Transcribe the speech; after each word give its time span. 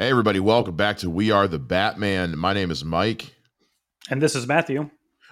Hey, 0.00 0.08
everybody, 0.08 0.40
welcome 0.40 0.76
back 0.76 0.96
to 1.00 1.10
We 1.10 1.30
Are 1.30 1.46
the 1.46 1.58
Batman. 1.58 2.38
My 2.38 2.54
name 2.54 2.70
is 2.70 2.82
Mike. 2.82 3.34
And 4.08 4.22
this 4.22 4.34
is 4.34 4.46
Matthew. 4.46 4.88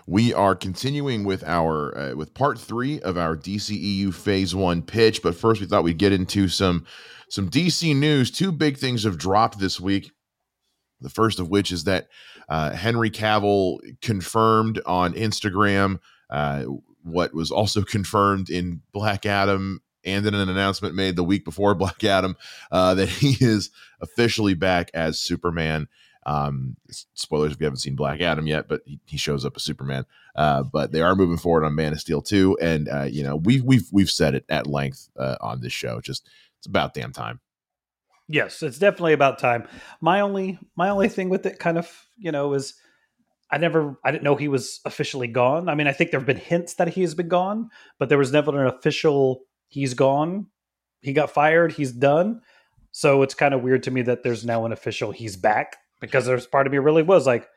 We 0.06 0.34
are 0.34 0.54
continuing 0.54 1.24
with 1.24 1.42
our 1.44 1.96
uh, 1.96 2.14
with 2.14 2.34
part 2.34 2.58
three 2.58 3.00
of 3.00 3.16
our 3.16 3.34
DCEU 3.34 4.12
Phase 4.12 4.54
One 4.54 4.82
pitch, 4.82 5.22
but 5.22 5.34
first 5.34 5.62
we 5.62 5.66
thought 5.66 5.84
we'd 5.84 5.96
get 5.96 6.12
into 6.12 6.48
some 6.48 6.84
some 7.30 7.48
DC 7.48 7.96
news. 7.96 8.30
Two 8.30 8.52
big 8.52 8.76
things 8.76 9.04
have 9.04 9.16
dropped 9.16 9.58
this 9.58 9.80
week. 9.80 10.10
The 11.00 11.08
first 11.08 11.40
of 11.40 11.48
which 11.48 11.72
is 11.72 11.84
that 11.84 12.08
uh, 12.50 12.72
Henry 12.72 13.08
Cavill 13.08 13.78
confirmed 14.02 14.82
on 14.84 15.14
Instagram 15.14 15.98
uh, 16.28 16.64
what 17.02 17.32
was 17.32 17.50
also 17.50 17.82
confirmed 17.84 18.50
in 18.50 18.82
Black 18.92 19.24
Adam 19.24 19.80
and 20.04 20.26
in 20.26 20.34
an 20.34 20.48
announcement 20.48 20.94
made 20.94 21.16
the 21.16 21.24
week 21.24 21.44
before 21.44 21.74
Black 21.76 22.02
Adam 22.04 22.36
uh, 22.70 22.94
that 22.94 23.08
he 23.08 23.36
is 23.44 23.70
officially 24.00 24.54
back 24.54 24.90
as 24.94 25.20
Superman. 25.20 25.88
Um, 26.26 26.76
spoilers 27.14 27.52
if 27.52 27.60
you 27.60 27.64
haven't 27.64 27.78
seen 27.78 27.96
Black 27.96 28.20
Adam 28.20 28.46
yet, 28.46 28.68
but 28.68 28.82
he, 28.84 29.00
he 29.06 29.16
shows 29.16 29.46
up 29.46 29.54
as 29.56 29.62
Superman. 29.62 30.04
Uh, 30.36 30.62
but 30.62 30.92
they 30.92 31.00
are 31.00 31.16
moving 31.16 31.38
forward 31.38 31.64
on 31.64 31.74
Man 31.74 31.92
of 31.92 32.00
Steel 32.00 32.20
2, 32.20 32.58
and 32.60 32.88
uh, 32.88 33.04
you 33.04 33.22
know 33.22 33.36
we've 33.36 33.64
we've 33.64 33.88
we've 33.92 34.10
said 34.10 34.34
it 34.34 34.44
at 34.48 34.66
length 34.66 35.08
uh, 35.18 35.36
on 35.40 35.60
this 35.60 35.72
show. 35.72 36.00
Just 36.00 36.28
it's 36.58 36.66
about 36.66 36.92
damn 36.92 37.12
time. 37.12 37.40
Yes, 38.28 38.62
it's 38.62 38.78
definitely 38.78 39.14
about 39.14 39.38
time. 39.38 39.66
My 40.00 40.20
only 40.20 40.58
my 40.76 40.90
only 40.90 41.08
thing 41.08 41.30
with 41.30 41.46
it, 41.46 41.58
kind 41.58 41.78
of, 41.78 41.90
you 42.18 42.30
know, 42.30 42.52
is 42.52 42.74
I 43.50 43.56
never 43.56 43.98
I 44.04 44.10
didn't 44.10 44.24
know 44.24 44.36
he 44.36 44.48
was 44.48 44.80
officially 44.84 45.28
gone. 45.28 45.68
I 45.68 45.74
mean, 45.74 45.86
I 45.86 45.92
think 45.92 46.10
there 46.10 46.20
have 46.20 46.26
been 46.26 46.36
hints 46.36 46.74
that 46.74 46.88
he 46.88 47.00
has 47.00 47.14
been 47.14 47.28
gone, 47.28 47.70
but 47.98 48.10
there 48.10 48.18
was 48.18 48.30
never 48.30 48.50
an 48.60 48.66
official 48.66 49.40
he's 49.68 49.94
gone. 49.94 50.46
He 51.00 51.12
got 51.12 51.30
fired. 51.30 51.72
He's 51.72 51.92
done. 51.92 52.40
So 52.90 53.22
it's 53.22 53.34
kind 53.34 53.54
of 53.54 53.62
weird 53.62 53.84
to 53.84 53.90
me 53.90 54.02
that 54.02 54.22
there's 54.22 54.44
now 54.44 54.64
an 54.64 54.72
official 54.72 55.12
he's 55.12 55.36
back 55.36 55.76
because 56.00 56.26
there's 56.26 56.46
part 56.46 56.66
of 56.66 56.72
me 56.72 56.78
really 56.78 57.02
was 57.02 57.26
like, 57.26 57.48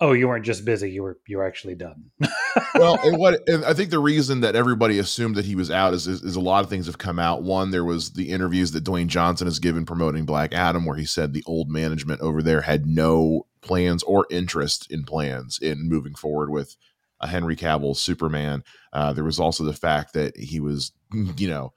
oh, 0.00 0.12
you 0.12 0.28
weren't 0.28 0.44
just 0.44 0.64
busy. 0.64 0.90
You 0.90 1.02
were 1.02 1.18
you 1.26 1.38
were 1.38 1.46
actually 1.46 1.74
done. 1.74 2.10
well, 2.74 2.98
and 3.02 3.18
what 3.18 3.40
and 3.48 3.64
I 3.64 3.72
think 3.72 3.90
the 3.90 3.98
reason 3.98 4.40
that 4.40 4.56
everybody 4.56 4.98
assumed 4.98 5.36
that 5.36 5.44
he 5.44 5.54
was 5.54 5.70
out 5.70 5.94
is, 5.94 6.06
is, 6.06 6.22
is 6.22 6.36
a 6.36 6.40
lot 6.40 6.64
of 6.64 6.70
things 6.70 6.86
have 6.86 6.98
come 6.98 7.18
out. 7.18 7.42
One, 7.42 7.70
there 7.70 7.84
was 7.84 8.12
the 8.12 8.30
interviews 8.30 8.72
that 8.72 8.84
Dwayne 8.84 9.06
Johnson 9.06 9.46
has 9.46 9.58
given 9.58 9.86
promoting 9.86 10.26
Black 10.26 10.52
Adam, 10.52 10.84
where 10.84 10.96
he 10.96 11.06
said 11.06 11.32
the 11.32 11.44
old 11.46 11.70
management 11.70 12.20
over 12.20 12.42
there 12.42 12.62
had 12.62 12.86
no 12.86 13.46
plans 13.62 14.02
or 14.02 14.26
interest 14.30 14.90
in 14.90 15.04
plans 15.04 15.58
in 15.60 15.88
moving 15.88 16.14
forward 16.14 16.50
with 16.50 16.76
a 17.20 17.26
Henry 17.26 17.56
Cavill 17.56 17.96
Superman. 17.96 18.62
Uh, 18.92 19.12
there 19.12 19.24
was 19.24 19.40
also 19.40 19.64
the 19.64 19.72
fact 19.72 20.14
that 20.14 20.36
he 20.36 20.60
was, 20.60 20.92
you 21.36 21.48
know, 21.48 21.72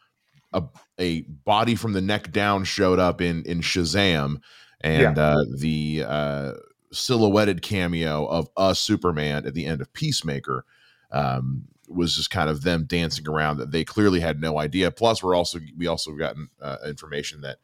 a, 0.54 0.64
a 1.00 1.22
body 1.22 1.76
from 1.76 1.94
the 1.94 2.02
neck 2.02 2.32
down 2.32 2.64
showed 2.64 3.00
up 3.00 3.22
in 3.22 3.44
in 3.44 3.62
Shazam, 3.62 4.42
and 4.82 5.18
yeah. 5.18 5.24
uh, 5.24 5.44
the 5.58 6.04
uh, 6.08 6.52
silhouetted 6.92 7.62
cameo 7.62 8.26
of 8.26 8.50
a 8.58 8.74
Superman 8.74 9.46
at 9.46 9.54
the 9.54 9.66
end 9.66 9.82
of 9.82 9.94
Peacemaker 9.94 10.66
um, 11.12 11.68
was 11.88 12.16
just 12.16 12.32
kind 12.32 12.50
of 12.50 12.64
them 12.64 12.86
dancing 12.86 13.28
around 13.28 13.58
that 13.58 13.72
they 13.72 13.84
clearly 13.84 14.20
had 14.20 14.42
no 14.42 14.60
idea. 14.60 14.92
Plus, 14.92 15.24
we're 15.24 15.36
also 15.36 15.60
we 15.78 15.88
also 15.88 16.14
gotten 16.14 16.50
uh, 16.62 16.78
information 16.86 17.42
that 17.42 17.58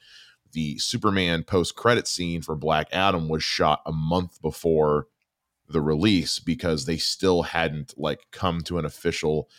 the 0.52 0.78
Superman 0.78 1.44
post 1.44 1.76
credit 1.76 2.08
scene 2.08 2.42
for 2.42 2.56
Black 2.56 2.88
Adam 2.92 3.28
was 3.30 3.44
shot 3.44 3.82
a 3.86 3.92
month 3.92 4.42
before 4.42 5.08
the 5.68 5.82
release 5.82 6.40
because 6.40 6.86
they 6.86 6.98
still 6.98 7.44
hadn't 7.44 7.94
like 7.98 8.28
come 8.32 8.62
to 8.62 8.78
an 8.78 8.86
official 8.86 9.50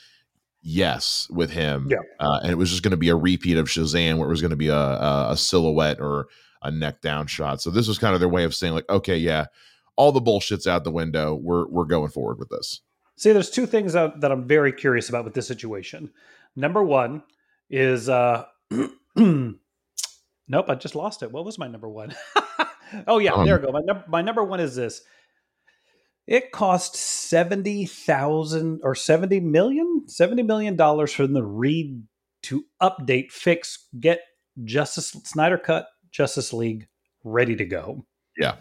yes 0.62 1.28
with 1.30 1.50
him. 1.50 1.88
Yeah. 1.88 1.98
Uh, 2.18 2.40
and 2.42 2.50
it 2.50 2.56
was 2.56 2.70
just 2.70 2.82
going 2.82 2.90
to 2.90 2.96
be 2.96 3.08
a 3.08 3.16
repeat 3.16 3.56
of 3.56 3.66
Shazam 3.66 4.18
where 4.18 4.26
it 4.26 4.30
was 4.30 4.40
going 4.40 4.50
to 4.50 4.56
be 4.56 4.68
a, 4.68 4.76
a, 4.76 5.32
a, 5.32 5.36
silhouette 5.36 6.00
or 6.00 6.26
a 6.62 6.70
neck 6.70 7.00
down 7.00 7.26
shot. 7.28 7.62
So 7.62 7.70
this 7.70 7.86
was 7.86 7.98
kind 7.98 8.14
of 8.14 8.20
their 8.20 8.28
way 8.28 8.44
of 8.44 8.54
saying 8.54 8.74
like, 8.74 8.88
okay, 8.88 9.16
yeah, 9.16 9.46
all 9.94 10.12
the 10.12 10.20
bullshit's 10.20 10.66
out 10.66 10.84
the 10.84 10.90
window. 10.90 11.34
We're, 11.34 11.66
we're 11.68 11.84
going 11.84 12.10
forward 12.10 12.38
with 12.38 12.48
this. 12.48 12.80
See, 13.16 13.32
there's 13.32 13.50
two 13.50 13.66
things 13.66 13.92
that, 13.92 14.20
that 14.20 14.32
I'm 14.32 14.46
very 14.46 14.72
curious 14.72 15.08
about 15.08 15.24
with 15.24 15.34
this 15.34 15.46
situation. 15.46 16.10
Number 16.56 16.82
one 16.82 17.22
is, 17.70 18.08
uh, 18.08 18.44
nope, 18.70 19.58
I 20.50 20.74
just 20.74 20.94
lost 20.94 21.22
it. 21.22 21.30
What 21.30 21.44
was 21.44 21.58
my 21.58 21.68
number 21.68 21.88
one? 21.88 22.14
oh 23.06 23.18
yeah, 23.18 23.32
um, 23.32 23.46
there 23.46 23.58
we 23.58 23.66
go. 23.66 23.72
My, 23.72 23.80
num- 23.84 24.04
my 24.08 24.22
number 24.22 24.44
one 24.44 24.60
is 24.60 24.74
this 24.74 25.02
it 26.26 26.52
cost 26.52 26.96
seventy 26.96 27.86
thousand 27.86 28.80
or 28.82 28.94
seventy 28.94 29.40
million, 29.40 30.04
seventy 30.08 30.42
million 30.42 30.76
dollars 30.76 31.12
for 31.12 31.26
the 31.26 31.44
Reed 31.44 32.02
to 32.44 32.64
update, 32.82 33.30
fix, 33.32 33.88
get 33.98 34.20
Justice 34.64 35.10
Snyder 35.24 35.58
Cut 35.58 35.88
Justice 36.10 36.52
League 36.52 36.88
ready 37.24 37.56
to 37.56 37.64
go. 37.64 38.06
Yeah. 38.36 38.56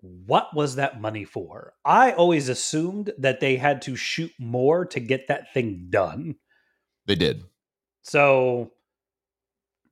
What 0.00 0.48
was 0.54 0.76
that 0.76 1.00
money 1.00 1.24
for? 1.24 1.74
I 1.84 2.12
always 2.12 2.48
assumed 2.48 3.12
that 3.18 3.40
they 3.40 3.56
had 3.56 3.82
to 3.82 3.94
shoot 3.94 4.32
more 4.38 4.84
to 4.86 4.98
get 4.98 5.28
that 5.28 5.52
thing 5.54 5.86
done. 5.90 6.36
They 7.06 7.14
did. 7.14 7.44
So 8.02 8.72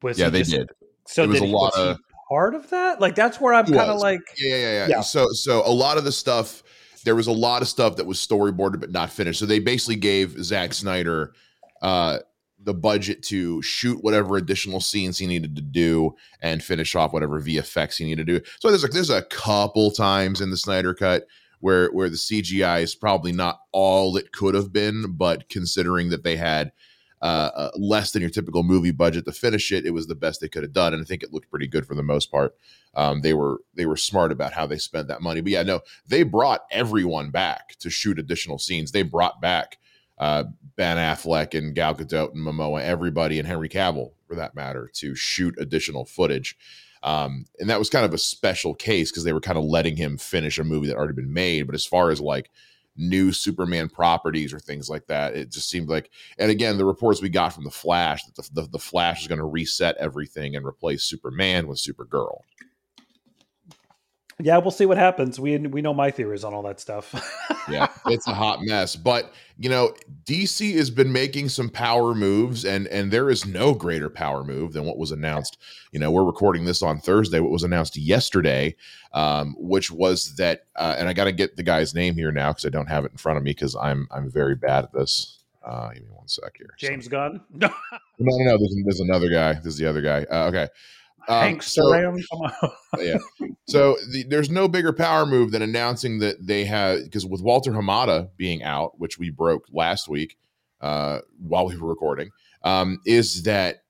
was 0.02 0.18
yeah, 0.18 0.28
they 0.28 0.40
just, 0.40 0.50
did. 0.50 0.70
So 1.06 1.24
it 1.24 1.28
was 1.28 1.40
a 1.40 1.44
lot 1.44 1.76
of 1.76 1.98
part 2.30 2.54
of 2.54 2.70
that? 2.70 3.00
Like 3.00 3.14
that's 3.14 3.40
where 3.40 3.52
I'm 3.52 3.66
kind 3.66 3.90
of 3.90 4.00
like 4.00 4.20
yeah, 4.38 4.56
yeah, 4.56 4.72
yeah, 4.72 4.86
yeah. 4.88 5.00
So 5.00 5.28
so 5.32 5.62
a 5.66 5.72
lot 5.72 5.98
of 5.98 6.04
the 6.04 6.12
stuff 6.12 6.62
there 7.04 7.16
was 7.16 7.26
a 7.26 7.32
lot 7.32 7.62
of 7.62 7.68
stuff 7.68 7.96
that 7.96 8.06
was 8.06 8.18
storyboarded 8.18 8.80
but 8.80 8.90
not 8.90 9.10
finished. 9.10 9.40
So 9.40 9.46
they 9.46 9.58
basically 9.58 9.96
gave 9.96 10.42
Zack 10.42 10.72
Snyder 10.72 11.34
uh 11.82 12.18
the 12.62 12.74
budget 12.74 13.22
to 13.22 13.62
shoot 13.62 14.04
whatever 14.04 14.36
additional 14.36 14.80
scenes 14.80 15.16
he 15.16 15.26
needed 15.26 15.56
to 15.56 15.62
do 15.62 16.14
and 16.42 16.62
finish 16.62 16.94
off 16.94 17.12
whatever 17.12 17.40
VFX 17.40 17.96
he 17.96 18.04
needed 18.04 18.26
to 18.26 18.38
do. 18.38 18.44
So 18.60 18.68
there's 18.68 18.82
like 18.82 18.92
there's 18.92 19.10
a 19.10 19.22
couple 19.22 19.90
times 19.90 20.40
in 20.40 20.50
the 20.50 20.56
Snyder 20.56 20.94
cut 20.94 21.26
where 21.60 21.88
where 21.88 22.10
the 22.10 22.16
CGI 22.16 22.82
is 22.82 22.94
probably 22.94 23.32
not 23.32 23.60
all 23.72 24.16
it 24.16 24.32
could 24.32 24.54
have 24.54 24.72
been, 24.72 25.12
but 25.16 25.48
considering 25.48 26.10
that 26.10 26.22
they 26.22 26.36
had 26.36 26.72
uh, 27.22 27.50
uh, 27.54 27.70
less 27.76 28.12
than 28.12 28.22
your 28.22 28.30
typical 28.30 28.62
movie 28.62 28.90
budget 28.90 29.24
to 29.26 29.32
finish 29.32 29.72
it. 29.72 29.84
It 29.84 29.92
was 29.92 30.06
the 30.06 30.14
best 30.14 30.40
they 30.40 30.48
could 30.48 30.62
have 30.62 30.72
done, 30.72 30.94
and 30.94 31.02
I 31.02 31.04
think 31.04 31.22
it 31.22 31.32
looked 31.32 31.50
pretty 31.50 31.66
good 31.66 31.86
for 31.86 31.94
the 31.94 32.02
most 32.02 32.30
part. 32.30 32.54
Um, 32.94 33.20
they 33.20 33.34
were 33.34 33.60
they 33.74 33.86
were 33.86 33.96
smart 33.96 34.32
about 34.32 34.52
how 34.52 34.66
they 34.66 34.78
spent 34.78 35.08
that 35.08 35.22
money. 35.22 35.40
But 35.40 35.52
yeah, 35.52 35.62
no, 35.62 35.80
they 36.06 36.22
brought 36.22 36.62
everyone 36.70 37.30
back 37.30 37.76
to 37.80 37.90
shoot 37.90 38.18
additional 38.18 38.58
scenes. 38.58 38.92
They 38.92 39.02
brought 39.02 39.40
back 39.40 39.78
uh, 40.18 40.44
Ben 40.76 40.96
Affleck 40.96 41.56
and 41.56 41.74
Gal 41.74 41.94
Gadot 41.94 42.32
and 42.32 42.46
Momoa, 42.46 42.82
everybody, 42.82 43.38
and 43.38 43.46
Henry 43.46 43.68
Cavill 43.68 44.12
for 44.26 44.34
that 44.36 44.54
matter, 44.54 44.90
to 44.94 45.14
shoot 45.14 45.54
additional 45.58 46.04
footage. 46.04 46.56
Um, 47.02 47.46
and 47.58 47.70
that 47.70 47.78
was 47.78 47.88
kind 47.88 48.04
of 48.04 48.12
a 48.12 48.18
special 48.18 48.74
case 48.74 49.10
because 49.10 49.24
they 49.24 49.32
were 49.32 49.40
kind 49.40 49.56
of 49.56 49.64
letting 49.64 49.96
him 49.96 50.18
finish 50.18 50.58
a 50.58 50.64
movie 50.64 50.88
that 50.88 50.96
already 50.96 51.14
been 51.14 51.32
made. 51.32 51.66
But 51.66 51.74
as 51.74 51.86
far 51.86 52.10
as 52.10 52.20
like 52.20 52.50
new 53.00 53.32
Superman 53.32 53.88
properties 53.88 54.52
or 54.52 54.60
things 54.60 54.88
like 54.88 55.06
that. 55.06 55.34
It 55.34 55.50
just 55.50 55.70
seemed 55.70 55.88
like, 55.88 56.10
and 56.38 56.50
again, 56.50 56.78
the 56.78 56.84
reports 56.84 57.22
we 57.22 57.28
got 57.28 57.52
from 57.52 57.64
the 57.64 57.70
Flash 57.70 58.24
that 58.24 58.36
the, 58.36 58.62
the, 58.62 58.68
the 58.68 58.78
Flash 58.78 59.22
is 59.22 59.28
going 59.28 59.38
to 59.38 59.44
reset 59.44 59.96
everything 59.96 60.54
and 60.54 60.66
replace 60.66 61.02
Superman 61.04 61.66
with 61.66 61.78
Supergirl 61.78 62.40
yeah, 64.42 64.58
we'll 64.58 64.70
see 64.70 64.86
what 64.86 64.98
happens. 64.98 65.38
We 65.38 65.56
we 65.58 65.82
know 65.82 65.94
my 65.94 66.10
theories 66.10 66.44
on 66.44 66.54
all 66.54 66.62
that 66.62 66.80
stuff. 66.80 67.14
yeah, 67.68 67.88
it's 68.06 68.26
a 68.26 68.34
hot 68.34 68.62
mess. 68.62 68.96
But 68.96 69.32
you 69.58 69.68
know, 69.68 69.94
DC 70.24 70.74
has 70.76 70.90
been 70.90 71.12
making 71.12 71.48
some 71.48 71.68
power 71.68 72.14
moves, 72.14 72.64
and 72.64 72.86
and 72.88 73.10
there 73.10 73.30
is 73.30 73.46
no 73.46 73.74
greater 73.74 74.10
power 74.10 74.44
move 74.44 74.72
than 74.72 74.84
what 74.84 74.98
was 74.98 75.10
announced. 75.10 75.58
You 75.92 76.00
know, 76.00 76.10
we're 76.10 76.24
recording 76.24 76.64
this 76.64 76.82
on 76.82 77.00
Thursday. 77.00 77.40
What 77.40 77.50
was 77.50 77.62
announced 77.62 77.96
yesterday, 77.96 78.76
um, 79.12 79.54
which 79.58 79.90
was 79.90 80.34
that, 80.36 80.66
uh, 80.76 80.96
and 80.98 81.08
I 81.08 81.12
got 81.12 81.24
to 81.24 81.32
get 81.32 81.56
the 81.56 81.62
guy's 81.62 81.94
name 81.94 82.14
here 82.14 82.32
now 82.32 82.50
because 82.50 82.66
I 82.66 82.70
don't 82.70 82.88
have 82.88 83.04
it 83.04 83.12
in 83.12 83.18
front 83.18 83.38
of 83.38 83.44
me 83.44 83.50
because 83.50 83.76
I'm 83.76 84.08
I'm 84.10 84.30
very 84.30 84.54
bad 84.54 84.84
at 84.84 84.92
this. 84.92 85.38
Uh, 85.62 85.90
give 85.90 86.04
me 86.04 86.08
one 86.12 86.26
sec 86.26 86.56
here. 86.56 86.74
James 86.78 87.04
so. 87.04 87.10
Gunn. 87.10 87.40
no, 87.50 87.68
no, 88.18 88.44
no. 88.44 88.58
There's, 88.58 88.76
there's 88.84 89.00
another 89.00 89.28
guy. 89.28 89.54
This 89.54 89.66
is 89.66 89.78
the 89.78 89.86
other 89.86 90.00
guy. 90.00 90.24
Uh, 90.30 90.48
okay. 90.48 90.68
Um, 91.28 91.60
so, 91.60 91.82
yeah. 92.98 93.18
So 93.66 93.96
the, 94.10 94.24
there's 94.28 94.50
no 94.50 94.68
bigger 94.68 94.92
power 94.92 95.26
move 95.26 95.50
than 95.52 95.62
announcing 95.62 96.18
that 96.20 96.44
they 96.44 96.64
have 96.64 97.04
because 97.04 97.26
with 97.26 97.42
Walter 97.42 97.72
Hamada 97.72 98.28
being 98.36 98.62
out, 98.62 98.98
which 98.98 99.18
we 99.18 99.30
broke 99.30 99.64
last 99.72 100.08
week 100.08 100.36
uh, 100.80 101.20
while 101.38 101.66
we 101.66 101.76
were 101.76 101.88
recording, 101.88 102.30
um, 102.62 102.98
is 103.06 103.42
that 103.44 103.82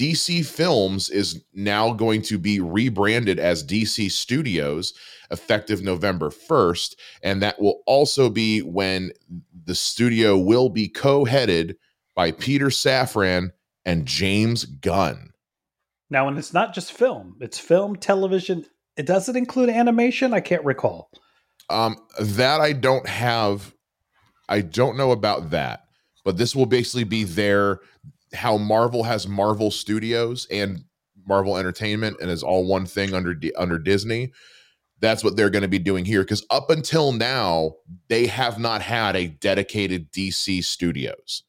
DC 0.00 0.46
Films 0.46 1.10
is 1.10 1.44
now 1.52 1.92
going 1.92 2.22
to 2.22 2.38
be 2.38 2.58
rebranded 2.58 3.38
as 3.38 3.62
DC 3.62 4.10
Studios 4.10 4.94
effective 5.30 5.82
November 5.82 6.30
1st. 6.30 6.96
And 7.22 7.42
that 7.42 7.60
will 7.60 7.82
also 7.86 8.30
be 8.30 8.62
when 8.62 9.12
the 9.66 9.74
studio 9.74 10.38
will 10.38 10.70
be 10.70 10.88
co 10.88 11.24
headed 11.24 11.76
by 12.14 12.32
Peter 12.32 12.66
Safran 12.66 13.50
and 13.84 14.06
James 14.06 14.64
Gunn. 14.64 15.30
Now, 16.10 16.28
and 16.28 16.36
it's 16.36 16.52
not 16.52 16.74
just 16.74 16.92
film; 16.92 17.36
it's 17.40 17.58
film, 17.58 17.96
television. 17.96 18.66
It 18.96 19.06
doesn't 19.06 19.36
include 19.36 19.70
animation. 19.70 20.34
I 20.34 20.40
can't 20.40 20.64
recall. 20.64 21.10
Um, 21.70 21.96
that 22.18 22.60
I 22.60 22.72
don't 22.72 23.08
have. 23.08 23.72
I 24.48 24.60
don't 24.60 24.96
know 24.96 25.12
about 25.12 25.50
that, 25.50 25.84
but 26.24 26.36
this 26.36 26.56
will 26.56 26.66
basically 26.66 27.04
be 27.04 27.22
their 27.22 27.78
how 28.34 28.56
Marvel 28.56 29.04
has 29.04 29.28
Marvel 29.28 29.70
Studios 29.70 30.46
and 30.50 30.84
Marvel 31.26 31.56
Entertainment 31.56 32.16
and 32.20 32.30
is 32.30 32.42
all 32.42 32.66
one 32.66 32.86
thing 32.86 33.14
under 33.14 33.34
under 33.56 33.78
Disney. 33.78 34.32
That's 35.00 35.24
what 35.24 35.36
they're 35.36 35.50
going 35.50 35.62
to 35.62 35.68
be 35.68 35.78
doing 35.78 36.04
here 36.04 36.22
because 36.22 36.44
up 36.50 36.68
until 36.70 37.12
now 37.12 37.74
they 38.08 38.26
have 38.26 38.58
not 38.58 38.82
had 38.82 39.16
a 39.16 39.28
dedicated 39.28 40.12
DC 40.12 40.62
Studios. 40.64 41.44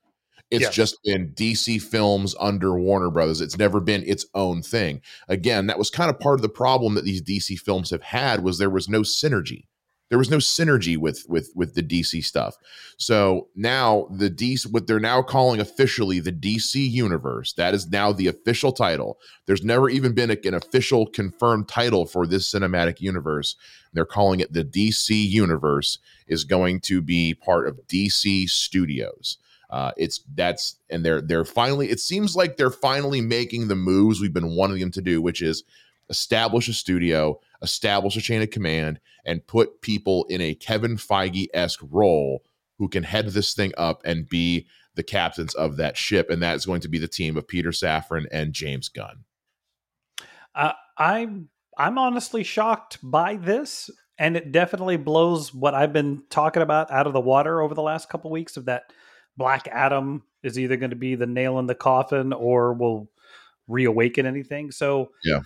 It's 0.51 0.63
Yes. 0.63 0.75
just 0.75 0.99
been 1.03 1.31
DC 1.33 1.81
films 1.81 2.35
under 2.39 2.77
Warner 2.77 3.09
Brothers. 3.09 3.41
It's 3.41 3.57
never 3.57 3.79
been 3.79 4.03
its 4.05 4.25
own 4.35 4.61
thing. 4.61 5.01
Again, 5.29 5.67
that 5.67 5.79
was 5.79 5.89
kind 5.89 6.09
of 6.09 6.19
part 6.19 6.35
of 6.39 6.41
the 6.41 6.49
problem 6.49 6.95
that 6.95 7.05
these 7.05 7.21
DC 7.21 7.57
films 7.57 7.89
have 7.89 8.03
had 8.03 8.43
was 8.43 8.57
there 8.57 8.69
was 8.69 8.89
no 8.89 9.01
synergy. 9.01 9.63
There 10.09 10.17
was 10.19 10.29
no 10.29 10.37
synergy 10.39 10.97
with 10.97 11.25
with 11.29 11.51
with 11.55 11.73
the 11.73 11.81
DC 11.81 12.21
stuff. 12.25 12.57
So 12.97 13.47
now 13.55 14.07
the 14.11 14.29
DC 14.29 14.69
what 14.69 14.85
they're 14.85 14.99
now 14.99 15.21
calling 15.21 15.61
officially 15.61 16.19
the 16.19 16.33
DC 16.33 16.75
universe, 16.75 17.53
that 17.53 17.73
is 17.73 17.87
now 17.87 18.11
the 18.11 18.27
official 18.27 18.73
title. 18.73 19.19
There's 19.45 19.63
never 19.63 19.89
even 19.89 20.13
been 20.13 20.29
an 20.29 20.53
official 20.53 21.07
confirmed 21.07 21.69
title 21.69 22.05
for 22.05 22.27
this 22.27 22.51
cinematic 22.51 22.99
universe. 22.99 23.55
They're 23.93 24.05
calling 24.05 24.41
it 24.41 24.51
the 24.51 24.65
DC 24.65 25.11
universe 25.29 25.97
is 26.27 26.43
going 26.43 26.81
to 26.81 27.01
be 27.01 27.33
part 27.33 27.65
of 27.69 27.79
DC 27.87 28.49
Studios. 28.49 29.37
Uh, 29.71 29.91
it's 29.95 30.21
that's 30.35 30.75
and 30.89 31.05
they're 31.05 31.21
they're 31.21 31.45
finally. 31.45 31.89
It 31.89 31.99
seems 31.99 32.35
like 32.35 32.57
they're 32.57 32.69
finally 32.69 33.21
making 33.21 33.67
the 33.67 33.75
moves 33.75 34.19
we've 34.19 34.33
been 34.33 34.55
wanting 34.55 34.79
them 34.79 34.91
to 34.91 35.01
do, 35.01 35.21
which 35.21 35.41
is 35.41 35.63
establish 36.09 36.67
a 36.67 36.73
studio, 36.73 37.39
establish 37.61 38.17
a 38.17 38.21
chain 38.21 38.41
of 38.41 38.49
command, 38.49 38.99
and 39.25 39.47
put 39.47 39.81
people 39.81 40.25
in 40.25 40.41
a 40.41 40.53
Kevin 40.53 40.97
Feige 40.97 41.47
esque 41.53 41.79
role 41.89 42.43
who 42.77 42.89
can 42.89 43.03
head 43.03 43.27
this 43.27 43.53
thing 43.53 43.71
up 43.77 44.01
and 44.03 44.27
be 44.27 44.67
the 44.95 45.03
captains 45.03 45.53
of 45.55 45.77
that 45.77 45.95
ship, 45.95 46.29
and 46.29 46.41
that 46.43 46.55
is 46.55 46.65
going 46.65 46.81
to 46.81 46.89
be 46.89 46.97
the 46.97 47.07
team 47.07 47.37
of 47.37 47.47
Peter 47.47 47.69
Safran 47.69 48.25
and 48.31 48.53
James 48.53 48.89
Gunn. 48.89 49.23
Uh, 50.53 50.73
I'm 50.97 51.49
I'm 51.77 51.97
honestly 51.97 52.43
shocked 52.43 52.97
by 53.01 53.37
this, 53.37 53.89
and 54.17 54.35
it 54.35 54.51
definitely 54.51 54.97
blows 54.97 55.53
what 55.53 55.73
I've 55.73 55.93
been 55.93 56.23
talking 56.29 56.61
about 56.61 56.91
out 56.91 57.07
of 57.07 57.13
the 57.13 57.21
water 57.21 57.61
over 57.61 57.73
the 57.73 57.81
last 57.81 58.09
couple 58.09 58.29
weeks. 58.31 58.57
Of 58.57 58.65
that, 58.65 58.91
Black 59.37 59.67
Adam 59.67 60.23
is 60.43 60.57
either 60.59 60.75
going 60.77 60.89
to 60.89 60.95
be 60.95 61.15
the 61.15 61.27
nail 61.27 61.59
in 61.59 61.67
the 61.67 61.75
coffin 61.75 62.33
or 62.33 62.73
will 62.73 63.09
reawaken 63.67 64.25
anything. 64.25 64.71
So 64.71 65.11
Yeah. 65.23 65.41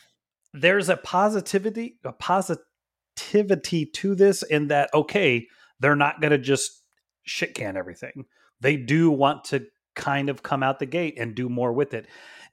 there's 0.54 0.90
a 0.90 0.98
positivity, 0.98 1.98
a 2.04 2.14
positivity 2.14 3.86
to 3.86 4.16
this 4.16 4.44
in 4.44 4.68
that 4.70 4.90
okay, 4.94 5.48
they're 5.80 5.96
not 5.96 6.22
going 6.22 6.32
to 6.32 6.38
just 6.38 6.82
shit 7.24 7.54
can 7.54 7.78
everything. 7.78 8.26
They 8.62 8.78
do 8.78 9.12
want 9.12 9.44
to 9.46 9.68
kind 9.96 10.30
of 10.30 10.44
come 10.44 10.64
out 10.64 10.80
the 10.80 10.86
gate 10.86 11.16
and 11.18 11.36
do 11.36 11.50
more 11.50 11.74
with 11.74 11.94
it. 11.94 12.08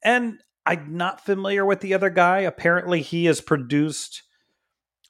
And 0.04 0.40
I'm 0.66 0.96
not 0.96 1.24
familiar 1.24 1.64
with 1.64 1.80
the 1.80 1.94
other 1.94 2.10
guy. 2.10 2.40
Apparently, 2.40 3.02
he 3.02 3.24
has 3.26 3.40
produced 3.40 4.22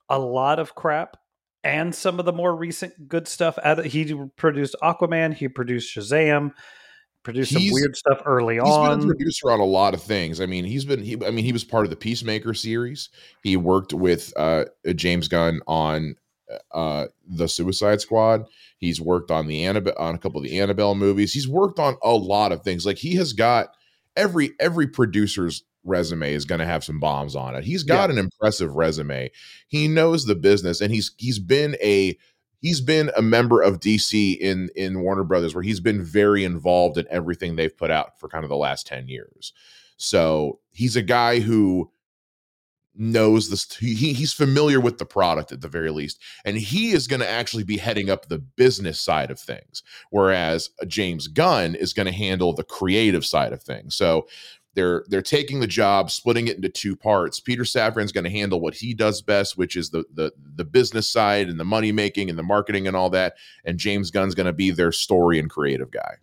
a 0.09 0.19
lot 0.19 0.59
of 0.59 0.75
crap 0.75 1.17
and 1.65 1.95
some 1.95 2.19
of 2.19 2.25
the 2.25 2.33
more 2.33 2.55
recent 2.55 3.09
good 3.09 3.29
stuff. 3.29 3.59
He 3.85 4.15
produced 4.37 4.77
Aquaman. 4.83 5.35
He 5.35 5.49
produced 5.49 5.95
Shazam. 5.97 6.53
Produced 7.23 7.53
some 7.53 7.63
weird 7.71 7.97
stuff 7.97 8.21
early 8.27 8.59
on. 8.59 8.97
He's 8.97 9.05
been 9.05 9.13
a 9.13 9.15
producer 9.15 9.53
on 9.53 9.61
a 9.61 9.65
lot 9.65 9.95
of 9.95 10.03
things. 10.03 10.41
I 10.41 10.47
mean, 10.47 10.65
he's 10.65 10.85
been. 10.85 11.05
He, 11.05 11.15
I 11.25 11.31
mean, 11.31 11.45
he 11.45 11.53
was 11.53 11.63
part 11.63 11.85
of 11.85 11.91
the 11.91 11.97
Peacemaker 11.97 12.53
series. 12.53 13.11
He 13.45 13.57
worked 13.57 13.93
with 13.93 14.33
uh, 14.37 14.65
James 14.97 15.29
Gunn 15.29 15.61
on 15.69 16.17
uh, 16.73 17.07
the 17.29 17.49
Suicide 17.49 18.01
Squad. 18.01 18.47
He's 18.79 19.01
worked 19.01 19.31
on 19.31 19.47
the 19.47 19.65
Annabelle 19.65 19.95
on 19.99 20.17
a 20.17 20.19
couple 20.19 20.41
of 20.41 20.45
the 20.45 20.59
Annabelle 20.59 20.97
movies. 20.97 21.33
He's 21.33 21.49
worked 21.49 21.79
on 21.79 21.97
a 22.03 22.11
lot 22.11 22.51
of 22.51 22.63
things. 22.63 22.85
Like 22.85 22.99
he 22.99 23.15
has 23.15 23.33
got 23.33 23.69
every 24.17 24.51
every 24.59 24.89
producer's 24.89 25.63
resume 25.85 26.33
is 26.33 26.45
going 26.45 26.61
to 26.61 26.67
have 26.67 26.85
some 26.85 27.01
bombs 27.01 27.35
on 27.35 27.55
it. 27.55 27.65
He's 27.65 27.83
got 27.83 28.11
an 28.11 28.19
impressive 28.19 28.75
resume. 28.75 29.31
He 29.69 29.89
knows 29.89 30.25
the 30.25 30.35
business, 30.35 30.81
and 30.81 30.93
he's 30.93 31.13
he's 31.19 31.39
been 31.39 31.77
a 31.83 32.17
he's 32.61 32.81
been 32.81 33.11
a 33.17 33.23
member 33.23 33.61
of 33.61 33.81
DC 33.81 34.39
in 34.39 34.71
in 34.77 35.03
Warner 35.03 35.25
Brothers, 35.25 35.55
where 35.55 35.65
he's 35.65 35.81
been 35.81 36.03
very 36.03 36.45
involved 36.45 36.99
in 36.99 37.07
everything 37.11 37.57
they've 37.57 37.77
put 37.77 37.91
out 37.91 38.19
for 38.19 38.29
kind 38.29 38.45
of 38.45 38.51
the 38.51 38.57
last 38.57 38.87
ten 38.87 39.09
years. 39.09 39.53
So 39.97 40.61
he's 40.73 40.97
a 40.97 41.03
guy 41.03 41.41
who 41.41 41.91
knows 42.95 43.51
this. 43.51 43.77
He, 43.77 44.13
he's 44.13 44.33
familiar 44.33 44.81
with 44.81 44.99
the 44.99 45.07
product 45.07 45.53
at 45.53 45.61
the 45.61 45.69
very 45.69 45.91
least, 45.91 46.21
and 46.45 46.57
he 46.57 46.93
is 46.93 47.07
going 47.07 47.21
to 47.21 47.29
actually 47.29 47.65
be 47.65 47.79
heading 47.79 48.11
up 48.11 48.29
the 48.29 48.39
business 48.39 49.01
side 49.01 49.31
of 49.31 49.41
things, 49.41 49.83
whereas 50.11 50.71
uh, 50.81 50.85
James 50.85 51.29
Gunn 51.29 51.75
is 51.75 51.93
going 51.93 52.07
to 52.07 52.13
handle 52.13 52.53
the 52.53 52.65
creative 52.65 53.25
side 53.25 53.53
of 53.53 53.63
things. 53.63 53.95
So 53.95 54.27
they're 54.75 55.05
they're 55.09 55.23
taking 55.23 55.61
the 55.61 55.67
job, 55.67 56.11
splitting 56.11 56.49
it 56.49 56.57
into 56.57 56.69
two 56.69 56.97
parts. 56.97 57.41
Peter 57.41 57.63
Safran's 57.63 58.13
going 58.13 58.25
to 58.25 58.31
handle 58.31 58.61
what 58.61 58.75
he 58.75 58.95
does 58.95 59.21
best, 59.23 59.57
which 59.57 59.77
is 59.77 59.91
the 59.91 60.05
the 60.13 60.33
the 60.55 60.65
business 60.65 61.09
side 61.09 61.49
and 61.49 61.61
the 61.61 61.65
money 61.65 61.93
making 61.93 62.31
and 62.31 62.39
the 62.39 62.43
marketing 62.43 62.87
and 62.87 62.97
all 62.97 63.11
that. 63.11 63.35
And 63.65 63.79
James 63.79 64.11
Gunn's 64.11 64.35
going 64.35 64.47
to 64.47 64.53
be 64.53 64.71
their 64.71 64.93
story 64.93 65.39
and 65.39 65.51
creative 65.51 65.91
guy. 65.91 66.17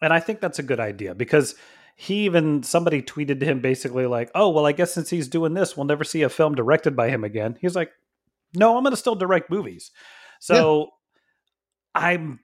And 0.00 0.12
I 0.12 0.20
think 0.20 0.40
that's 0.40 0.58
a 0.58 0.64
good 0.64 0.80
idea 0.80 1.14
because 1.14 1.54
he 1.94 2.24
even 2.24 2.62
somebody 2.62 3.02
tweeted 3.02 3.38
to 3.40 3.46
him 3.46 3.60
basically 3.60 4.06
like, 4.06 4.30
"Oh, 4.34 4.50
well, 4.50 4.66
I 4.66 4.72
guess 4.72 4.92
since 4.92 5.10
he's 5.10 5.28
doing 5.28 5.54
this, 5.54 5.76
we'll 5.76 5.86
never 5.86 6.04
see 6.04 6.22
a 6.22 6.28
film 6.28 6.54
directed 6.54 6.96
by 6.96 7.08
him 7.08 7.22
again." 7.22 7.56
He's 7.60 7.76
like, 7.76 7.92
"No, 8.54 8.76
I'm 8.76 8.82
going 8.82 8.92
to 8.92 8.96
still 8.96 9.14
direct 9.14 9.50
movies." 9.50 9.92
So 10.40 10.90
I'm 11.94 12.40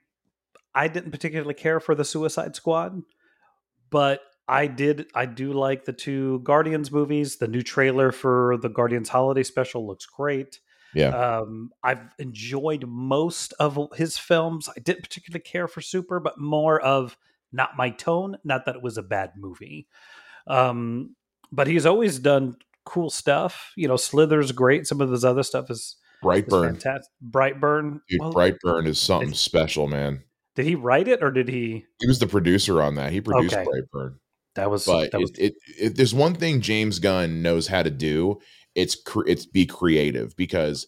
I 0.73 0.87
didn't 0.87 1.11
particularly 1.11 1.53
care 1.53 1.79
for 1.79 1.95
the 1.95 2.05
Suicide 2.05 2.55
Squad, 2.55 3.01
but 3.89 4.21
I 4.49 4.67
did 4.67 5.07
I 5.13 5.25
do 5.25 5.53
like 5.53 5.85
the 5.85 5.93
two 5.93 6.39
Guardians 6.39 6.91
movies. 6.91 7.37
The 7.37 7.47
new 7.47 7.61
trailer 7.61 8.11
for 8.11 8.57
the 8.61 8.69
Guardians 8.69 9.09
holiday 9.09 9.43
special 9.43 9.85
looks 9.87 10.05
great. 10.05 10.59
Yeah. 10.95 11.09
Um, 11.09 11.69
I've 11.83 12.01
enjoyed 12.17 12.85
most 12.87 13.53
of 13.59 13.77
his 13.95 14.17
films. 14.17 14.67
I 14.75 14.79
didn't 14.79 15.03
particularly 15.03 15.43
care 15.43 15.67
for 15.67 15.81
Super, 15.81 16.19
but 16.19 16.39
more 16.39 16.81
of 16.81 17.15
not 17.51 17.77
my 17.77 17.91
tone. 17.91 18.37
Not 18.43 18.65
that 18.65 18.75
it 18.75 18.81
was 18.81 18.97
a 18.97 19.03
bad 19.03 19.33
movie. 19.37 19.87
Um, 20.47 21.15
but 21.51 21.67
he's 21.67 21.85
always 21.85 22.17
done 22.19 22.55
cool 22.85 23.11
stuff. 23.11 23.71
You 23.77 23.87
know, 23.87 23.97
Slither's 23.97 24.51
great. 24.51 24.87
Some 24.87 24.99
of 24.99 25.11
his 25.11 25.23
other 25.23 25.43
stuff 25.43 25.69
is, 25.69 25.77
is 25.79 25.95
Brightburn, 26.23 26.71
fantastic. 26.81 27.11
Brightburn. 27.23 27.99
dude, 28.09 28.19
Well, 28.21 28.33
Brightburn 28.33 28.87
is 28.87 28.99
something 28.99 29.33
special, 29.33 29.87
man. 29.87 30.23
did 30.55 30.65
he 30.65 30.73
write 30.75 31.07
it 31.07 31.21
or 31.23 31.29
did 31.31 31.49
he? 31.49 31.85
He 31.99 32.07
was 32.07 32.17
the 32.19 32.27
producer 32.27 32.81
on 32.81 32.95
that. 32.95 33.11
He 33.11 33.21
produced 33.21 33.55
Okay. 33.55 33.65
Brightburn. 33.65 34.15
That 34.55 34.69
was 34.69 34.85
but 34.85 35.11
that 35.11 35.21
was 35.21 35.31
it, 35.37 35.53
it, 35.79 35.95
there's 35.95 36.13
one 36.13 36.33
thing 36.33 36.61
James 36.61 36.99
Gunn 36.99 37.41
knows 37.41 37.67
how 37.67 37.83
to 37.83 37.89
do. 37.91 38.39
It's 38.75 38.95
cre- 38.95 39.27
it's 39.27 39.45
be 39.45 39.65
creative 39.65 40.35
because 40.35 40.87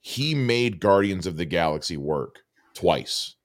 he 0.00 0.34
made 0.34 0.80
Guardians 0.80 1.26
of 1.26 1.36
the 1.36 1.44
Galaxy 1.44 1.96
work 1.96 2.40
twice. 2.74 3.36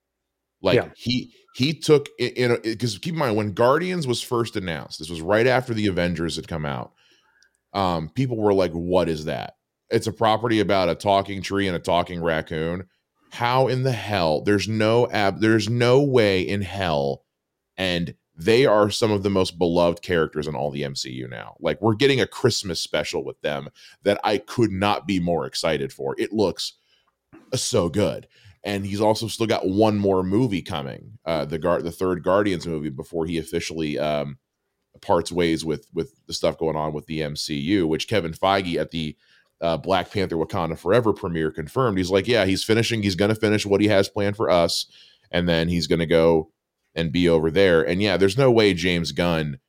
Like 0.61 0.75
Yeah. 0.75 0.89
he 0.95 1.33
he 1.55 1.73
took 1.73 2.07
it 2.17 2.37
in 2.37 2.57
because 2.63 2.97
keep 2.97 3.13
in 3.13 3.19
mind 3.19 3.35
when 3.35 3.53
Guardians 3.53 4.07
was 4.07 4.21
first 4.21 4.55
announced, 4.55 4.99
this 4.99 5.09
was 5.09 5.21
right 5.21 5.47
after 5.47 5.73
the 5.73 5.87
Avengers 5.87 6.35
had 6.35 6.47
come 6.47 6.65
out. 6.65 6.91
Um, 7.73 8.09
people 8.09 8.37
were 8.37 8.53
like, 8.53 8.71
"What 8.71 9.09
is 9.09 9.25
that?" 9.25 9.55
It's 9.89 10.07
a 10.07 10.13
property 10.13 10.59
about 10.59 10.89
a 10.89 10.95
talking 10.95 11.41
tree 11.41 11.67
and 11.67 11.75
a 11.75 11.79
talking 11.79 12.21
raccoon. 12.21 12.87
How 13.31 13.67
in 13.67 13.83
the 13.83 13.91
hell? 13.91 14.41
There's 14.41 14.67
no 14.67 15.07
ab. 15.09 15.39
There's 15.39 15.69
no 15.69 16.01
way 16.01 16.41
in 16.41 16.61
hell, 16.61 17.23
and 17.77 18.13
they 18.39 18.65
are 18.65 18.89
some 18.89 19.11
of 19.11 19.21
the 19.21 19.29
most 19.29 19.57
beloved 19.57 20.01
characters 20.01 20.47
in 20.47 20.55
all 20.55 20.71
the 20.71 20.83
MCU 20.83 21.29
now. 21.29 21.57
Like 21.59 21.81
we're 21.81 21.93
getting 21.93 22.21
a 22.21 22.27
Christmas 22.27 22.79
special 22.79 23.25
with 23.25 23.39
them 23.41 23.67
that 24.03 24.17
I 24.23 24.37
could 24.37 24.71
not 24.71 25.05
be 25.05 25.19
more 25.19 25.45
excited 25.45 25.91
for. 25.91 26.15
It 26.17 26.31
looks 26.31 26.75
so 27.53 27.89
good. 27.89 28.29
And 28.63 28.85
he's 28.85 29.01
also 29.01 29.27
still 29.27 29.45
got 29.45 29.67
one 29.67 29.97
more 29.97 30.23
movie 30.23 30.61
coming, 30.61 31.17
uh, 31.25 31.43
the 31.45 31.59
guard, 31.59 31.83
the 31.83 31.91
third 31.91 32.23
Guardians 32.23 32.65
movie, 32.65 32.89
before 32.89 33.25
he 33.25 33.39
officially 33.39 33.99
um, 33.99 34.37
parts 35.01 35.33
ways 35.33 35.65
with 35.65 35.87
with 35.93 36.13
the 36.27 36.33
stuff 36.33 36.57
going 36.57 36.77
on 36.77 36.93
with 36.93 37.05
the 37.07 37.19
MCU. 37.19 37.87
Which 37.87 38.07
Kevin 38.07 38.33
Feige 38.33 38.75
at 38.75 38.91
the 38.91 39.17
uh, 39.61 39.77
Black 39.77 40.11
Panther 40.11 40.35
Wakanda 40.37 40.77
Forever 40.77 41.11
premiere 41.13 41.51
confirmed. 41.51 41.97
He's 41.97 42.11
like, 42.11 42.27
yeah, 42.27 42.45
he's 42.45 42.63
finishing. 42.63 43.01
He's 43.01 43.15
going 43.15 43.29
to 43.29 43.35
finish 43.35 43.65
what 43.65 43.81
he 43.81 43.87
has 43.87 44.09
planned 44.09 44.37
for 44.37 44.49
us, 44.49 44.85
and 45.31 45.47
then 45.47 45.69
he's 45.69 45.87
going 45.87 45.99
to 45.99 46.05
go 46.05 46.51
and 46.99 47.11
be 47.11 47.27
over 47.29 47.49
there. 47.49 47.81
And 47.81 48.01
yeah, 48.01 48.17
there's 48.17 48.37
no 48.37 48.51
way 48.51 48.73
James 48.73 49.11
Gunn, 49.11 49.59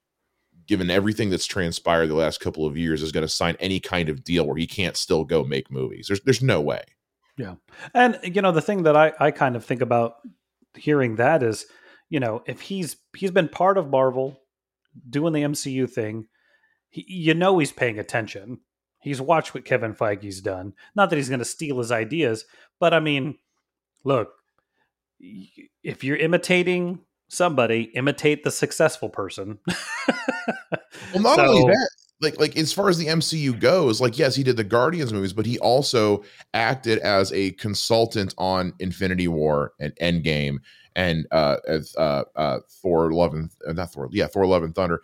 given 0.67 0.91
everything 0.91 1.31
that's 1.31 1.47
transpired 1.47 2.09
the 2.09 2.15
last 2.15 2.41
couple 2.41 2.67
of 2.67 2.77
years, 2.77 3.03
is 3.03 3.13
going 3.13 3.23
to 3.23 3.29
sign 3.29 3.57
any 3.61 3.81
kind 3.81 4.09
of 4.09 4.25
deal 4.25 4.47
where 4.47 4.57
he 4.57 4.67
can't 4.67 4.97
still 4.97 5.25
go 5.25 5.45
make 5.45 5.71
movies. 5.71 6.07
There's 6.09 6.21
there's 6.23 6.43
no 6.43 6.61
way. 6.61 6.83
Yeah. 7.37 7.55
And 7.95 8.19
you 8.23 8.43
know, 8.43 8.53
the 8.53 8.61
thing 8.61 8.83
that 8.83 8.97
I, 8.97 9.13
I 9.19 9.31
kind 9.31 9.57
of 9.57 9.65
think 9.65 9.81
about 9.81 10.17
hearing 10.75 11.17
that 11.17 11.43
is, 11.43 11.67
you 12.09 12.21
know, 12.21 12.43
if 12.47 12.61
he's 12.61 12.97
he's 13.17 13.31
been 13.31 13.49
part 13.49 13.79
of 13.79 13.89
Marvel 13.89 14.41
doing 15.09 15.33
the 15.33 15.43
MCU 15.43 15.89
thing, 15.89 16.27
he, 16.91 17.05
you 17.09 17.35
know 17.35 17.59
he's 17.59 17.73
paying 17.73 17.99
attention. 17.99 18.61
He's 19.01 19.21
watched 19.21 19.55
what 19.55 19.65
Kevin 19.65 19.95
Feige's 19.95 20.43
done. 20.43 20.75
Not 20.95 21.09
that 21.09 21.17
he's 21.17 21.31
going 21.31 21.39
to 21.39 21.45
steal 21.45 21.79
his 21.79 21.91
ideas, 21.91 22.45
but 22.79 22.93
I 22.93 23.01
mean, 23.01 23.39
look, 24.05 24.35
if 25.83 26.05
you're 26.05 26.17
imitating 26.17 27.01
somebody, 27.31 27.85
imitate 27.95 28.45
the 28.45 28.51
successful 28.51 29.09
person. 29.09 29.59
Well, 31.15 31.23
not 31.23 31.37
So- 31.37 31.47
only 31.47 31.73
that, 31.73 31.91
like 32.21 32.39
like 32.39 32.57
as 32.57 32.73
far 32.73 32.89
as 32.89 32.99
the 32.99 33.07
MCU 33.07 33.59
goes, 33.59 34.01
like 34.01 34.19
yes, 34.19 34.37
he 34.37 34.43
did 34.43 34.57
the 34.57 34.65
Guardians 34.65 35.13
movies, 35.13 35.33
but 35.33 35.47
he 35.47 35.59
also 35.59 36.23
acted 36.55 36.99
as 36.99 37.33
a 37.33 37.53
consultant 37.53 38.35
on 38.39 38.75
Infinity 38.79 39.27
War 39.27 39.73
and 39.81 39.95
Endgame 40.01 40.59
and 40.95 41.27
uh, 41.33 41.57
as 41.67 41.95
uh, 41.97 42.25
uh, 42.37 42.59
Thor 42.69 43.13
Love 43.13 43.35
and 43.35 43.51
uh, 43.67 43.73
not 43.73 43.93
Thor, 43.93 44.09
yeah, 44.13 44.27
Thor 44.27 44.47
Love 44.47 44.63
and 44.63 44.75
Thunder, 44.75 45.03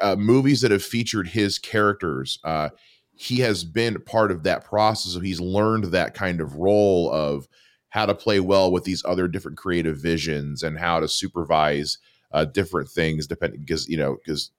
uh, 0.00 0.16
movies 0.16 0.60
that 0.60 0.70
have 0.70 0.82
featured 0.84 1.28
his 1.28 1.58
characters. 1.58 2.38
Uh, 2.44 2.68
he 3.16 3.40
has 3.40 3.64
been 3.64 4.00
part 4.02 4.30
of 4.30 4.44
that 4.44 4.64
process, 4.64 5.12
so 5.12 5.20
he's 5.20 5.40
learned 5.40 5.84
that 5.86 6.14
kind 6.14 6.40
of 6.40 6.56
role 6.56 7.10
of 7.12 7.48
how 7.94 8.04
to 8.04 8.14
play 8.14 8.40
well 8.40 8.72
with 8.72 8.82
these 8.82 9.04
other 9.04 9.28
different 9.28 9.56
creative 9.56 9.96
visions 9.96 10.64
and 10.64 10.76
how 10.76 10.98
to 10.98 11.06
supervise 11.06 11.98
uh, 12.32 12.44
different 12.44 12.88
things, 12.88 13.28
depending 13.28 13.60
because 13.60 13.88
you 13.88 13.96
know 13.96 14.16
because 14.16 14.50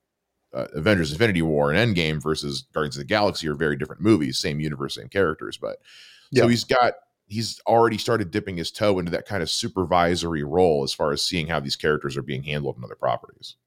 uh, 0.53 0.67
Avengers 0.73 1.11
Infinity 1.11 1.41
War 1.41 1.69
and 1.69 1.95
Endgame 1.95 2.23
versus 2.23 2.65
Guardians 2.73 2.95
of 2.95 3.01
the 3.01 3.05
Galaxy 3.05 3.49
are 3.49 3.53
very 3.53 3.75
different 3.75 4.01
movies, 4.01 4.39
same 4.39 4.61
universe, 4.61 4.95
same 4.95 5.09
characters. 5.09 5.57
But 5.57 5.79
so 6.33 6.43
yeah. 6.43 6.47
he's 6.47 6.63
got 6.63 6.93
he's 7.25 7.59
already 7.67 7.97
started 7.97 8.31
dipping 8.31 8.55
his 8.55 8.71
toe 8.71 8.99
into 8.99 9.11
that 9.11 9.27
kind 9.27 9.43
of 9.43 9.49
supervisory 9.49 10.43
role 10.43 10.85
as 10.85 10.93
far 10.93 11.11
as 11.11 11.21
seeing 11.21 11.47
how 11.47 11.59
these 11.59 11.75
characters 11.75 12.15
are 12.15 12.21
being 12.21 12.43
handled 12.43 12.77
in 12.77 12.85
other 12.85 12.95
properties. 12.95 13.57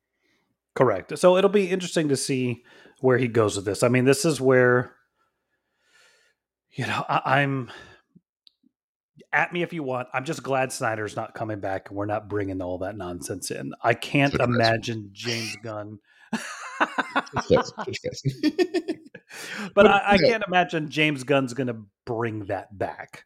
Correct. 0.75 1.19
So 1.19 1.37
it'll 1.37 1.51
be 1.51 1.69
interesting 1.69 2.09
to 2.09 2.17
see 2.17 2.65
where 3.01 3.19
he 3.19 3.29
goes 3.29 3.57
with 3.57 3.67
this. 3.67 3.83
I 3.83 3.89
mean, 3.89 4.07
this 4.07 4.25
is 4.25 4.41
where 4.41 4.95
you 6.71 6.87
know 6.87 7.05
I, 7.07 7.41
I'm 7.41 7.71
at 9.33 9.53
me 9.53 9.63
if 9.63 9.73
you 9.73 9.83
want. 9.83 10.09
I'm 10.13 10.25
just 10.25 10.43
glad 10.43 10.73
Snyder's 10.73 11.17
not 11.17 11.35
coming 11.35 11.61
back 11.61 11.89
and 11.89 11.97
we're 11.97 12.07
not 12.07 12.29
bringing 12.29 12.61
all 12.63 12.79
that 12.79 12.97
nonsense 12.97 13.51
in. 13.51 13.73
I 13.83 13.95
can't 13.95 14.35
imagine 14.35 15.11
James 15.13 15.57
Gunn 15.63 15.99
but 19.75 19.87
I, 19.87 20.03
I, 20.07 20.19
can't 20.19 20.45
imagine 20.47 20.91
James 20.91 21.25
Gunn's 21.25 21.55
going 21.55 21.67
to 21.69 21.77
bring 22.05 22.47
that 22.47 22.77
back. 22.77 23.25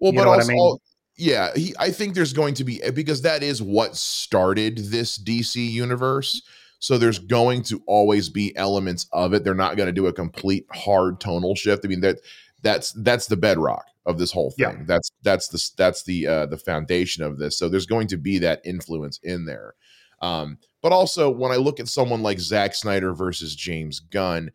Well, 0.00 0.12
you 0.12 0.18
but 0.18 0.28
also, 0.28 0.50
I 0.50 0.54
mean? 0.54 0.78
yeah, 1.16 1.50
he, 1.54 1.74
I 1.78 1.90
think 1.90 2.14
there's 2.14 2.32
going 2.32 2.54
to 2.54 2.64
be 2.64 2.82
eh, 2.82 2.90
because 2.90 3.22
that 3.22 3.42
is 3.42 3.62
what 3.62 3.96
started 3.96 4.78
this 4.78 5.18
DC 5.18 5.56
universe. 5.56 6.42
So 6.80 6.96
there's 6.96 7.18
going 7.18 7.62
to 7.64 7.82
always 7.86 8.28
be 8.28 8.56
elements 8.56 9.06
of 9.12 9.34
it. 9.34 9.42
They're 9.42 9.54
not 9.54 9.76
going 9.76 9.88
to 9.88 9.92
do 9.92 10.06
a 10.06 10.12
complete 10.12 10.64
hard 10.72 11.20
tonal 11.20 11.56
shift. 11.56 11.84
I 11.84 11.88
mean 11.88 12.00
that 12.02 12.20
that's 12.62 12.92
that's 12.92 13.26
the 13.26 13.36
bedrock 13.36 13.86
of 14.06 14.18
this 14.18 14.32
whole 14.32 14.50
thing. 14.50 14.78
Yeah. 14.78 14.84
That's 14.86 15.10
that's 15.22 15.48
the 15.48 15.70
that's 15.76 16.04
the 16.04 16.26
uh, 16.26 16.46
the 16.46 16.58
foundation 16.58 17.22
of 17.22 17.38
this. 17.38 17.58
So 17.58 17.68
there's 17.68 17.86
going 17.86 18.08
to 18.08 18.16
be 18.16 18.38
that 18.38 18.60
influence 18.64 19.20
in 19.22 19.44
there. 19.44 19.74
Um, 20.20 20.58
but 20.82 20.92
also, 20.92 21.30
when 21.30 21.52
I 21.52 21.56
look 21.56 21.80
at 21.80 21.88
someone 21.88 22.22
like 22.22 22.40
Zack 22.40 22.74
Snyder 22.74 23.12
versus 23.14 23.54
James 23.54 24.00
Gunn, 24.00 24.50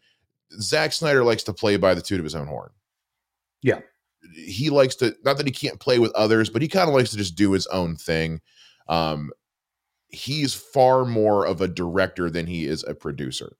Zack 0.60 0.94
Snyder 0.94 1.24
likes 1.24 1.44
to 1.44 1.54
play 1.54 1.78
by 1.78 1.94
the 1.94 2.02
toot 2.02 2.20
of 2.20 2.24
his 2.24 2.36
own 2.36 2.48
horn. 2.48 2.72
Yeah. 3.62 3.80
He 4.36 4.70
likes 4.70 4.96
to, 4.96 5.16
not 5.26 5.38
that 5.38 5.48
he 5.48 5.52
can't 5.52 5.80
play 5.80 6.00
with 6.00 6.14
others, 6.14 6.50
but 6.50 6.62
he 6.62 6.68
kind 6.68 6.88
of 6.88 6.96
likes 6.96 7.12
to 7.12 7.18
just 7.18 7.36
do 7.36 7.52
his 7.52 7.68
own 7.68 7.96
thing. 7.96 8.42
Um, 8.88 9.32
he's 10.08 10.54
far 10.54 11.06
more 11.06 11.46
of 11.46 11.62
a 11.62 11.68
director 11.68 12.30
than 12.30 12.48
he 12.48 12.66
is 12.66 12.84
a 12.84 12.94
producer. 12.94 13.58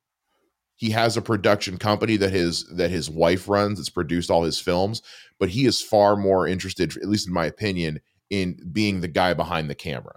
He 0.76 0.90
has 0.90 1.16
a 1.16 1.22
production 1.22 1.78
company 1.78 2.18
that 2.18 2.32
his 2.32 2.66
that 2.76 2.92
his 2.92 3.10
wife 3.10 3.48
runs. 3.48 3.80
It's 3.80 3.90
produced 3.90 4.30
all 4.30 4.44
his 4.44 4.60
films, 4.60 5.02
but 5.40 5.50
he 5.50 5.66
is 5.66 5.82
far 5.82 6.16
more 6.16 6.48
interested, 6.48 6.98
at 6.98 7.08
least 7.08 7.28
in 7.28 7.34
my 7.34 7.46
opinion, 7.46 8.02
in 8.30 8.58
being 8.72 9.02
the 9.02 9.08
guy 9.08 9.34
behind 9.34 9.70
the 9.70 9.76
camera. 9.76 10.16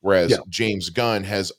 Whereas 0.00 0.32
yeah. 0.32 0.38
James 0.48 0.90
Gunn 0.90 1.24
has 1.24 1.52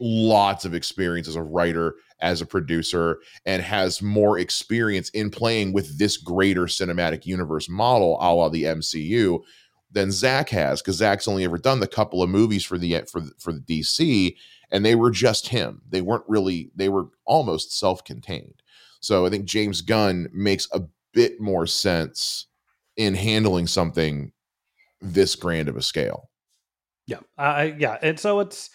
lots 0.00 0.64
of 0.64 0.74
experience 0.74 1.28
as 1.28 1.36
a 1.36 1.42
writer, 1.42 1.94
as 2.20 2.40
a 2.40 2.46
producer, 2.46 3.20
and 3.46 3.62
has 3.62 4.02
more 4.02 4.38
experience 4.38 5.08
in 5.10 5.30
playing 5.30 5.72
with 5.72 5.98
this 5.98 6.16
greater 6.16 6.62
cinematic 6.62 7.26
universe 7.26 7.68
model, 7.68 8.18
a 8.20 8.32
la 8.32 8.48
the 8.48 8.64
MCU, 8.64 9.40
than 9.92 10.10
Zack 10.10 10.48
has, 10.50 10.80
because 10.80 10.96
Zack's 10.96 11.28
only 11.28 11.44
ever 11.44 11.58
done 11.58 11.80
the 11.80 11.86
couple 11.86 12.22
of 12.22 12.30
movies 12.30 12.64
for 12.64 12.78
the 12.78 13.02
for 13.10 13.22
for 13.38 13.52
the 13.52 13.60
DC, 13.60 14.36
and 14.70 14.84
they 14.84 14.94
were 14.94 15.10
just 15.10 15.48
him. 15.48 15.82
They 15.88 16.00
weren't 16.00 16.24
really. 16.26 16.70
They 16.74 16.88
were 16.88 17.08
almost 17.24 17.76
self-contained. 17.78 18.62
So 19.00 19.26
I 19.26 19.30
think 19.30 19.44
James 19.44 19.80
Gunn 19.80 20.28
makes 20.32 20.68
a 20.72 20.82
bit 21.12 21.40
more 21.40 21.66
sense 21.66 22.46
in 22.96 23.14
handling 23.14 23.66
something 23.66 24.32
this 25.00 25.34
grand 25.34 25.68
of 25.68 25.76
a 25.76 25.82
scale. 25.82 26.30
Yeah, 27.06 27.18
uh, 27.36 27.70
yeah, 27.76 27.98
and 28.00 28.18
so 28.18 28.40
it's 28.40 28.70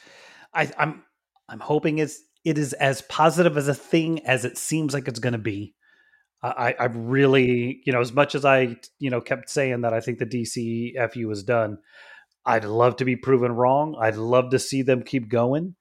I, 0.53 0.71
I'm 0.77 1.03
I'm 1.49 1.59
hoping 1.59 1.99
it's 1.99 2.21
it 2.43 2.57
is 2.57 2.73
as 2.73 3.01
positive 3.03 3.57
as 3.57 3.67
a 3.67 3.73
thing 3.73 4.25
as 4.25 4.45
it 4.45 4.57
seems 4.57 4.93
like 4.93 5.07
it's 5.07 5.19
going 5.19 5.33
to 5.33 5.39
be. 5.39 5.73
I, 6.43 6.75
I 6.79 6.85
really, 6.85 7.81
you 7.85 7.93
know, 7.93 8.01
as 8.01 8.13
much 8.13 8.35
as 8.35 8.45
I, 8.45 8.77
you 8.99 9.09
know, 9.09 9.21
kept 9.21 9.49
saying 9.49 9.81
that 9.81 9.93
I 9.93 9.99
think 9.99 10.19
the 10.19 10.25
DCEU 10.25 11.31
is 11.31 11.43
done, 11.43 11.79
I'd 12.45 12.63
love 12.63 12.97
to 12.97 13.05
be 13.05 13.15
proven 13.15 13.51
wrong. 13.51 13.97
I'd 13.99 14.15
love 14.15 14.51
to 14.51 14.59
see 14.59 14.81
them 14.81 15.03
keep 15.03 15.29
going. 15.29 15.75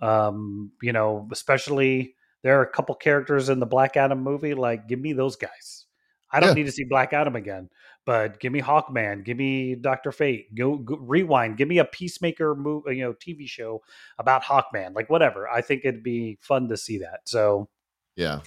Um, 0.00 0.72
you 0.82 0.92
know, 0.92 1.28
especially 1.32 2.16
there 2.42 2.58
are 2.58 2.64
a 2.64 2.70
couple 2.70 2.94
characters 2.94 3.48
in 3.48 3.60
the 3.60 3.66
Black 3.66 3.96
Adam 3.96 4.22
movie. 4.22 4.54
Like, 4.54 4.88
give 4.88 4.98
me 4.98 5.12
those 5.12 5.36
guys. 5.36 5.86
I 6.32 6.40
don't 6.40 6.50
yeah. 6.50 6.54
need 6.54 6.66
to 6.66 6.72
see 6.72 6.84
Black 6.84 7.12
Adam 7.12 7.36
again, 7.36 7.68
but 8.06 8.40
give 8.40 8.52
me 8.52 8.62
Hawkman, 8.62 9.22
give 9.22 9.36
me 9.36 9.74
Doctor 9.74 10.10
Fate, 10.12 10.54
go, 10.54 10.78
go, 10.78 10.96
rewind, 10.96 11.58
give 11.58 11.68
me 11.68 11.78
a 11.78 11.84
Peacemaker 11.84 12.54
move, 12.54 12.84
you 12.86 13.02
know, 13.02 13.12
TV 13.12 13.46
show 13.46 13.82
about 14.18 14.42
Hawkman, 14.42 14.94
like 14.94 15.10
whatever. 15.10 15.46
I 15.48 15.60
think 15.60 15.82
it'd 15.84 16.02
be 16.02 16.38
fun 16.40 16.68
to 16.68 16.76
see 16.76 16.98
that. 16.98 17.20
So, 17.26 17.68
yeah. 18.16 18.40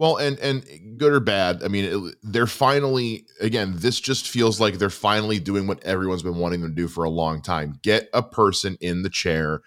Well, 0.00 0.16
and 0.16 0.38
and 0.38 0.64
good 0.96 1.12
or 1.12 1.20
bad, 1.20 1.62
I 1.62 1.68
mean, 1.68 1.84
it, 1.84 2.14
they're 2.22 2.46
finally 2.46 3.26
again. 3.38 3.74
This 3.76 4.00
just 4.00 4.26
feels 4.26 4.58
like 4.58 4.78
they're 4.78 4.88
finally 4.88 5.38
doing 5.38 5.66
what 5.66 5.84
everyone's 5.84 6.22
been 6.22 6.38
wanting 6.38 6.62
them 6.62 6.70
to 6.70 6.74
do 6.74 6.88
for 6.88 7.04
a 7.04 7.10
long 7.10 7.42
time. 7.42 7.78
Get 7.82 8.08
a 8.14 8.22
person 8.22 8.78
in 8.80 9.02
the 9.02 9.10
chair 9.10 9.60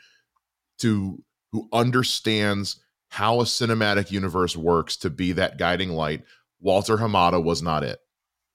to 0.80 1.24
who 1.52 1.70
understands 1.72 2.82
how 3.10 3.42
a 3.42 3.44
cinematic 3.44 4.10
universe 4.10 4.58
works 4.58 4.98
to 4.98 5.12
be 5.12 5.34
that 5.34 5.60
guiding 5.60 5.92
light 5.92 6.24
Walter 6.60 6.98
Hamada 6.98 7.44
was 7.44 7.62
not 7.62 7.84
it. 7.84 8.00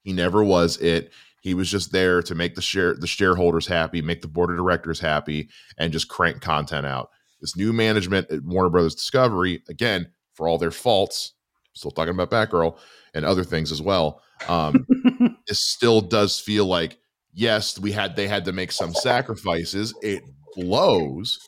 He 0.02 0.12
never 0.12 0.42
was 0.42 0.78
it. 0.78 1.12
He 1.42 1.54
was 1.54 1.70
just 1.70 1.92
there 1.92 2.22
to 2.22 2.34
make 2.34 2.56
the 2.56 2.60
share 2.60 2.94
the 2.94 3.06
shareholders 3.06 3.68
happy, 3.68 4.02
make 4.02 4.22
the 4.22 4.26
board 4.26 4.50
of 4.50 4.56
directors 4.56 4.98
happy, 4.98 5.48
and 5.78 5.92
just 5.92 6.08
crank 6.08 6.40
content 6.40 6.86
out. 6.86 7.10
This 7.40 7.56
new 7.56 7.72
management 7.72 8.32
at 8.32 8.42
Warner 8.42 8.68
Brothers 8.68 8.96
Discovery, 8.96 9.62
again, 9.68 10.08
for 10.34 10.48
all 10.48 10.58
their 10.58 10.72
faults, 10.72 11.34
still 11.78 11.90
talking 11.90 12.14
about 12.14 12.30
Batgirl 12.30 12.78
and 13.14 13.24
other 13.24 13.44
things 13.44 13.72
as 13.72 13.80
well. 13.80 14.22
Um, 14.48 14.86
it 15.48 15.56
still 15.56 16.00
does 16.00 16.38
feel 16.38 16.66
like 16.66 16.98
yes, 17.32 17.78
we 17.78 17.92
had 17.92 18.16
they 18.16 18.28
had 18.28 18.44
to 18.46 18.52
make 18.52 18.72
some 18.72 18.94
sacrifices. 18.94 19.94
It 20.02 20.22
blows, 20.54 21.38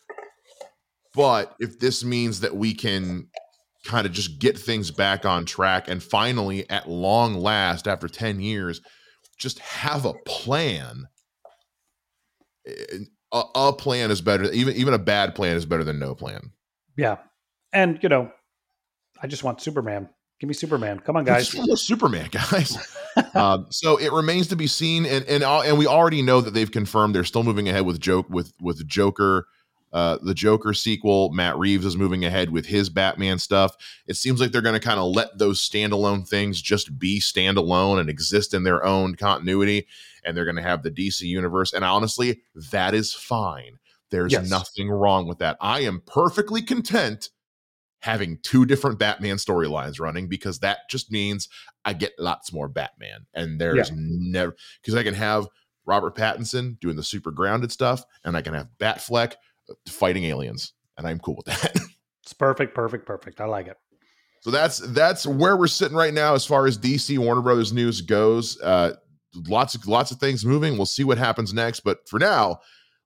but 1.15 1.55
if 1.59 1.79
this 1.79 2.05
means 2.05 2.41
that 2.41 2.57
we 2.57 2.75
can 2.75 3.29
kind 3.85 4.07
of 4.07 4.13
just 4.13 4.39
get 4.39 4.59
things 4.59 4.91
back 4.91 5.25
on 5.25 5.45
track 5.45 5.89
and 5.89 6.03
finally 6.03 6.69
at 6.69 6.89
long 6.89 7.35
last 7.35 7.89
after 7.89 8.09
10 8.09 8.41
years 8.41 8.81
just 9.39 9.59
have 9.61 10.05
a 10.05 10.13
plan 10.27 11.09
a, 13.33 13.43
a, 13.55 13.73
plan 13.73 14.11
is 14.11 14.21
better 14.21 14.53
even 14.53 14.75
even 14.77 14.93
a 14.93 14.99
bad 14.99 15.35
plan 15.35 15.57
is 15.57 15.65
better 15.65 15.83
than 15.83 15.99
no 15.99 16.15
plan 16.15 16.51
yeah 16.99 17.17
and 17.73 17.99
you 18.03 18.09
know 18.11 18.31
i 19.23 19.27
just 19.27 19.45
want 19.45 19.63
superman 19.63 20.11
give 20.41 20.49
me 20.49 20.55
superman 20.55 20.99
come 20.99 21.17
on 21.17 21.25
guys 21.25 21.49
superman 21.81 22.29
guys 22.31 22.77
um, 23.35 23.67
so 23.71 23.97
it 23.99 24.13
remains 24.13 24.49
to 24.49 24.57
be 24.57 24.67
seen 24.67 25.07
and 25.07 25.25
and 25.27 25.45
and 25.45 25.79
we 25.79 25.87
already 25.87 26.23
know 26.23 26.41
that 26.41 26.53
they've 26.53 26.73
confirmed 26.73 27.15
they're 27.15 27.25
still 27.25 27.45
moving 27.45 27.69
ahead 27.69 27.87
with 27.87 28.01
joke 28.01 28.29
with 28.29 28.53
with 28.61 28.87
joker 28.87 29.47
uh, 29.93 30.19
the 30.23 30.35
Joker 30.35 30.73
sequel, 30.73 31.31
Matt 31.33 31.59
Reeves 31.59 31.85
is 31.85 31.97
moving 31.97 32.25
ahead 32.25 32.51
with 32.51 32.67
his 32.67 32.89
Batman 32.89 33.39
stuff. 33.39 33.77
It 34.07 34.15
seems 34.15 34.41
like 34.41 34.53
they're 34.53 34.63
going 34.63 34.79
to 34.79 34.81
kind 34.81 35.01
of 35.01 35.13
let 35.13 35.39
those 35.39 35.67
standalone 35.69 36.29
things 36.29 36.63
just 36.63 36.99
be 36.99 37.21
standalone 37.21 37.99
and 37.99 38.09
exist 38.09 38.55
in 38.55 38.63
their 38.63 38.85
own 38.85 39.17
continuity. 39.17 39.87
And 40.25 40.37
they're 40.37 40.45
going 40.45 40.57
to 40.57 40.63
have 40.63 40.83
the 40.83 40.91
DC 40.91 41.23
universe. 41.23 41.73
And 41.73 41.85
honestly, 41.85 42.43
that 42.71 42.95
is 42.95 43.13
fine. 43.13 43.79
There's 44.11 44.33
yes. 44.33 44.49
nothing 44.49 44.91
wrong 44.91 45.27
with 45.27 45.39
that. 45.39 45.57
I 45.61 45.81
am 45.81 46.03
perfectly 46.07 46.63
content 46.63 47.31
having 48.01 48.39
two 48.43 48.65
different 48.65 48.99
Batman 48.99 49.37
storylines 49.37 50.01
running 50.01 50.29
because 50.29 50.59
that 50.61 50.89
just 50.91 51.11
means 51.13 51.49
I 51.85 51.93
get 51.93 52.13
lots 52.19 52.53
more 52.53 52.69
Batman. 52.69 53.27
And 53.35 53.61
there's 53.61 53.91
yeah. 53.91 53.97
never, 53.99 54.57
because 54.81 54.95
I 54.95 55.03
can 55.03 55.15
have 55.15 55.47
Robert 55.87 56.17
Pattinson 56.17 56.79
doing 56.81 56.97
the 56.97 57.03
super 57.03 57.31
grounded 57.31 57.73
stuff, 57.73 58.05
and 58.25 58.37
I 58.37 58.43
can 58.43 58.55
have 58.55 58.69
Batfleck 58.79 59.35
fighting 59.89 60.25
aliens, 60.25 60.73
and 60.97 61.07
I'm 61.07 61.19
cool 61.19 61.37
with 61.37 61.47
that. 61.47 61.75
it's 62.23 62.33
perfect, 62.33 62.75
perfect, 62.75 63.07
perfect. 63.07 63.41
I 63.41 63.47
like 63.47 63.67
it. 63.67 63.77
So 64.41 64.51
that's 64.51 64.79
that's 64.79 65.27
where 65.27 65.57
we're 65.57 65.67
sitting 65.67 65.97
right 65.97 66.15
now 66.15 66.35
as 66.35 66.47
far 66.47 66.67
as 66.67 66.79
DC 66.79 67.19
Warner 67.19 67.43
Brothers 67.43 67.73
news 67.73 68.01
goes. 68.01 68.59
Uh, 68.61 68.95
lots 69.49 69.75
of 69.75 69.87
lots 69.87 70.11
of 70.11 70.19
things 70.19 70.45
moving. 70.47 70.77
We'll 70.77 70.87
see 70.87 71.05
what 71.05 71.19
happens 71.19 71.53
next, 71.53 71.81
but 71.81 72.09
for 72.09 72.19
now, 72.19 72.61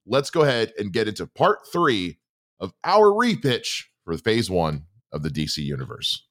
let's 0.06 0.30
go 0.30 0.42
ahead 0.42 0.72
and 0.78 0.92
get 0.92 1.08
into 1.08 1.26
part 1.26 1.60
three 1.72 2.18
of 2.60 2.72
our 2.84 3.06
repitch 3.06 3.84
for 4.04 4.16
phase 4.18 4.50
one 4.50 4.84
of 5.12 5.22
the 5.22 5.30
DC 5.30 5.58
universe. 5.58 6.22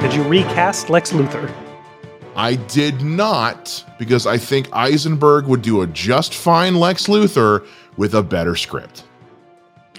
Did 0.00 0.14
you 0.14 0.22
recast 0.24 0.88
Lex 0.88 1.12
Luthor? 1.12 1.52
I 2.36 2.54
did 2.54 3.02
not 3.02 3.84
because 3.98 4.26
I 4.26 4.38
think 4.38 4.68
Eisenberg 4.72 5.46
would 5.46 5.62
do 5.62 5.82
a 5.82 5.86
just 5.88 6.34
fine 6.34 6.76
Lex 6.76 7.06
Luthor 7.06 7.66
with 7.96 8.14
a 8.14 8.22
better 8.22 8.54
script. 8.54 9.04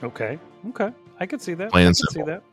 Okay. 0.04 0.40
Okay. 0.70 0.92
I 1.20 1.26
could 1.26 1.42
see 1.42 1.56
that. 1.56 1.72
Plan 1.72 1.88
I 1.88 1.90
could 1.90 1.96
simple. 1.98 2.26
see 2.26 2.32
that. 2.32 2.44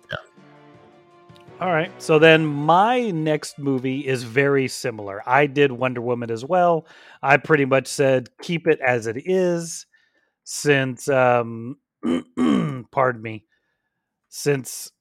All 1.64 1.72
right. 1.72 1.90
So 2.02 2.18
then 2.18 2.44
my 2.44 3.10
next 3.10 3.58
movie 3.58 4.06
is 4.06 4.22
very 4.22 4.68
similar. 4.68 5.22
I 5.26 5.46
did 5.46 5.72
Wonder 5.72 6.02
Woman 6.02 6.30
as 6.30 6.44
well. 6.44 6.86
I 7.22 7.38
pretty 7.38 7.64
much 7.64 7.86
said 7.86 8.28
keep 8.42 8.66
it 8.66 8.80
as 8.80 9.06
it 9.06 9.16
is 9.24 9.86
since 10.44 11.08
um 11.08 11.78
pardon 12.92 13.22
me. 13.22 13.46
Since 14.28 14.92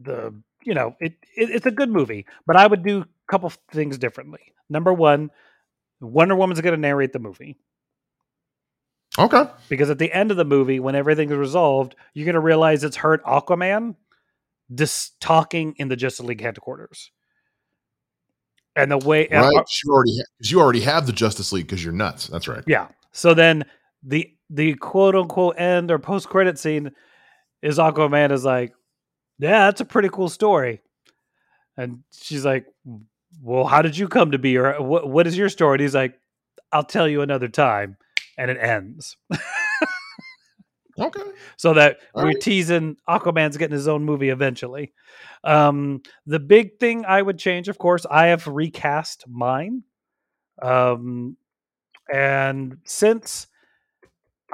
the 0.00 0.34
you 0.64 0.74
know, 0.74 0.96
it, 0.98 1.12
it 1.36 1.48
it's 1.50 1.66
a 1.66 1.70
good 1.70 1.90
movie, 1.90 2.26
but 2.44 2.56
I 2.56 2.66
would 2.66 2.82
do 2.82 3.02
a 3.02 3.06
couple 3.30 3.52
things 3.70 3.98
differently. 3.98 4.52
Number 4.68 4.92
1, 4.92 5.30
Wonder 6.00 6.34
Woman's 6.34 6.60
going 6.60 6.74
to 6.74 6.80
narrate 6.80 7.12
the 7.12 7.20
movie 7.20 7.56
Okay. 9.16 9.44
because 9.68 9.90
at 9.90 9.98
the 9.98 10.12
end 10.12 10.32
of 10.32 10.36
the 10.36 10.44
movie, 10.44 10.80
when 10.80 10.96
everything 10.96 11.30
is 11.30 11.36
resolved, 11.36 11.94
you're 12.14 12.24
going 12.24 12.34
to 12.34 12.40
realize 12.40 12.82
it's 12.82 12.96
hurt 12.96 13.22
Aquaman 13.22 13.94
just 14.74 15.20
talking 15.20 15.74
in 15.78 15.88
the 15.88 15.96
Justice 15.96 16.26
League 16.26 16.40
headquarters. 16.40 17.10
And 18.76 18.90
the 18.90 18.98
way, 18.98 19.28
Right. 19.30 19.52
You 19.84 19.92
already 19.92 20.16
ha- 20.18 20.24
you 20.40 20.60
already 20.60 20.80
have 20.80 21.06
the 21.06 21.12
Justice 21.12 21.52
League 21.52 21.66
because 21.66 21.84
you're 21.84 21.92
nuts. 21.92 22.26
That's 22.26 22.48
right. 22.48 22.64
yeah. 22.66 22.88
So 23.12 23.32
then 23.34 23.64
the 24.02 24.28
the 24.50 24.74
quote 24.74 25.14
unquote 25.14 25.58
end 25.58 25.90
or 25.90 25.98
post 25.98 26.28
credit 26.28 26.58
scene 26.58 26.90
is 27.62 27.78
Aquaman 27.78 28.32
is 28.32 28.44
like, 28.44 28.72
yeah, 29.38 29.66
that's 29.66 29.80
a 29.80 29.84
pretty 29.84 30.08
cool 30.08 30.28
story, 30.28 30.82
and 31.76 32.02
she's 32.12 32.44
like, 32.44 32.66
well, 33.40 33.64
how 33.64 33.80
did 33.80 33.96
you 33.96 34.08
come 34.08 34.32
to 34.32 34.38
be, 34.38 34.56
or 34.58 34.82
what 34.82 35.08
what 35.08 35.26
is 35.28 35.36
your 35.38 35.48
story? 35.48 35.74
And 35.74 35.80
he's 35.82 35.94
like, 35.94 36.18
I'll 36.72 36.82
tell 36.84 37.06
you 37.08 37.22
another 37.22 37.48
time, 37.48 37.96
and 38.36 38.50
it 38.50 38.58
ends. 38.60 39.16
Okay. 40.98 41.22
so 41.56 41.74
that 41.74 41.98
All 42.14 42.22
we're 42.22 42.28
right. 42.28 42.40
teasing 42.40 42.96
Aquaman's 43.08 43.56
getting 43.56 43.74
his 43.74 43.88
own 43.88 44.04
movie 44.04 44.28
eventually. 44.28 44.92
Um, 45.42 46.02
the 46.26 46.38
big 46.40 46.78
thing 46.78 47.04
I 47.04 47.20
would 47.20 47.38
change, 47.38 47.68
of 47.68 47.78
course, 47.78 48.06
I 48.10 48.26
have 48.26 48.46
recast 48.46 49.24
mine. 49.28 49.82
Um, 50.62 51.36
and 52.12 52.78
since 52.84 53.48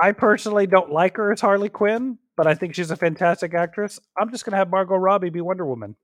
I 0.02 0.12
personally 0.12 0.66
don't 0.66 0.90
like 0.90 1.16
her 1.18 1.32
as 1.32 1.40
Harley 1.40 1.68
Quinn, 1.68 2.18
but 2.36 2.46
I 2.46 2.54
think 2.54 2.74
she's 2.74 2.90
a 2.90 2.96
fantastic 2.96 3.52
actress, 3.54 4.00
I'm 4.18 4.30
just 4.30 4.44
going 4.44 4.52
to 4.52 4.56
have 4.56 4.70
Margot 4.70 4.96
Robbie 4.96 5.30
be 5.30 5.40
Wonder 5.42 5.66
Woman. 5.66 5.94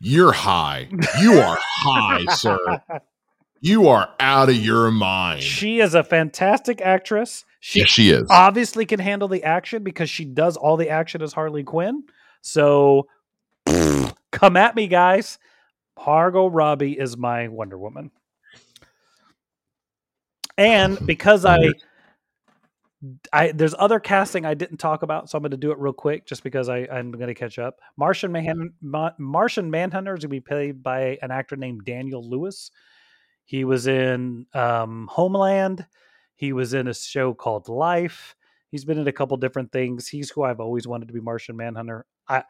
You're 0.00 0.32
high. 0.32 0.88
You 1.20 1.38
are 1.38 1.56
high, 1.60 2.24
sir. 2.34 2.58
You 3.60 3.88
are 3.88 4.10
out 4.20 4.50
of 4.50 4.56
your 4.56 4.90
mind. 4.90 5.42
she 5.42 5.80
is 5.80 5.94
a 5.94 6.04
fantastic 6.04 6.82
actress. 6.82 7.46
She 7.66 7.78
yes, 7.78 7.88
she 7.88 8.10
is. 8.10 8.26
obviously 8.28 8.84
can 8.84 9.00
handle 9.00 9.26
the 9.26 9.42
action 9.42 9.84
because 9.84 10.10
she 10.10 10.26
does 10.26 10.58
all 10.58 10.76
the 10.76 10.90
action 10.90 11.22
as 11.22 11.32
Harley 11.32 11.64
Quinn. 11.64 12.04
So 12.42 13.06
come 14.32 14.58
at 14.58 14.76
me, 14.76 14.86
guys. 14.86 15.38
Margot 15.96 16.48
Robbie 16.48 16.98
is 16.98 17.16
my 17.16 17.48
Wonder 17.48 17.78
Woman. 17.78 18.10
And 20.58 20.98
because 21.06 21.46
I 21.46 21.72
I 23.32 23.52
there's 23.52 23.74
other 23.78 23.98
casting 23.98 24.44
I 24.44 24.52
didn't 24.52 24.76
talk 24.76 25.02
about, 25.02 25.30
so 25.30 25.38
I'm 25.38 25.42
going 25.42 25.52
to 25.52 25.56
do 25.56 25.70
it 25.70 25.78
real 25.78 25.94
quick 25.94 26.26
just 26.26 26.42
because 26.42 26.68
I, 26.68 26.86
I'm 26.92 27.12
going 27.12 27.28
to 27.28 27.34
catch 27.34 27.58
up. 27.58 27.80
Martian 27.96 28.30
Man, 28.30 28.74
Ma, 28.82 29.12
Martian 29.16 29.70
Manhunter 29.70 30.12
is 30.12 30.18
going 30.18 30.28
to 30.28 30.28
be 30.28 30.40
played 30.40 30.82
by 30.82 31.18
an 31.22 31.30
actor 31.30 31.56
named 31.56 31.86
Daniel 31.86 32.28
Lewis. 32.28 32.70
He 33.46 33.64
was 33.64 33.86
in 33.86 34.44
um, 34.52 35.08
Homeland. 35.10 35.86
He 36.36 36.52
was 36.52 36.74
in 36.74 36.88
a 36.88 36.94
show 36.94 37.34
called 37.34 37.68
Life. 37.68 38.36
He's 38.70 38.84
been 38.84 38.98
in 38.98 39.06
a 39.06 39.12
couple 39.12 39.36
different 39.36 39.70
things. 39.70 40.08
He's 40.08 40.30
who 40.30 40.42
I've 40.42 40.60
always 40.60 40.86
wanted 40.86 41.08
to 41.08 41.14
be 41.14 41.20
Martian 41.20 41.56
Manhunter. 41.56 42.06
I 42.28 42.42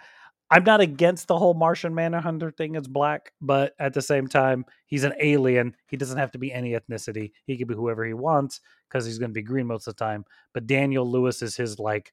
I'm 0.50 0.64
not 0.64 0.80
against 0.80 1.26
the 1.26 1.38
whole 1.38 1.54
Martian 1.54 1.94
Manhunter 1.94 2.50
thing 2.50 2.76
as 2.76 2.86
black, 2.86 3.32
but 3.40 3.74
at 3.78 3.94
the 3.94 4.02
same 4.02 4.28
time, 4.28 4.64
he's 4.86 5.04
an 5.04 5.14
alien. 5.20 5.74
He 5.86 5.96
doesn't 5.96 6.18
have 6.18 6.30
to 6.32 6.38
be 6.38 6.52
any 6.52 6.72
ethnicity. 6.72 7.32
He 7.46 7.56
can 7.56 7.66
be 7.66 7.74
whoever 7.74 8.04
he 8.04 8.14
wants 8.14 8.60
because 8.88 9.06
he's 9.06 9.18
going 9.18 9.30
to 9.30 9.34
be 9.34 9.42
green 9.42 9.66
most 9.66 9.88
of 9.88 9.96
the 9.96 10.04
time. 10.04 10.24
But 10.52 10.66
Daniel 10.66 11.10
Lewis 11.10 11.42
is 11.42 11.56
his 11.56 11.78
like 11.78 12.12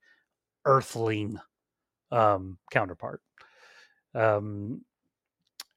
earthling 0.66 1.40
um 2.12 2.58
counterpart. 2.72 3.22
Um 4.14 4.82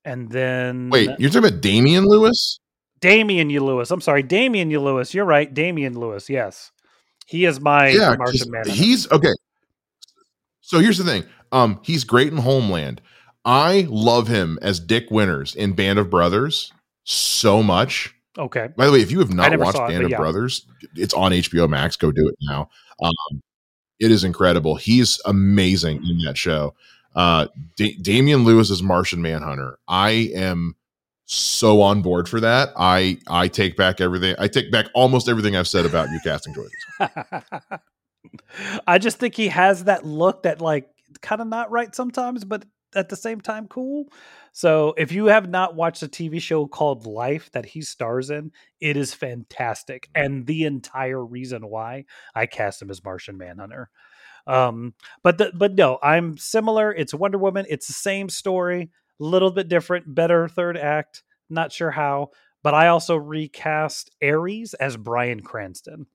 and 0.04 0.30
then 0.30 0.90
Wait, 0.90 1.10
you're 1.18 1.30
talking 1.30 1.48
about 1.48 1.60
Damian 1.60 2.04
Lewis? 2.04 2.60
Damian 3.04 3.50
U. 3.50 3.62
Lewis. 3.62 3.90
I'm 3.90 4.00
sorry, 4.00 4.22
Damian 4.22 4.70
U. 4.70 4.80
Lewis. 4.80 5.12
You're 5.12 5.26
right, 5.26 5.52
Damian 5.52 5.98
Lewis. 5.98 6.30
Yes, 6.30 6.72
he 7.26 7.44
is 7.44 7.60
my 7.60 7.88
yeah, 7.88 8.16
Martian 8.16 8.50
Manhunter. 8.50 8.70
he's 8.74 9.10
okay. 9.12 9.34
So 10.62 10.78
here's 10.78 10.96
the 10.96 11.04
thing. 11.04 11.24
Um, 11.52 11.80
he's 11.82 12.02
great 12.02 12.32
in 12.32 12.38
Homeland. 12.38 13.02
I 13.44 13.86
love 13.90 14.28
him 14.28 14.58
as 14.62 14.80
Dick 14.80 15.10
Winters 15.10 15.54
in 15.54 15.74
Band 15.74 15.98
of 15.98 16.08
Brothers 16.08 16.72
so 17.04 17.62
much. 17.62 18.14
okay. 18.38 18.70
By 18.74 18.86
the 18.86 18.92
way, 18.92 19.02
if 19.02 19.10
you 19.10 19.18
have 19.18 19.34
not 19.34 19.54
watched 19.58 19.76
it, 19.76 19.88
Band 19.88 20.04
of 20.04 20.10
yeah. 20.10 20.16
Brothers, 20.16 20.66
it's 20.94 21.12
on 21.12 21.32
HBO 21.32 21.68
Max. 21.68 21.96
Go 21.96 22.10
do 22.10 22.26
it 22.26 22.36
now. 22.40 22.70
Um, 23.02 23.42
it 24.00 24.10
is 24.12 24.24
incredible. 24.24 24.76
He's 24.76 25.20
amazing 25.26 25.98
in 26.08 26.20
that 26.24 26.38
show. 26.38 26.74
Uh, 27.14 27.48
da- 27.76 27.98
Damian 28.00 28.44
Lewis 28.44 28.70
is 28.70 28.82
Martian 28.82 29.20
Manhunter. 29.20 29.78
I 29.86 30.30
am 30.34 30.74
so 31.26 31.80
on 31.80 32.02
board 32.02 32.28
for 32.28 32.40
that. 32.40 32.70
I 32.76 33.18
I 33.28 33.48
take 33.48 33.76
back 33.76 34.00
everything. 34.00 34.34
I 34.38 34.48
take 34.48 34.70
back 34.70 34.86
almost 34.94 35.28
everything 35.28 35.56
I've 35.56 35.68
said 35.68 35.86
about 35.86 36.10
your 36.10 36.20
casting 36.20 36.54
choices. 36.54 37.80
I 38.86 38.98
just 38.98 39.18
think 39.18 39.34
he 39.34 39.48
has 39.48 39.84
that 39.84 40.04
look 40.04 40.42
that 40.42 40.60
like 40.60 40.88
kind 41.22 41.40
of 41.40 41.48
not 41.48 41.70
right 41.70 41.94
sometimes, 41.94 42.44
but 42.44 42.64
at 42.94 43.08
the 43.08 43.16
same 43.16 43.40
time 43.40 43.66
cool. 43.66 44.06
So 44.52 44.94
if 44.96 45.12
you 45.12 45.26
have 45.26 45.48
not 45.48 45.74
watched 45.74 46.02
a 46.02 46.08
TV 46.08 46.40
show 46.40 46.66
called 46.66 47.06
Life 47.06 47.50
that 47.52 47.66
he 47.66 47.82
stars 47.82 48.30
in, 48.30 48.52
it 48.80 48.96
is 48.96 49.14
fantastic 49.14 50.08
and 50.14 50.46
the 50.46 50.64
entire 50.64 51.24
reason 51.24 51.68
why 51.68 52.04
I 52.34 52.46
cast 52.46 52.80
him 52.80 52.90
as 52.90 53.04
Martian 53.04 53.36
Manhunter. 53.36 53.90
Um, 54.46 54.94
but 55.22 55.38
the, 55.38 55.52
but 55.54 55.74
no, 55.74 55.98
I'm 56.02 56.36
similar. 56.36 56.92
It's 56.92 57.14
Wonder 57.14 57.38
Woman. 57.38 57.66
It's 57.68 57.86
the 57.86 57.94
same 57.94 58.28
story, 58.28 58.90
little 59.18 59.50
bit 59.50 59.68
different, 59.68 60.12
better 60.14 60.48
third 60.48 60.76
act. 60.76 61.22
Not 61.50 61.72
sure 61.72 61.90
how, 61.90 62.30
but 62.62 62.74
I 62.74 62.88
also 62.88 63.16
recast 63.16 64.10
Ares 64.22 64.74
as 64.74 64.96
Bryan 64.96 65.40
Cranston. 65.42 66.06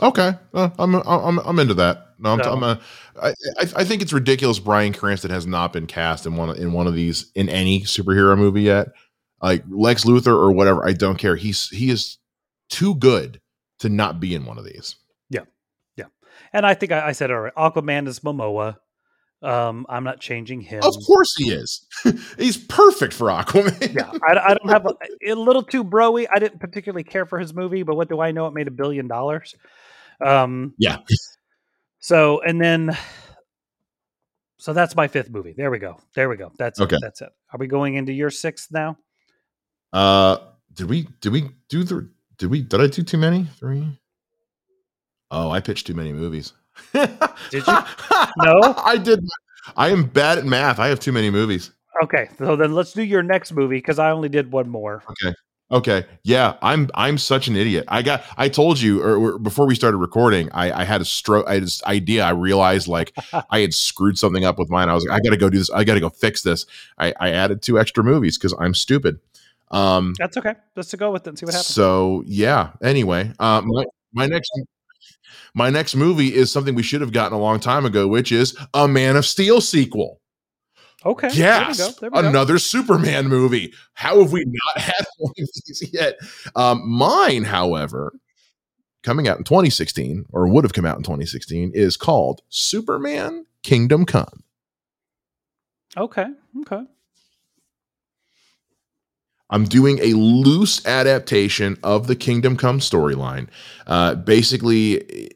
Okay, 0.00 0.32
uh, 0.54 0.70
I'm 0.78 0.94
I'm 0.94 1.38
I'm 1.38 1.58
into 1.58 1.74
that. 1.74 2.06
No, 2.18 2.32
I'm, 2.32 2.42
So- 2.42 2.50
I'm 2.52 2.62
a, 2.62 2.80
I, 3.22 3.34
I 3.76 3.84
think 3.84 4.00
it's 4.00 4.12
ridiculous. 4.12 4.58
Bryan 4.58 4.92
Cranston 4.94 5.30
has 5.30 5.46
not 5.46 5.72
been 5.72 5.86
cast 5.86 6.24
in 6.24 6.36
one 6.36 6.48
of- 6.50 6.56
in 6.56 6.72
one 6.72 6.86
of 6.86 6.94
these 6.94 7.30
in 7.34 7.48
any 7.48 7.82
superhero 7.82 8.36
movie 8.38 8.62
yet. 8.62 8.88
Like 9.42 9.64
Lex 9.68 10.04
Luthor 10.04 10.28
or 10.28 10.50
whatever, 10.52 10.86
I 10.86 10.92
don't 10.92 11.18
care. 11.18 11.36
He's 11.36 11.68
he 11.68 11.90
is 11.90 12.18
too 12.70 12.94
good 12.94 13.40
to 13.80 13.88
not 13.90 14.18
be 14.18 14.34
in 14.34 14.46
one 14.46 14.56
of 14.56 14.64
these. 14.64 14.96
Yeah, 15.28 15.44
yeah. 15.96 16.06
And 16.54 16.64
I 16.64 16.72
think 16.74 16.92
I, 16.92 17.08
I 17.08 17.12
said 17.12 17.30
all 17.30 17.40
right. 17.40 17.54
Aquaman 17.54 18.08
is 18.08 18.20
Momoa. 18.20 18.76
Um, 19.42 19.86
I'm 19.88 20.04
not 20.04 20.20
changing 20.20 20.60
him. 20.60 20.82
Of 20.84 20.94
course 21.06 21.34
he 21.36 21.50
is. 21.50 21.84
He's 22.38 22.56
perfect 22.56 23.12
for 23.12 23.26
Aquaman. 23.26 23.92
Yeah, 23.94 24.10
I, 24.28 24.50
I 24.50 24.54
don't 24.54 24.70
have 24.70 24.86
a, 24.86 24.94
a 25.32 25.34
little 25.34 25.64
too 25.64 25.82
broy. 25.82 26.26
I 26.32 26.38
didn't 26.38 26.60
particularly 26.60 27.02
care 27.02 27.26
for 27.26 27.38
his 27.40 27.52
movie, 27.52 27.82
but 27.82 27.96
what 27.96 28.08
do 28.08 28.20
I 28.20 28.30
know? 28.30 28.46
It 28.46 28.54
made 28.54 28.68
a 28.68 28.72
billion 28.72 29.08
dollars. 29.08 29.54
Um, 30.24 30.74
Yeah. 30.78 30.98
So 31.98 32.40
and 32.40 32.60
then, 32.60 32.96
so 34.58 34.72
that's 34.72 34.94
my 34.94 35.08
fifth 35.08 35.30
movie. 35.30 35.54
There 35.56 35.70
we 35.70 35.78
go. 35.78 35.98
There 36.14 36.28
we 36.28 36.36
go. 36.36 36.52
That's 36.56 36.80
Okay. 36.80 36.96
it. 36.96 37.00
That's 37.02 37.20
it. 37.22 37.30
Are 37.52 37.58
we 37.58 37.66
going 37.66 37.94
into 37.94 38.12
your 38.12 38.30
sixth 38.30 38.70
now? 38.70 38.96
Uh, 39.92 40.38
did 40.72 40.88
we 40.88 41.08
did 41.20 41.32
we 41.32 41.50
do 41.68 41.82
the 41.84 42.08
did 42.38 42.50
we 42.50 42.62
did 42.62 42.80
I 42.80 42.86
do 42.86 43.02
too 43.02 43.18
many 43.18 43.44
three? 43.58 43.98
Oh, 45.30 45.50
I 45.50 45.60
pitched 45.60 45.86
too 45.86 45.94
many 45.94 46.12
movies. 46.12 46.52
Did 46.92 47.66
you? 47.66 47.78
No? 48.38 48.60
I 48.84 48.98
did. 49.02 49.20
I 49.76 49.90
am 49.90 50.04
bad 50.04 50.38
at 50.38 50.44
math. 50.44 50.78
I 50.78 50.88
have 50.88 51.00
too 51.00 51.12
many 51.12 51.30
movies. 51.30 51.70
Okay, 52.04 52.28
so 52.38 52.56
then 52.56 52.72
let's 52.72 52.92
do 52.92 53.02
your 53.02 53.22
next 53.22 53.52
movie 53.52 53.76
because 53.76 53.98
I 53.98 54.10
only 54.10 54.28
did 54.28 54.50
one 54.50 54.68
more. 54.68 55.02
Okay. 55.10 55.34
Okay. 55.70 56.04
Yeah, 56.22 56.56
I'm 56.60 56.90
I'm 56.94 57.16
such 57.16 57.48
an 57.48 57.56
idiot. 57.56 57.84
I 57.88 58.02
got 58.02 58.24
I 58.36 58.50
told 58.50 58.78
you 58.80 59.02
or, 59.02 59.16
or 59.16 59.38
before 59.38 59.66
we 59.66 59.74
started 59.74 59.96
recording, 59.96 60.50
I 60.52 60.82
I 60.82 60.84
had 60.84 61.00
a 61.00 61.04
stroke 61.04 61.46
I 61.48 61.54
had 61.54 61.62
this 61.62 61.82
idea. 61.84 62.24
I 62.24 62.30
realized 62.30 62.88
like 62.88 63.16
I 63.50 63.60
had 63.60 63.72
screwed 63.72 64.18
something 64.18 64.44
up 64.44 64.58
with 64.58 64.68
mine. 64.68 64.90
I 64.90 64.94
was 64.94 65.06
like 65.06 65.18
I 65.18 65.24
got 65.24 65.30
to 65.30 65.38
go 65.38 65.48
do 65.48 65.56
this. 65.58 65.70
I 65.70 65.84
got 65.84 65.94
to 65.94 66.00
go 66.00 66.10
fix 66.10 66.42
this. 66.42 66.66
I 66.98 67.14
I 67.18 67.30
added 67.30 67.62
two 67.62 67.78
extra 67.78 68.04
movies 68.04 68.36
cuz 68.36 68.54
I'm 68.58 68.74
stupid. 68.74 69.18
Um 69.70 70.12
That's 70.18 70.36
okay. 70.36 70.54
Let's 70.76 70.90
to 70.90 70.98
go 70.98 71.10
with 71.10 71.26
it 71.26 71.30
and 71.30 71.38
see 71.38 71.46
what 71.46 71.54
happens. 71.54 71.68
so 71.74 72.22
yeah, 72.26 72.72
anyway, 72.82 73.32
uh 73.38 73.62
my 73.64 73.84
my 74.12 74.26
next 74.26 74.50
my 75.54 75.70
next 75.70 75.94
movie 75.94 76.34
is 76.34 76.50
something 76.50 76.74
we 76.74 76.82
should 76.82 77.00
have 77.00 77.12
gotten 77.12 77.36
a 77.36 77.40
long 77.40 77.60
time 77.60 77.84
ago, 77.84 78.08
which 78.08 78.32
is 78.32 78.56
a 78.74 78.88
Man 78.88 79.16
of 79.16 79.26
Steel 79.26 79.60
sequel. 79.60 80.20
Okay. 81.04 81.30
Yes. 81.32 81.98
Another 82.12 82.54
go. 82.54 82.58
Superman 82.58 83.28
movie. 83.28 83.72
How 83.94 84.20
have 84.20 84.32
we 84.32 84.44
not 84.46 84.82
had 84.82 85.04
one 85.18 85.32
of 85.38 85.48
these 85.66 85.90
yet? 85.92 86.18
Um, 86.54 86.88
mine, 86.88 87.42
however, 87.42 88.12
coming 89.02 89.26
out 89.26 89.38
in 89.38 89.44
2016, 89.44 90.26
or 90.32 90.48
would 90.48 90.64
have 90.64 90.72
come 90.72 90.84
out 90.86 90.96
in 90.96 91.02
2016, 91.02 91.72
is 91.74 91.96
called 91.96 92.42
Superman 92.48 93.46
Kingdom 93.62 94.06
Come. 94.06 94.44
Okay. 95.96 96.26
Okay. 96.60 96.84
I'm 99.52 99.66
doing 99.66 99.98
a 100.00 100.14
loose 100.14 100.84
adaptation 100.86 101.78
of 101.82 102.06
the 102.06 102.16
Kingdom 102.16 102.56
Come 102.56 102.80
storyline. 102.80 103.48
Uh, 103.86 104.14
basically, 104.14 105.30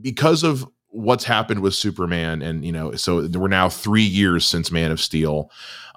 because 0.00 0.42
of 0.42 0.68
what's 0.88 1.24
happened 1.24 1.60
with 1.60 1.74
Superman, 1.74 2.42
and 2.42 2.64
you 2.64 2.72
know, 2.72 2.92
so 2.96 3.26
we're 3.28 3.48
now 3.48 3.68
three 3.68 4.02
years 4.02 4.46
since 4.46 4.72
Man 4.72 4.90
of 4.90 5.00
Steel, 5.00 5.50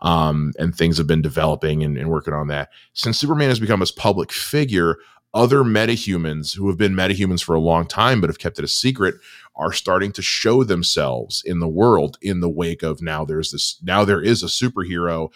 um, 0.03 0.53
and 0.59 0.75
things 0.75 0.99
have 0.99 1.07
been 1.07 1.23
developing 1.23 1.83
and, 1.83 1.97
and 1.97 2.09
working 2.09 2.35
on 2.35 2.47
that. 2.47 2.69
Since 2.93 3.17
Superman 3.17 3.49
has 3.49 3.59
become 3.59 3.79
this 3.79 3.91
public 3.91 4.31
figure, 4.31 4.97
other 5.33 5.63
metahumans 5.63 6.55
who 6.55 6.67
have 6.67 6.77
been 6.77 6.93
metahumans 6.93 7.43
for 7.43 7.53
a 7.53 7.59
long 7.59 7.85
time 7.85 8.21
but 8.21 8.29
have 8.29 8.39
kept 8.39 8.57
it 8.59 8.65
a 8.65 8.67
secret 8.67 9.15
are 9.55 9.73
starting 9.73 10.11
to 10.11 10.21
show 10.21 10.63
themselves 10.63 11.41
in 11.45 11.59
the 11.59 11.67
world 11.67 12.17
in 12.21 12.39
the 12.39 12.49
wake 12.49 12.81
of 12.81 13.01
now 13.01 13.25
there's 13.25 13.51
this 13.51 13.77
now 13.83 14.05
there 14.05 14.21
is 14.21 14.41
a 14.41 14.47
superhero 14.47 15.29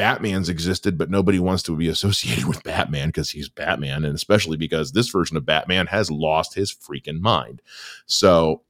Batman's 0.00 0.48
existed, 0.48 0.96
but 0.96 1.10
nobody 1.10 1.38
wants 1.38 1.62
to 1.64 1.76
be 1.76 1.86
associated 1.86 2.44
with 2.48 2.62
Batman 2.62 3.08
because 3.08 3.32
he's 3.32 3.50
Batman, 3.50 4.02
and 4.06 4.14
especially 4.14 4.56
because 4.56 4.92
this 4.92 5.10
version 5.10 5.36
of 5.36 5.44
Batman 5.44 5.88
has 5.88 6.10
lost 6.10 6.54
his 6.54 6.72
freaking 6.72 7.20
mind. 7.20 7.60
So 8.06 8.62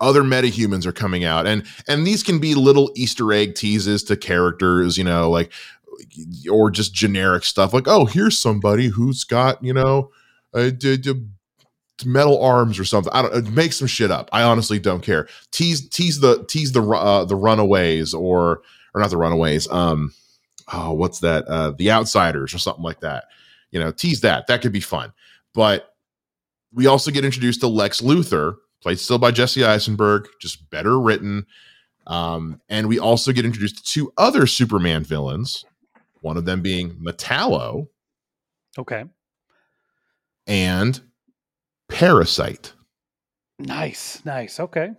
other 0.00 0.22
metahumans 0.22 0.86
are 0.86 0.92
coming 0.92 1.22
out, 1.22 1.46
and 1.46 1.66
and 1.86 2.06
these 2.06 2.22
can 2.22 2.38
be 2.38 2.54
little 2.54 2.90
Easter 2.96 3.30
egg 3.30 3.56
teases 3.56 4.02
to 4.04 4.16
characters, 4.16 4.96
you 4.96 5.04
know, 5.04 5.28
like 5.28 5.52
or 6.50 6.70
just 6.70 6.94
generic 6.94 7.44
stuff 7.44 7.74
like, 7.74 7.86
oh, 7.86 8.06
here's 8.06 8.38
somebody 8.38 8.86
who's 8.86 9.24
got 9.24 9.62
you 9.62 9.74
know. 9.74 10.10
a 10.54 10.72
metal 12.06 12.42
arms 12.42 12.78
or 12.78 12.86
something. 12.86 13.12
I 13.12 13.20
don't 13.20 13.52
make 13.52 13.74
some 13.74 13.86
shit 13.86 14.10
up. 14.10 14.30
I 14.32 14.44
honestly 14.44 14.78
don't 14.78 15.02
care. 15.02 15.28
Tease 15.50 15.90
tease 15.90 16.20
the 16.20 16.42
tease 16.48 16.72
the 16.72 16.82
uh, 16.82 17.26
the 17.26 17.36
runaways 17.36 18.14
or 18.14 18.62
or 18.94 19.00
not 19.02 19.10
the 19.10 19.18
runaways. 19.18 19.70
Um 19.70 20.14
oh, 20.72 20.92
what's 20.92 21.20
that? 21.20 21.44
Uh, 21.46 21.70
the 21.72 21.90
Outsiders 21.90 22.54
or 22.54 22.58
something 22.58 22.84
like 22.84 23.00
that. 23.00 23.24
You 23.70 23.80
know, 23.80 23.90
tease 23.90 24.20
that. 24.20 24.46
That 24.46 24.60
could 24.62 24.72
be 24.72 24.80
fun. 24.80 25.12
But 25.54 25.94
we 26.72 26.86
also 26.86 27.10
get 27.10 27.24
introduced 27.24 27.60
to 27.60 27.68
Lex 27.68 28.00
Luthor, 28.00 28.56
played 28.82 28.98
still 28.98 29.18
by 29.18 29.30
Jesse 29.30 29.64
Eisenberg, 29.64 30.28
just 30.40 30.68
better 30.70 30.98
written. 31.00 31.46
Um, 32.06 32.60
and 32.68 32.88
we 32.88 32.98
also 32.98 33.32
get 33.32 33.44
introduced 33.44 33.78
to 33.78 33.84
two 33.84 34.12
other 34.16 34.46
Superman 34.46 35.04
villains, 35.04 35.64
one 36.20 36.36
of 36.36 36.44
them 36.44 36.62
being 36.62 36.90
Metallo. 36.96 37.88
Okay. 38.78 39.04
And 40.46 41.00
Parasite. 41.88 42.72
Nice, 43.58 44.24
nice. 44.24 44.58
Okay. 44.58 44.90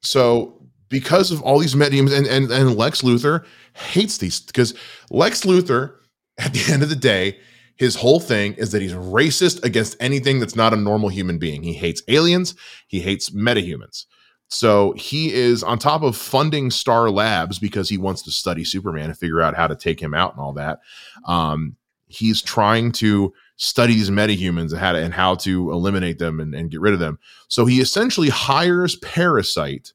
So 0.00 0.62
because 0.88 1.30
of 1.30 1.42
all 1.42 1.58
these 1.58 1.76
mediums 1.76 2.12
and, 2.12 2.26
and, 2.26 2.50
and 2.50 2.76
Lex 2.76 3.02
Luthor 3.02 3.44
hates 3.74 4.18
these 4.18 4.40
because 4.40 4.74
Lex 5.10 5.42
Luthor, 5.42 5.94
at 6.38 6.52
the 6.52 6.72
end 6.72 6.82
of 6.82 6.88
the 6.88 6.96
day, 6.96 7.38
his 7.76 7.94
whole 7.94 8.20
thing 8.20 8.54
is 8.54 8.72
that 8.72 8.82
he's 8.82 8.92
racist 8.92 9.62
against 9.64 9.96
anything 10.00 10.40
that's 10.40 10.56
not 10.56 10.72
a 10.72 10.76
normal 10.76 11.08
human 11.08 11.38
being. 11.38 11.62
He 11.62 11.72
hates 11.72 12.02
aliens, 12.08 12.54
he 12.88 13.00
hates 13.00 13.30
metahumans. 13.30 14.04
So 14.48 14.92
he 14.92 15.32
is 15.32 15.62
on 15.62 15.78
top 15.78 16.02
of 16.02 16.16
funding 16.16 16.70
Star 16.70 17.10
Labs 17.10 17.58
because 17.58 17.88
he 17.88 17.98
wants 17.98 18.22
to 18.22 18.30
study 18.30 18.64
Superman 18.64 19.10
and 19.10 19.18
figure 19.18 19.42
out 19.42 19.54
how 19.54 19.66
to 19.66 19.76
take 19.76 20.00
him 20.00 20.14
out 20.14 20.32
and 20.32 20.40
all 20.40 20.54
that. 20.54 20.80
Um, 21.26 21.76
he's 22.06 22.40
trying 22.40 22.92
to 22.92 23.32
study 23.56 23.94
these 23.94 24.10
metahumans 24.10 24.70
and 24.70 24.78
how 24.78 24.92
to 24.92 24.98
and 24.98 25.12
how 25.12 25.34
to 25.34 25.70
eliminate 25.70 26.18
them 26.18 26.40
and, 26.40 26.54
and 26.54 26.70
get 26.70 26.80
rid 26.80 26.94
of 26.94 27.00
them. 27.00 27.18
So 27.48 27.66
he 27.66 27.80
essentially 27.80 28.30
hires 28.30 28.96
Parasite 28.96 29.92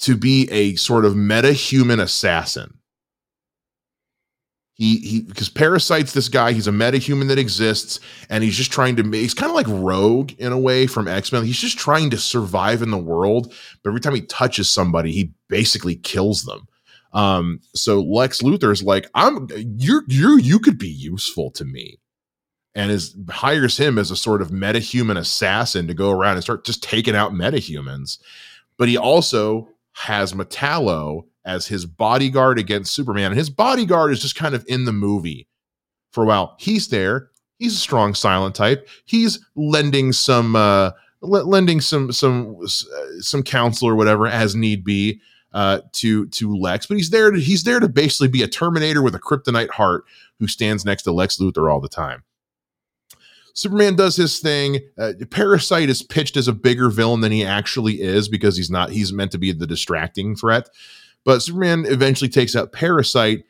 to 0.00 0.16
be 0.16 0.48
a 0.50 0.76
sort 0.76 1.04
of 1.04 1.16
meta 1.16 1.52
human 1.52 2.00
assassin. 2.00 2.78
He 4.78 4.98
he 4.98 5.20
because 5.22 5.48
Parasite's 5.48 6.12
this 6.12 6.28
guy, 6.28 6.52
he's 6.52 6.68
a 6.68 6.72
meta-human 6.72 7.26
that 7.28 7.38
exists, 7.38 7.98
and 8.30 8.44
he's 8.44 8.54
just 8.54 8.70
trying 8.70 8.94
to 8.94 9.02
make 9.02 9.22
he's 9.22 9.34
kind 9.34 9.50
of 9.50 9.56
like 9.56 9.66
Rogue 9.68 10.32
in 10.38 10.52
a 10.52 10.58
way 10.58 10.86
from 10.86 11.08
X-Men. 11.08 11.44
He's 11.44 11.58
just 11.58 11.78
trying 11.78 12.10
to 12.10 12.16
survive 12.16 12.80
in 12.80 12.92
the 12.92 12.96
world, 12.96 13.52
but 13.82 13.90
every 13.90 14.00
time 14.00 14.14
he 14.14 14.20
touches 14.22 14.70
somebody, 14.70 15.10
he 15.10 15.32
basically 15.48 15.96
kills 15.96 16.44
them. 16.44 16.68
Um, 17.12 17.60
so 17.74 18.00
Lex 18.00 18.40
Luthor 18.40 18.70
is 18.70 18.84
like, 18.84 19.10
I'm 19.14 19.48
you're 19.56 20.04
you 20.06 20.38
you 20.38 20.60
could 20.60 20.78
be 20.78 20.88
useful 20.88 21.50
to 21.52 21.64
me. 21.64 21.98
And 22.76 22.92
is 22.92 23.16
hires 23.28 23.76
him 23.76 23.98
as 23.98 24.12
a 24.12 24.16
sort 24.16 24.42
of 24.42 24.52
meta-human 24.52 25.16
assassin 25.16 25.88
to 25.88 25.94
go 25.94 26.12
around 26.12 26.34
and 26.34 26.44
start 26.44 26.64
just 26.64 26.84
taking 26.84 27.16
out 27.16 27.34
meta-humans. 27.34 28.20
But 28.76 28.86
he 28.86 28.96
also 28.96 29.70
has 29.98 30.32
Metallo 30.32 31.24
as 31.44 31.66
his 31.66 31.84
bodyguard 31.84 32.58
against 32.58 32.94
Superman. 32.94 33.32
And 33.32 33.38
his 33.38 33.50
bodyguard 33.50 34.12
is 34.12 34.20
just 34.20 34.36
kind 34.36 34.54
of 34.54 34.64
in 34.68 34.84
the 34.84 34.92
movie 34.92 35.48
for 36.12 36.22
a 36.22 36.26
while. 36.26 36.54
He's 36.60 36.88
there. 36.88 37.30
He's 37.58 37.74
a 37.74 37.78
strong 37.78 38.14
silent 38.14 38.54
type. 38.54 38.88
He's 39.06 39.44
lending 39.56 40.12
some 40.12 40.54
uh 40.54 40.92
lending 41.20 41.80
some 41.80 42.12
some 42.12 42.56
some 43.18 43.42
counsel 43.42 43.88
or 43.88 43.96
whatever 43.96 44.28
as 44.28 44.54
need 44.54 44.84
be 44.84 45.20
uh 45.52 45.80
to 45.94 46.28
to 46.28 46.56
Lex, 46.56 46.86
but 46.86 46.96
he's 46.96 47.10
there 47.10 47.32
to 47.32 47.40
he's 47.40 47.64
there 47.64 47.80
to 47.80 47.88
basically 47.88 48.28
be 48.28 48.42
a 48.42 48.48
Terminator 48.48 49.02
with 49.02 49.16
a 49.16 49.20
kryptonite 49.20 49.70
heart 49.70 50.04
who 50.38 50.46
stands 50.46 50.84
next 50.84 51.02
to 51.02 51.12
Lex 51.12 51.38
Luthor 51.38 51.72
all 51.72 51.80
the 51.80 51.88
time. 51.88 52.22
Superman 53.58 53.96
does 53.96 54.14
his 54.14 54.38
thing. 54.38 54.78
Uh, 54.96 55.14
Parasite 55.32 55.88
is 55.88 56.00
pitched 56.00 56.36
as 56.36 56.46
a 56.46 56.52
bigger 56.52 56.90
villain 56.90 57.22
than 57.22 57.32
he 57.32 57.44
actually 57.44 58.00
is 58.00 58.28
because 58.28 58.56
he's 58.56 58.70
not. 58.70 58.90
He's 58.90 59.12
meant 59.12 59.32
to 59.32 59.38
be 59.38 59.50
the 59.50 59.66
distracting 59.66 60.36
threat. 60.36 60.68
But 61.24 61.40
Superman 61.40 61.84
eventually 61.88 62.28
takes 62.28 62.54
out 62.54 62.70
Parasite, 62.70 63.42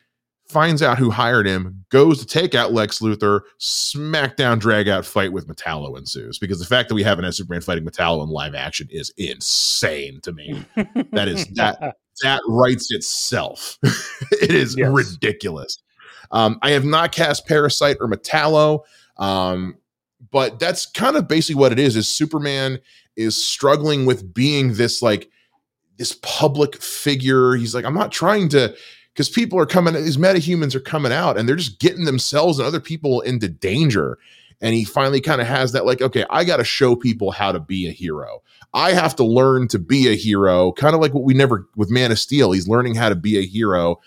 finds 0.47 0.81
out 0.81 0.97
who 0.97 1.11
hired 1.11 1.47
him, 1.47 1.85
goes 1.91 2.21
to 2.21 2.27
take 2.27 2.55
out 2.55 2.73
Lex 2.73 3.01
Luthor, 3.01 3.43
smackdown, 3.61 4.59
drag 4.59 4.89
out 4.89 5.05
fight 5.05 5.31
with 5.31 5.47
Metallo 5.47 5.99
ensues. 5.99 6.39
Because 6.39 6.59
the 6.59 6.65
fact 6.65 6.89
that 6.89 6.95
we 6.95 7.03
haven't 7.03 7.27
had 7.27 7.35
Superman 7.35 7.61
fighting 7.61 7.85
Metallo 7.85 8.25
in 8.25 8.31
live 8.31 8.55
action 8.55 8.89
is 8.91 9.13
insane 9.19 10.23
to 10.23 10.33
me. 10.33 10.65
that 11.13 11.29
is 11.29 11.47
that 11.49 11.99
that 12.23 12.41
writes 12.49 12.91
itself. 12.93 13.79
it 14.41 14.55
is 14.55 14.75
yes. 14.75 14.89
ridiculous. 14.91 15.83
Um, 16.31 16.59
I 16.63 16.71
have 16.71 16.87
not 16.87 17.13
cast 17.13 17.47
Parasite 17.47 17.99
or 18.01 18.09
Metallo. 18.09 18.85
Um, 19.19 19.77
but 20.31 20.59
that's 20.59 20.87
kind 20.87 21.17
of 21.17 21.29
basically 21.29 21.59
what 21.59 21.73
it 21.73 21.79
is 21.79 21.97
is 21.97 22.13
superman 22.13 22.79
is 23.17 23.37
struggling 23.37 24.07
with 24.07 24.33
being 24.33 24.75
this 24.75 25.03
like 25.03 25.31
this 25.97 26.19
public 26.23 26.81
figure. 26.81 27.55
He's 27.55 27.75
like 27.75 27.85
i'm 27.85 27.95
not 27.95 28.13
trying 28.13 28.49
to 28.51 28.75
because 29.13 29.29
people 29.29 29.59
are 29.59 29.67
coming 29.67 29.95
these 29.95 30.17
metahumans 30.17 30.75
are 30.75 30.81
coming 30.81 31.13
out 31.13 31.39
and 31.39 31.49
they're 31.49 31.57
just 31.57 31.81
getting 31.81 32.05
themselves 32.05 32.59
and 32.59 32.67
other 32.67 32.81
people 32.81 33.21
into 33.23 33.49
danger. 33.49 34.19
And 34.61 34.75
he 34.75 34.85
finally 34.85 35.21
kind 35.21 35.41
of 35.41 35.47
has 35.47 35.73
that 35.73 35.87
like 35.87 36.01
okay 36.01 36.25
i 36.31 36.45
got 36.45 36.59
to 36.59 36.65
show 36.65 36.97
people 36.97 37.31
how 37.31 37.53
to 37.53 37.61
be 37.61 37.89
a 37.89 37.93
hero. 37.93 38.43
I 38.75 38.93
have 38.93 39.17
to 39.17 39.25
learn 39.25 39.69
to 39.69 39.79
be 39.79 40.09
a 40.09 40.17
hero 40.17 40.73
kind 40.73 40.95
of 40.95 41.01
like 41.01 41.15
what 41.15 41.25
we 41.25 41.35
never 41.35 41.67
with 41.77 41.91
man 41.91 42.13
of 42.13 42.19
steel 42.19 42.53
he's 42.53 42.69
learning 42.69 42.95
how 42.95 43.09
to 43.09 43.17
be 43.17 43.39
a 43.39 43.47
hero 43.47 43.99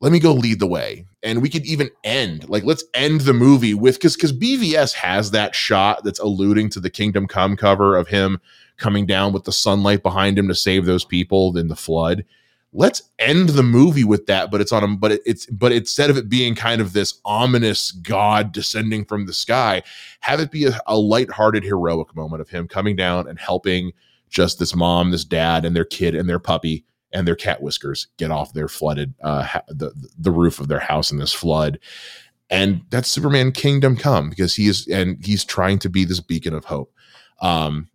let 0.00 0.12
me 0.12 0.18
go 0.18 0.32
lead 0.32 0.58
the 0.58 0.66
way. 0.66 1.06
And 1.22 1.42
we 1.42 1.50
could 1.50 1.66
even 1.66 1.90
end, 2.02 2.48
like, 2.48 2.64
let's 2.64 2.84
end 2.94 3.22
the 3.22 3.34
movie 3.34 3.74
with 3.74 3.96
because 3.96 4.16
because 4.16 4.32
BVS 4.32 4.94
has 4.94 5.30
that 5.32 5.54
shot 5.54 6.02
that's 6.04 6.18
alluding 6.18 6.70
to 6.70 6.80
the 6.80 6.90
Kingdom 6.90 7.26
Come 7.26 7.56
cover 7.56 7.96
of 7.96 8.08
him 8.08 8.40
coming 8.78 9.04
down 9.04 9.32
with 9.34 9.44
the 9.44 9.52
sunlight 9.52 10.02
behind 10.02 10.38
him 10.38 10.48
to 10.48 10.54
save 10.54 10.86
those 10.86 11.04
people 11.04 11.56
in 11.56 11.68
the 11.68 11.76
flood. 11.76 12.24
Let's 12.72 13.02
end 13.18 13.50
the 13.50 13.64
movie 13.64 14.04
with 14.04 14.26
that, 14.26 14.50
but 14.50 14.60
it's 14.60 14.72
on 14.72 14.82
him, 14.82 14.96
but 14.96 15.12
it, 15.12 15.22
it's 15.26 15.44
but 15.46 15.72
instead 15.72 16.08
of 16.08 16.16
it 16.16 16.28
being 16.28 16.54
kind 16.54 16.80
of 16.80 16.92
this 16.92 17.20
ominous 17.24 17.90
God 17.90 18.52
descending 18.52 19.04
from 19.04 19.26
the 19.26 19.34
sky, 19.34 19.82
have 20.20 20.40
it 20.40 20.50
be 20.50 20.66
a, 20.66 20.80
a 20.86 20.96
lighthearted, 20.96 21.64
heroic 21.64 22.14
moment 22.16 22.40
of 22.40 22.48
him 22.48 22.68
coming 22.68 22.96
down 22.96 23.28
and 23.28 23.38
helping 23.38 23.92
just 24.30 24.60
this 24.60 24.74
mom, 24.74 25.10
this 25.10 25.24
dad, 25.24 25.64
and 25.64 25.74
their 25.74 25.84
kid 25.84 26.14
and 26.14 26.28
their 26.28 26.38
puppy 26.38 26.84
and 27.12 27.26
their 27.26 27.36
cat 27.36 27.62
whiskers 27.62 28.08
get 28.18 28.30
off 28.30 28.52
their 28.52 28.68
flooded 28.68 29.14
uh, 29.22 29.42
ha- 29.42 29.62
the 29.68 29.92
the 30.18 30.30
roof 30.30 30.60
of 30.60 30.68
their 30.68 30.78
house 30.80 31.10
in 31.10 31.18
this 31.18 31.32
flood. 31.32 31.78
And 32.48 32.82
that's 32.90 33.08
superman 33.08 33.52
kingdom 33.52 33.96
come 33.96 34.28
because 34.28 34.54
he 34.54 34.66
is 34.66 34.86
and 34.88 35.24
he's 35.24 35.44
trying 35.44 35.78
to 35.80 35.88
be 35.88 36.04
this 36.04 36.20
beacon 36.20 36.54
of 36.54 36.64
hope. 36.64 36.92
Um 37.40 37.88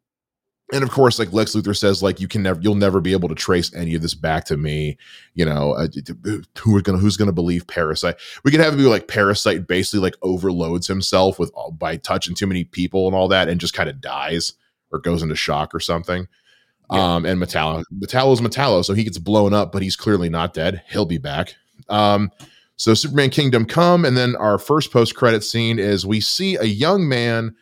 and 0.74 0.84
of 0.84 0.90
course 0.90 1.20
like 1.20 1.32
lex 1.32 1.54
luthor 1.54 1.78
says 1.78 2.02
like 2.02 2.20
you 2.20 2.28
can 2.28 2.42
never 2.42 2.60
you'll 2.60 2.74
never 2.74 3.00
be 3.00 3.12
able 3.12 3.30
to 3.30 3.36
trace 3.36 3.72
any 3.76 3.94
of 3.94 4.02
this 4.02 4.16
back 4.16 4.46
to 4.46 4.58
me 4.58 4.98
you 5.36 5.46
know 5.46 5.74
uh, 5.74 5.88
who 6.58 6.76
is 6.76 6.82
gonna 6.82 6.98
who's 6.98 7.18
gonna 7.18 7.32
believe 7.32 7.68
parasite? 7.68 8.16
We 8.44 8.52
could 8.52 8.62
have 8.62 8.74
it 8.74 8.78
be 8.78 8.84
like 8.84 9.08
parasite 9.08 9.68
basically 9.68 10.00
like 10.00 10.16
overloads 10.22 10.88
himself 10.88 11.38
with 11.38 11.52
by 11.74 11.98
touching 11.98 12.36
too 12.36 12.48
many 12.48 12.64
people 12.64 13.06
and 13.08 13.16
all 13.16 13.28
that 13.28 13.48
and 13.48 13.62
just 13.62 13.74
kind 13.76 13.90
of 13.90 14.02
dies 14.02 14.54
or 14.92 15.00
goes 15.00 15.22
into 15.22 15.36
shock 15.36 15.76
or 15.76 15.80
something 15.80 16.28
Um, 16.90 17.26
and 17.26 17.42
Metallo, 17.42 17.84
Metallo's 17.98 18.42
Metallo, 18.42 18.86
so 18.86 18.94
he 18.94 19.04
gets 19.04 19.18
blown 19.18 19.54
up, 19.54 19.72
but 19.72 19.82
he's 19.82 19.96
clearly 19.96 20.30
not 20.30 20.54
dead. 20.54 20.84
He'll 20.88 21.06
be 21.06 21.18
back. 21.18 21.56
Um, 21.90 22.32
so 22.78 22.94
Superman 22.94 23.30
Kingdom 23.30 23.66
Come, 23.66 24.06
and 24.06 24.16
then 24.18 24.36
our 24.36 24.58
first 24.58 24.92
post 24.92 25.16
credit 25.16 25.44
scene 25.44 25.80
is 25.80 26.06
we 26.06 26.20
see 26.20 26.56
a 26.56 26.64
young 26.64 27.08
man 27.08 27.56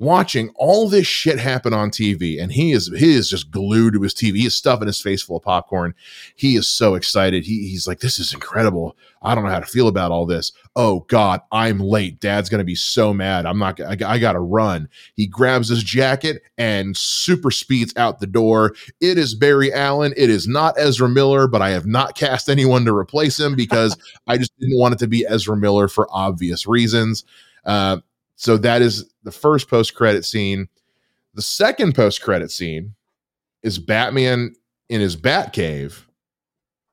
watching 0.00 0.50
all 0.56 0.88
this 0.88 1.06
shit 1.06 1.38
happen 1.38 1.74
on 1.74 1.90
TV, 1.90 2.42
and 2.42 2.50
he 2.50 2.72
is 2.72 2.90
he 2.96 3.12
is 3.12 3.28
just 3.30 3.50
glued 3.50 3.92
to 3.92 4.02
his 4.02 4.14
TV. 4.14 4.36
He 4.36 4.46
is 4.46 4.54
stuffing 4.54 4.86
his 4.86 5.00
face 5.00 5.22
full 5.22 5.36
of 5.36 5.44
popcorn. 5.44 5.94
He 6.34 6.56
is 6.56 6.66
so 6.66 6.94
excited. 6.94 7.44
He, 7.44 7.68
he's 7.68 7.86
like, 7.86 8.00
"This 8.00 8.18
is 8.18 8.32
incredible. 8.32 8.96
I 9.22 9.34
don't 9.34 9.44
know 9.44 9.50
how 9.50 9.60
to 9.60 9.66
feel 9.66 9.86
about 9.86 10.10
all 10.10 10.26
this. 10.26 10.52
Oh 10.74 11.00
God, 11.08 11.42
I'm 11.52 11.78
late. 11.78 12.18
Dad's 12.18 12.48
gonna 12.48 12.64
be 12.64 12.74
so 12.74 13.14
mad. 13.14 13.46
I'm 13.46 13.58
not. 13.58 13.78
I, 13.80 13.96
I 14.04 14.18
gotta 14.18 14.40
run." 14.40 14.88
He 15.14 15.26
grabs 15.26 15.68
his 15.68 15.84
jacket 15.84 16.42
and 16.58 16.96
super 16.96 17.50
speeds 17.50 17.92
out 17.96 18.18
the 18.18 18.26
door. 18.26 18.74
It 19.00 19.18
is 19.18 19.34
Barry 19.34 19.72
Allen. 19.72 20.14
It 20.16 20.30
is 20.30 20.48
not 20.48 20.74
Ezra 20.78 21.08
Miller, 21.08 21.46
but 21.46 21.62
I 21.62 21.70
have 21.70 21.86
not 21.86 22.16
cast 22.16 22.48
anyone 22.48 22.84
to 22.86 22.96
replace 22.96 23.38
him 23.38 23.54
because 23.54 23.96
I 24.26 24.38
just 24.38 24.58
didn't 24.58 24.78
want 24.78 24.94
it 24.94 24.98
to 25.00 25.06
be 25.06 25.26
Ezra 25.28 25.56
Miller 25.56 25.86
for 25.88 26.08
obvious 26.10 26.66
reasons. 26.66 27.24
Uh, 27.66 27.98
so 28.40 28.56
that 28.56 28.80
is 28.80 29.04
the 29.22 29.32
first 29.32 29.68
post 29.68 29.94
credit 29.94 30.24
scene. 30.24 30.66
The 31.34 31.42
second 31.42 31.94
post 31.94 32.22
credit 32.22 32.50
scene 32.50 32.94
is 33.62 33.78
Batman 33.78 34.54
in 34.88 35.02
his 35.02 35.14
Batcave, 35.14 36.04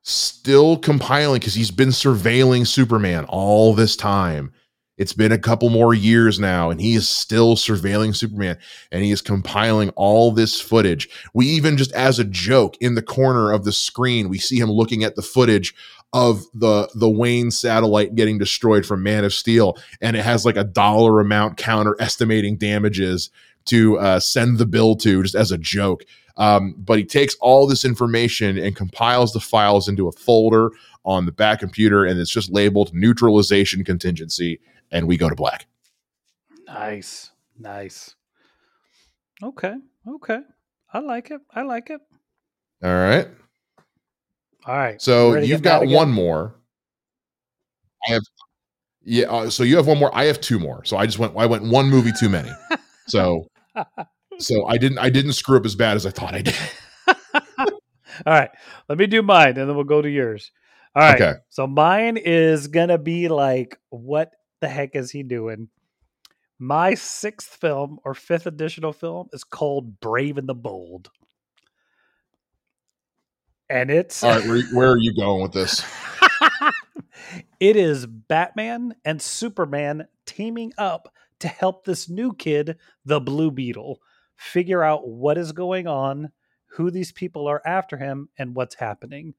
still 0.02 0.76
compiling 0.76 1.38
because 1.38 1.54
he's 1.54 1.70
been 1.70 1.88
surveilling 1.88 2.66
Superman 2.66 3.24
all 3.30 3.72
this 3.72 3.96
time. 3.96 4.52
It's 4.98 5.14
been 5.14 5.32
a 5.32 5.38
couple 5.38 5.70
more 5.70 5.94
years 5.94 6.38
now, 6.38 6.68
and 6.68 6.82
he 6.82 6.94
is 6.94 7.08
still 7.08 7.56
surveilling 7.56 8.14
Superman 8.14 8.58
and 8.92 9.02
he 9.02 9.10
is 9.10 9.22
compiling 9.22 9.88
all 9.96 10.32
this 10.32 10.60
footage. 10.60 11.08
We 11.32 11.46
even 11.46 11.78
just 11.78 11.92
as 11.92 12.18
a 12.18 12.24
joke 12.24 12.76
in 12.78 12.94
the 12.94 13.00
corner 13.00 13.52
of 13.52 13.64
the 13.64 13.72
screen, 13.72 14.28
we 14.28 14.38
see 14.38 14.58
him 14.58 14.70
looking 14.70 15.02
at 15.02 15.16
the 15.16 15.22
footage 15.22 15.74
of 16.12 16.42
the 16.54 16.88
the 16.94 17.08
Wayne 17.08 17.50
satellite 17.50 18.14
getting 18.14 18.38
destroyed 18.38 18.86
from 18.86 19.02
Man 19.02 19.24
of 19.24 19.34
Steel, 19.34 19.76
and 20.00 20.16
it 20.16 20.24
has 20.24 20.44
like 20.44 20.56
a 20.56 20.64
dollar 20.64 21.20
amount 21.20 21.56
counter 21.56 21.96
estimating 22.00 22.56
damages 22.56 23.30
to 23.66 23.98
uh, 23.98 24.18
send 24.18 24.58
the 24.58 24.66
bill 24.66 24.96
to 24.96 25.22
just 25.22 25.34
as 25.34 25.52
a 25.52 25.58
joke. 25.58 26.04
Um, 26.36 26.74
but 26.78 26.98
he 26.98 27.04
takes 27.04 27.34
all 27.40 27.66
this 27.66 27.84
information 27.84 28.56
and 28.58 28.74
compiles 28.74 29.32
the 29.32 29.40
files 29.40 29.88
into 29.88 30.08
a 30.08 30.12
folder 30.12 30.70
on 31.04 31.26
the 31.26 31.32
back 31.32 31.60
computer, 31.60 32.04
and 32.04 32.18
it's 32.18 32.30
just 32.30 32.50
labeled 32.50 32.94
neutralization 32.94 33.84
contingency, 33.84 34.60
and 34.90 35.06
we 35.06 35.16
go 35.16 35.28
to 35.28 35.34
black. 35.34 35.66
Nice, 36.66 37.30
nice. 37.58 38.14
Okay, 39.42 39.74
okay. 40.06 40.40
I 40.92 41.00
like 41.00 41.30
it. 41.30 41.40
I 41.54 41.62
like 41.62 41.90
it. 41.90 42.00
All 42.82 42.94
right. 42.94 43.28
All 44.68 44.76
right. 44.76 45.00
So 45.00 45.34
you've 45.36 45.62
got 45.62 45.86
one 45.86 46.10
more. 46.10 46.54
I 48.06 48.12
have 48.12 48.22
yeah, 49.02 49.24
uh, 49.24 49.48
so 49.48 49.62
you 49.62 49.76
have 49.78 49.86
one 49.86 49.98
more. 49.98 50.14
I 50.14 50.24
have 50.24 50.38
two 50.38 50.58
more. 50.58 50.84
So 50.84 50.98
I 50.98 51.06
just 51.06 51.18
went 51.18 51.34
I 51.34 51.46
went 51.46 51.64
one 51.64 51.88
movie 51.88 52.12
too 52.12 52.28
many. 52.28 52.50
so 53.08 53.48
so 54.38 54.66
I 54.66 54.76
didn't 54.76 54.98
I 54.98 55.08
didn't 55.08 55.32
screw 55.32 55.56
up 55.56 55.64
as 55.64 55.74
bad 55.74 55.96
as 55.96 56.04
I 56.04 56.10
thought 56.10 56.34
I 56.34 56.42
did. 56.42 56.54
All 57.58 57.74
right. 58.26 58.50
Let 58.90 58.98
me 58.98 59.06
do 59.06 59.22
mine 59.22 59.56
and 59.56 59.68
then 59.68 59.74
we'll 59.74 59.84
go 59.84 60.02
to 60.02 60.10
yours. 60.10 60.52
All 60.94 61.02
right. 61.02 61.20
Okay. 61.20 61.38
So 61.48 61.66
mine 61.66 62.18
is 62.18 62.68
going 62.68 62.88
to 62.88 62.98
be 62.98 63.28
like 63.28 63.78
what 63.88 64.32
the 64.60 64.68
heck 64.68 64.94
is 64.94 65.10
he 65.10 65.22
doing? 65.22 65.68
My 66.58 66.92
sixth 66.92 67.54
film 67.54 68.00
or 68.04 68.12
fifth 68.12 68.46
additional 68.46 68.92
film 68.92 69.28
is 69.32 69.44
called 69.44 70.00
Brave 70.00 70.36
and 70.36 70.48
the 70.48 70.54
Bold 70.54 71.10
and 73.70 73.90
it's 73.90 74.22
all 74.22 74.30
right. 74.30 74.46
Where, 74.48 74.62
where 74.72 74.90
are 74.92 74.98
you 74.98 75.14
going 75.14 75.42
with 75.42 75.52
this? 75.52 75.84
it 77.60 77.76
is 77.76 78.06
Batman 78.06 78.94
and 79.04 79.20
Superman 79.20 80.06
teaming 80.26 80.72
up 80.78 81.12
to 81.40 81.48
help 81.48 81.84
this 81.84 82.08
new 82.08 82.34
kid, 82.34 82.76
the 83.04 83.20
Blue 83.20 83.50
Beetle, 83.50 84.00
figure 84.36 84.82
out 84.82 85.06
what 85.06 85.38
is 85.38 85.52
going 85.52 85.86
on, 85.86 86.32
who 86.66 86.90
these 86.90 87.12
people 87.12 87.46
are 87.46 87.62
after 87.64 87.96
him, 87.96 88.28
and 88.38 88.54
what's 88.54 88.74
happening. 88.74 89.34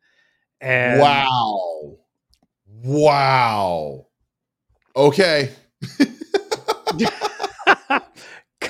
And 0.61 0.99
wow, 0.99 1.97
wow. 2.83 4.07
Okay. 4.95 5.51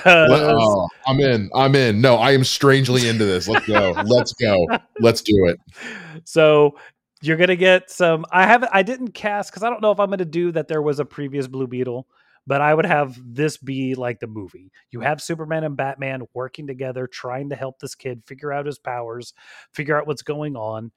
Cause 0.00 0.30
oh, 0.32 0.88
I'm 1.06 1.20
in. 1.20 1.50
I'm 1.54 1.74
in. 1.74 2.00
No, 2.00 2.16
I 2.16 2.32
am 2.32 2.44
strangely 2.44 3.08
into 3.08 3.24
this. 3.24 3.48
Let's 3.48 3.66
go. 3.66 3.92
Let's 4.06 4.32
go. 4.34 4.66
Let's 5.00 5.22
do 5.22 5.46
it. 5.46 5.58
So 6.24 6.76
you're 7.22 7.38
gonna 7.38 7.56
get 7.56 7.90
some. 7.90 8.26
I 8.30 8.46
haven't. 8.46 8.70
I 8.74 8.82
didn't 8.82 9.12
cast 9.12 9.50
because 9.50 9.62
I 9.62 9.70
don't 9.70 9.80
know 9.80 9.90
if 9.90 9.98
I'm 9.98 10.10
gonna 10.10 10.26
do 10.26 10.52
that. 10.52 10.68
There 10.68 10.82
was 10.82 11.00
a 11.00 11.04
previous 11.04 11.46
Blue 11.46 11.66
Beetle, 11.66 12.06
but 12.46 12.60
I 12.60 12.74
would 12.74 12.84
have 12.84 13.18
this 13.24 13.56
be 13.56 13.94
like 13.94 14.20
the 14.20 14.26
movie. 14.26 14.70
You 14.90 15.00
have 15.00 15.22
Superman 15.22 15.64
and 15.64 15.78
Batman 15.78 16.22
working 16.34 16.66
together, 16.66 17.06
trying 17.06 17.48
to 17.50 17.56
help 17.56 17.78
this 17.78 17.94
kid 17.94 18.22
figure 18.26 18.52
out 18.52 18.66
his 18.66 18.78
powers, 18.78 19.32
figure 19.72 19.98
out 19.98 20.06
what's 20.06 20.22
going 20.22 20.56
on, 20.56 20.92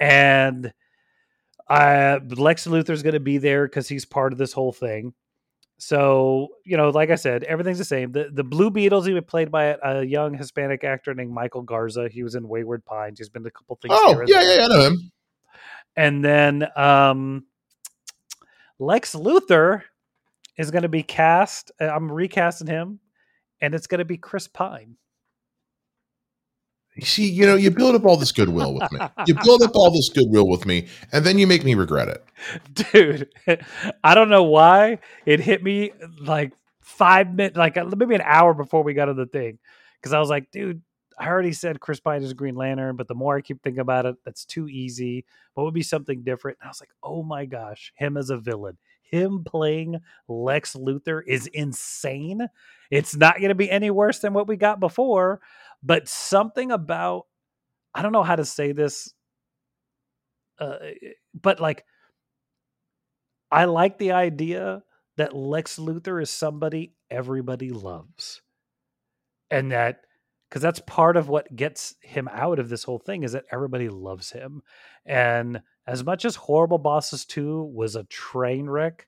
and 0.00 0.72
uh, 1.68 2.20
Lex 2.28 2.66
Luthor's 2.66 3.02
going 3.02 3.14
to 3.14 3.20
be 3.20 3.38
there 3.38 3.66
because 3.66 3.88
he's 3.88 4.04
part 4.04 4.32
of 4.32 4.38
this 4.38 4.52
whole 4.52 4.72
thing. 4.72 5.14
So, 5.86 6.48
you 6.64 6.78
know, 6.78 6.88
like 6.88 7.10
I 7.10 7.14
said, 7.14 7.44
everything's 7.44 7.76
the 7.76 7.84
same. 7.84 8.10
The 8.10 8.30
the 8.32 8.42
Blue 8.42 8.70
Beetles, 8.70 9.04
he 9.04 9.12
was 9.12 9.24
played 9.26 9.50
by 9.50 9.76
a, 9.82 10.02
young 10.02 10.32
Hispanic 10.32 10.82
actor 10.82 11.12
named 11.12 11.30
Michael 11.30 11.60
Garza. 11.60 12.08
He 12.08 12.22
was 12.22 12.36
in 12.36 12.48
Wayward 12.48 12.86
Pines. 12.86 13.18
He's 13.18 13.28
been 13.28 13.44
a 13.44 13.50
couple 13.50 13.76
things. 13.82 13.94
Oh, 13.94 14.22
yeah, 14.26 14.40
yeah, 14.40 14.56
yeah, 14.56 14.64
I 14.64 14.68
know 14.68 14.80
him. 14.80 15.12
And 15.94 16.24
then 16.24 16.66
um, 16.74 17.44
Lex 18.78 19.14
Luthor 19.14 19.82
is 20.56 20.70
going 20.70 20.84
to 20.84 20.88
be 20.88 21.02
cast. 21.02 21.70
Uh, 21.78 21.88
I'm 21.88 22.10
recasting 22.10 22.66
him, 22.66 22.98
and 23.60 23.74
it's 23.74 23.86
going 23.86 23.98
to 23.98 24.06
be 24.06 24.16
Chris 24.16 24.48
Pine. 24.48 24.96
See, 27.00 27.28
you 27.28 27.44
know, 27.44 27.56
you 27.56 27.70
build 27.70 27.96
up 27.96 28.04
all 28.04 28.16
this 28.16 28.30
goodwill 28.30 28.74
with 28.74 28.92
me. 28.92 29.00
You 29.26 29.34
build 29.42 29.62
up 29.62 29.72
all 29.74 29.90
this 29.90 30.10
goodwill 30.10 30.48
with 30.48 30.64
me, 30.64 30.86
and 31.12 31.24
then 31.24 31.38
you 31.38 31.46
make 31.46 31.64
me 31.64 31.74
regret 31.74 32.08
it. 32.08 32.24
Dude, 32.72 33.28
I 34.04 34.14
don't 34.14 34.28
know 34.28 34.44
why 34.44 34.98
it 35.26 35.40
hit 35.40 35.62
me 35.62 35.92
like 36.20 36.52
five 36.82 37.34
minutes, 37.34 37.56
like 37.56 37.76
uh, 37.76 37.84
maybe 37.96 38.14
an 38.14 38.22
hour 38.24 38.54
before 38.54 38.84
we 38.84 38.94
got 38.94 39.08
on 39.08 39.16
the 39.16 39.26
thing. 39.26 39.58
Because 40.00 40.12
I 40.12 40.20
was 40.20 40.28
like, 40.28 40.52
dude, 40.52 40.82
I 41.18 41.28
already 41.28 41.52
said 41.52 41.80
Chris 41.80 41.98
Pine 41.98 42.22
is 42.22 42.32
Green 42.32 42.54
Lantern, 42.54 42.96
but 42.96 43.08
the 43.08 43.14
more 43.14 43.36
I 43.36 43.40
keep 43.40 43.62
thinking 43.62 43.80
about 43.80 44.06
it, 44.06 44.16
that's 44.24 44.44
too 44.44 44.68
easy. 44.68 45.24
What 45.54 45.64
would 45.64 45.74
be 45.74 45.82
something 45.82 46.22
different? 46.22 46.58
And 46.60 46.68
I 46.68 46.70
was 46.70 46.80
like, 46.80 46.90
oh 47.02 47.22
my 47.22 47.44
gosh, 47.44 47.92
him 47.96 48.16
as 48.16 48.30
a 48.30 48.36
villain. 48.36 48.78
Him 49.02 49.44
playing 49.44 50.00
Lex 50.28 50.74
Luthor 50.74 51.22
is 51.26 51.46
insane. 51.48 52.46
It's 52.90 53.14
not 53.14 53.38
going 53.38 53.50
to 53.50 53.54
be 53.54 53.70
any 53.70 53.90
worse 53.90 54.18
than 54.18 54.32
what 54.32 54.48
we 54.48 54.56
got 54.56 54.80
before 54.80 55.40
but 55.84 56.08
something 56.08 56.70
about 56.72 57.26
I 57.94 58.02
don't 58.02 58.12
know 58.12 58.24
how 58.24 58.34
to 58.34 58.44
say 58.44 58.72
this, 58.72 59.12
uh, 60.58 60.78
but 61.40 61.60
like 61.60 61.84
I 63.52 63.66
like 63.66 63.98
the 63.98 64.12
idea 64.12 64.82
that 65.16 65.36
Lex 65.36 65.78
Luthor 65.78 66.20
is 66.20 66.30
somebody 66.30 66.94
everybody 67.10 67.70
loves, 67.70 68.42
and 69.50 69.70
that 69.70 70.00
because 70.48 70.62
that's 70.62 70.80
part 70.80 71.16
of 71.16 71.28
what 71.28 71.54
gets 71.54 71.94
him 72.00 72.28
out 72.32 72.58
of 72.58 72.68
this 72.68 72.82
whole 72.84 72.98
thing 72.98 73.22
is 73.22 73.32
that 73.32 73.44
everybody 73.52 73.88
loves 73.88 74.32
him, 74.32 74.62
and 75.06 75.60
as 75.86 76.02
much 76.02 76.24
as 76.24 76.34
Horrible 76.34 76.78
Bosses 76.78 77.24
Two 77.24 77.62
was 77.62 77.94
a 77.94 78.04
train 78.04 78.68
wreck, 78.68 79.06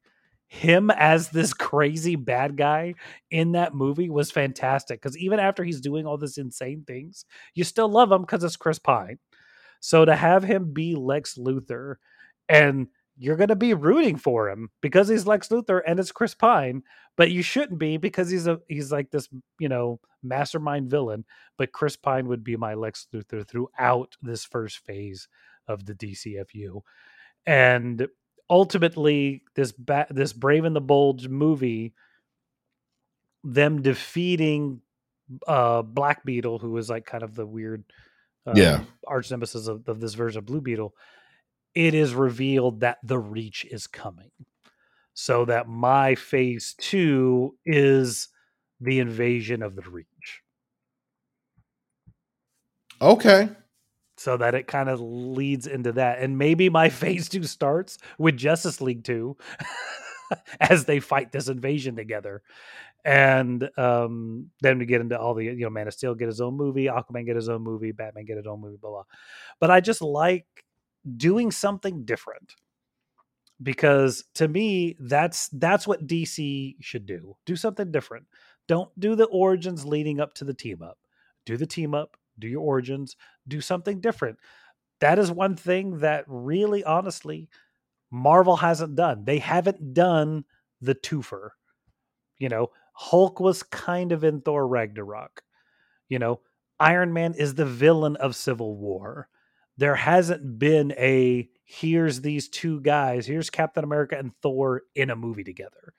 him 0.48 0.90
as 0.90 1.30
this 1.30 1.52
crazy 1.52 2.16
bad 2.16 2.56
guy 2.56 2.94
in 3.30 3.52
that 3.52 3.74
movie 3.74 4.10
was 4.10 4.30
fantastic 4.30 5.00
because 5.00 5.18
even 5.18 5.40
after 5.40 5.64
he's 5.64 5.80
doing 5.80 6.06
all 6.06 6.16
this 6.16 6.38
insane 6.38 6.84
things, 6.86 7.24
you 7.54 7.64
still 7.64 7.88
love 7.88 8.12
him 8.12 8.22
because 8.22 8.44
it's 8.44 8.56
Chris 8.56 8.78
Pine. 8.78 9.18
So 9.80 10.04
to 10.04 10.14
have 10.14 10.44
him 10.44 10.72
be 10.72 10.94
Lex 10.94 11.36
Luthor 11.36 11.96
and 12.48 12.88
you're 13.18 13.36
going 13.36 13.48
to 13.48 13.56
be 13.56 13.74
rooting 13.74 14.16
for 14.16 14.48
him 14.48 14.70
because 14.82 15.08
he's 15.08 15.26
Lex 15.26 15.48
Luthor 15.48 15.80
and 15.86 15.98
it's 15.98 16.12
Chris 16.12 16.34
Pine, 16.34 16.82
but 17.16 17.30
you 17.30 17.42
shouldn't 17.42 17.78
be 17.78 17.96
because 17.96 18.30
he's 18.30 18.46
a 18.46 18.60
he's 18.68 18.92
like 18.92 19.10
this, 19.10 19.28
you 19.58 19.68
know, 19.68 20.00
mastermind 20.22 20.90
villain, 20.90 21.24
but 21.56 21.72
Chris 21.72 21.96
Pine 21.96 22.28
would 22.28 22.44
be 22.44 22.56
my 22.56 22.74
Lex 22.74 23.06
Luthor 23.14 23.46
throughout 23.46 24.16
this 24.20 24.44
first 24.44 24.78
phase 24.78 25.28
of 25.66 25.86
the 25.86 25.94
DCEU. 25.94 26.82
And 27.46 28.06
ultimately 28.48 29.42
this 29.54 29.72
ba- 29.72 30.06
this 30.10 30.32
Brave 30.32 30.64
and 30.64 30.76
the 30.76 30.80
Bold 30.80 31.28
movie, 31.28 31.94
them 33.44 33.82
defeating 33.82 34.80
uh 35.46 35.82
Black 35.82 36.24
Beetle, 36.24 36.58
who 36.58 36.70
was 36.70 36.88
like 36.88 37.06
kind 37.06 37.24
of 37.24 37.34
the 37.34 37.46
weird 37.46 37.84
um, 38.46 38.56
yeah 38.56 38.80
arch 39.06 39.30
nemesis 39.30 39.66
of, 39.66 39.88
of 39.88 40.00
this 40.00 40.14
version 40.14 40.38
of 40.38 40.46
Blue 40.46 40.60
Beetle, 40.60 40.94
it 41.74 41.94
is 41.94 42.14
revealed 42.14 42.80
that 42.80 42.98
the 43.02 43.18
Reach 43.18 43.64
is 43.64 43.86
coming. 43.86 44.30
So 45.14 45.46
that 45.46 45.66
my 45.66 46.14
phase 46.14 46.74
two 46.78 47.56
is 47.64 48.28
the 48.80 48.98
invasion 48.98 49.62
of 49.62 49.74
the 49.74 49.82
Reach. 49.82 50.42
Okay. 53.00 53.48
So 54.18 54.36
that 54.38 54.54
it 54.54 54.66
kind 54.66 54.88
of 54.88 55.00
leads 55.00 55.66
into 55.66 55.92
that. 55.92 56.20
And 56.20 56.38
maybe 56.38 56.68
my 56.68 56.88
phase 57.02 57.28
two 57.28 57.44
starts 57.44 57.98
with 58.18 58.36
Justice 58.36 58.80
League 58.80 59.04
2 59.04 59.36
as 60.60 60.84
they 60.84 61.00
fight 61.00 61.32
this 61.32 61.48
invasion 61.48 61.96
together. 61.96 62.42
And 63.04 63.70
um, 63.78 64.50
then 64.62 64.78
we 64.78 64.86
get 64.86 65.00
into 65.00 65.18
all 65.18 65.34
the, 65.34 65.44
you 65.44 65.56
know, 65.60 65.70
Man 65.70 65.86
of 65.86 65.94
Steel 65.94 66.14
get 66.14 66.26
his 66.26 66.40
own 66.40 66.56
movie, 66.56 66.86
Aquaman 66.86 67.24
get 67.24 67.36
his 67.36 67.48
own 67.48 67.62
movie, 67.62 67.92
Batman 67.92 68.24
get 68.24 68.36
his 68.36 68.46
own 68.46 68.60
movie, 68.60 68.78
blah, 68.80 68.90
blah. 68.90 69.04
But 69.60 69.70
I 69.70 69.80
just 69.80 70.02
like 70.02 70.46
doing 71.16 71.52
something 71.52 72.04
different 72.04 72.54
because 73.62 74.24
to 74.34 74.48
me 74.48 74.96
that's 75.00 75.48
that's 75.48 75.86
what 75.86 76.06
DC 76.06 76.76
should 76.80 77.06
do. 77.06 77.36
Do 77.46 77.56
something 77.56 77.90
different. 77.90 78.26
Don't 78.66 78.90
do 78.98 79.14
the 79.14 79.26
origins 79.26 79.86
leading 79.86 80.20
up 80.20 80.34
to 80.34 80.44
the 80.44 80.54
team 80.54 80.82
up. 80.82 80.98
Do 81.44 81.56
the 81.56 81.66
team 81.66 81.94
up, 81.94 82.16
do 82.38 82.48
your 82.48 82.62
origins, 82.62 83.16
do 83.46 83.60
something 83.60 84.00
different. 84.00 84.38
That 85.00 85.18
is 85.18 85.30
one 85.30 85.56
thing 85.56 85.98
that 85.98 86.24
really 86.26 86.82
honestly 86.84 87.48
Marvel 88.10 88.56
hasn't 88.56 88.96
done. 88.96 89.24
They 89.24 89.38
haven't 89.38 89.94
done 89.94 90.44
the 90.80 90.94
twofer. 90.94 91.50
You 92.38 92.48
know, 92.48 92.70
Hulk 92.92 93.40
was 93.40 93.62
kind 93.62 94.12
of 94.12 94.24
in 94.24 94.40
Thor 94.40 94.66
Ragnarok. 94.66 95.42
You 96.08 96.18
know, 96.18 96.40
Iron 96.78 97.12
Man 97.12 97.34
is 97.34 97.54
the 97.54 97.66
villain 97.66 98.16
of 98.16 98.36
Civil 98.36 98.76
War. 98.76 99.28
There 99.76 99.94
hasn't 99.94 100.58
been 100.58 100.92
a 100.92 101.48
here's 101.64 102.20
these 102.20 102.48
two 102.48 102.80
guys, 102.80 103.26
here's 103.26 103.50
Captain 103.50 103.84
America 103.84 104.16
and 104.16 104.32
Thor 104.40 104.82
in 104.94 105.10
a 105.10 105.16
movie 105.16 105.44
together. 105.44 105.94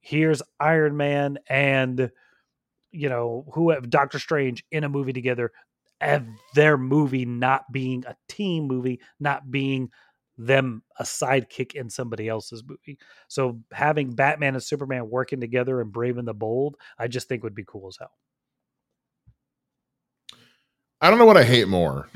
Here's 0.00 0.42
Iron 0.60 0.96
Man 0.96 1.38
and 1.48 2.10
you 2.92 3.08
know, 3.08 3.44
who 3.52 3.70
have 3.70 3.90
Doctor 3.90 4.18
Strange 4.18 4.64
in 4.70 4.84
a 4.84 4.88
movie 4.88 5.12
together. 5.12 5.52
Of 6.00 6.26
their 6.56 6.76
movie 6.76 7.24
not 7.24 7.70
being 7.70 8.04
a 8.08 8.16
team 8.28 8.66
movie, 8.66 9.00
not 9.20 9.52
being 9.52 9.90
them 10.36 10.82
a 10.98 11.04
sidekick 11.04 11.74
in 11.74 11.90
somebody 11.90 12.28
else's 12.28 12.64
movie. 12.66 12.98
So 13.28 13.60
having 13.72 14.14
Batman 14.14 14.54
and 14.54 14.62
Superman 14.62 15.10
working 15.10 15.40
together 15.40 15.80
and 15.80 15.92
Brave 15.92 16.18
and 16.18 16.26
the 16.26 16.34
Bold, 16.34 16.76
I 16.98 17.06
just 17.06 17.28
think 17.28 17.44
would 17.44 17.54
be 17.54 17.64
cool 17.64 17.88
as 17.88 17.96
hell. 17.98 18.10
I 21.00 21.10
don't 21.10 21.18
know 21.18 21.26
what 21.26 21.36
I 21.36 21.44
hate 21.44 21.68
more. 21.68 22.08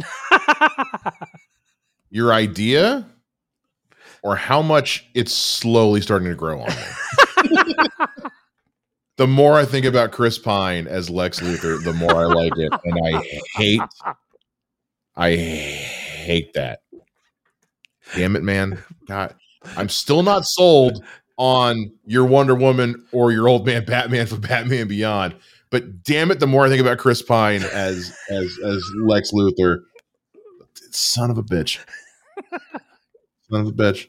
Your 2.10 2.32
idea 2.32 3.06
or 4.22 4.36
how 4.36 4.62
much 4.62 5.06
it's 5.14 5.32
slowly 5.32 6.00
starting 6.00 6.28
to 6.28 6.34
grow 6.34 6.60
on 6.60 6.68
me. 6.68 7.74
the 9.16 9.26
more 9.26 9.54
I 9.54 9.64
think 9.64 9.86
about 9.86 10.12
Chris 10.12 10.38
Pine 10.38 10.86
as 10.86 11.08
Lex 11.08 11.40
Luthor, 11.40 11.82
the 11.82 11.92
more 11.92 12.14
I 12.14 12.24
like 12.24 12.56
it. 12.56 12.72
And 12.84 13.00
I 13.04 13.22
hate 13.54 13.80
I 15.16 15.34
hate 15.34 16.52
that. 16.54 16.80
Damn 18.14 18.36
it, 18.36 18.42
man. 18.42 18.78
God, 19.06 19.34
I'm 19.76 19.88
still 19.88 20.22
not 20.22 20.44
sold 20.44 21.02
on 21.38 21.90
your 22.04 22.24
Wonder 22.24 22.54
Woman 22.54 23.04
or 23.12 23.32
your 23.32 23.48
old 23.48 23.66
man 23.66 23.84
Batman 23.84 24.26
for 24.26 24.36
Batman 24.36 24.88
Beyond. 24.88 25.34
But 25.70 26.02
damn 26.04 26.30
it, 26.30 26.38
the 26.38 26.46
more 26.46 26.66
I 26.66 26.68
think 26.68 26.80
about 26.80 26.98
Chris 26.98 27.22
Pine 27.22 27.62
as 27.62 28.16
as 28.30 28.58
as 28.64 28.84
Lex 28.96 29.32
Luthor, 29.32 29.80
son 30.90 31.30
of 31.30 31.38
a 31.38 31.42
bitch. 31.42 31.78
son 33.50 33.60
of 33.60 33.66
a 33.68 33.72
bitch. 33.72 34.08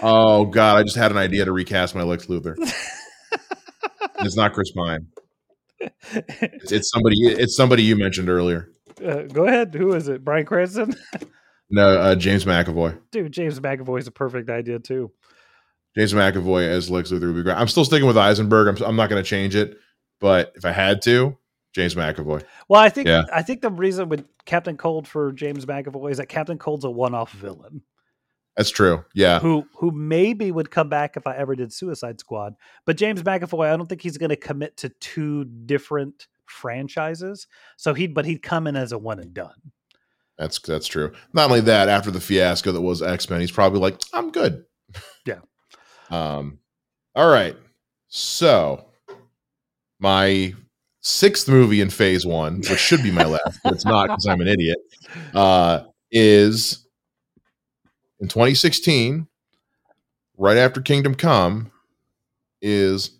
Oh 0.00 0.44
god, 0.44 0.78
I 0.78 0.82
just 0.82 0.96
had 0.96 1.10
an 1.10 1.18
idea 1.18 1.44
to 1.44 1.52
recast 1.52 1.94
my 1.94 2.02
Lex 2.02 2.26
Luthor. 2.26 2.54
it's 4.20 4.36
not 4.36 4.52
Chris 4.52 4.70
Pine. 4.72 5.06
It's, 5.80 6.72
it's, 6.72 6.90
somebody. 6.90 7.16
It's 7.20 7.56
somebody 7.56 7.82
you 7.82 7.96
mentioned 7.96 8.28
earlier. 8.28 8.70
Uh, 9.04 9.22
go 9.22 9.46
ahead. 9.46 9.74
Who 9.74 9.92
is 9.94 10.08
it? 10.08 10.24
Bryan 10.24 10.46
Cranston. 10.46 10.94
No, 11.70 11.98
uh, 11.98 12.14
James 12.14 12.44
McAvoy. 12.44 12.98
Dude, 13.10 13.32
James 13.32 13.60
McAvoy 13.60 13.98
is 13.98 14.06
a 14.06 14.10
perfect 14.10 14.48
idea 14.48 14.78
too. 14.78 15.12
James 15.96 16.14
McAvoy 16.14 16.66
as 16.66 16.90
Lex 16.90 17.10
Luthor 17.10 17.26
would 17.26 17.36
be 17.36 17.42
great. 17.42 17.56
I'm 17.56 17.68
still 17.68 17.84
sticking 17.84 18.06
with 18.06 18.16
Eisenberg. 18.16 18.68
I'm, 18.68 18.82
I'm 18.86 18.96
not 18.96 19.10
going 19.10 19.22
to 19.22 19.28
change 19.28 19.54
it, 19.54 19.76
but 20.20 20.52
if 20.54 20.64
I 20.64 20.72
had 20.72 21.02
to, 21.02 21.36
James 21.74 21.94
McAvoy. 21.94 22.42
Well, 22.68 22.80
I 22.80 22.88
think 22.88 23.08
yeah. 23.08 23.24
I 23.32 23.42
think 23.42 23.60
the 23.60 23.70
reason 23.70 24.08
with 24.08 24.24
Captain 24.46 24.76
Cold 24.76 25.06
for 25.06 25.32
James 25.32 25.66
McAvoy 25.66 26.10
is 26.10 26.18
that 26.18 26.28
Captain 26.28 26.58
Cold's 26.58 26.84
a 26.84 26.90
one-off 26.90 27.32
villain. 27.32 27.82
That's 28.58 28.70
true. 28.70 29.04
Yeah. 29.14 29.38
Who 29.38 29.68
who 29.76 29.92
maybe 29.92 30.50
would 30.50 30.72
come 30.72 30.88
back 30.88 31.16
if 31.16 31.28
I 31.28 31.36
ever 31.36 31.54
did 31.54 31.72
Suicide 31.72 32.18
Squad. 32.18 32.56
But 32.84 32.96
James 32.96 33.22
McAvoy, 33.22 33.72
I 33.72 33.76
don't 33.76 33.88
think 33.88 34.02
he's 34.02 34.18
going 34.18 34.30
to 34.30 34.36
commit 34.36 34.76
to 34.78 34.88
two 34.88 35.44
different 35.44 36.26
franchises. 36.44 37.46
So 37.76 37.94
he'd 37.94 38.14
but 38.14 38.24
he'd 38.26 38.42
come 38.42 38.66
in 38.66 38.74
as 38.74 38.90
a 38.90 38.98
one 38.98 39.20
and 39.20 39.32
done. 39.32 39.70
That's 40.38 40.58
that's 40.58 40.88
true. 40.88 41.12
Not 41.32 41.50
only 41.50 41.60
that, 41.62 41.88
after 41.88 42.10
the 42.10 42.20
fiasco 42.20 42.72
that 42.72 42.80
was 42.80 43.00
X 43.00 43.30
Men, 43.30 43.40
he's 43.40 43.52
probably 43.52 43.78
like, 43.78 44.00
I'm 44.12 44.32
good. 44.32 44.64
Yeah. 45.24 45.38
um. 46.10 46.58
All 47.14 47.30
right. 47.30 47.56
So 48.08 48.86
my 50.00 50.52
sixth 51.00 51.48
movie 51.48 51.80
in 51.80 51.90
Phase 51.90 52.26
One, 52.26 52.56
which 52.56 52.80
should 52.80 53.04
be 53.04 53.12
my 53.12 53.24
last, 53.24 53.60
but 53.62 53.74
it's 53.74 53.84
not 53.84 54.08
because 54.08 54.26
I'm 54.26 54.40
an 54.40 54.48
idiot, 54.48 54.78
uh, 55.32 55.82
is 56.10 56.87
in 58.20 58.28
2016, 58.28 59.26
right 60.36 60.56
after 60.56 60.80
Kingdom 60.80 61.14
Come, 61.14 61.70
is 62.60 63.10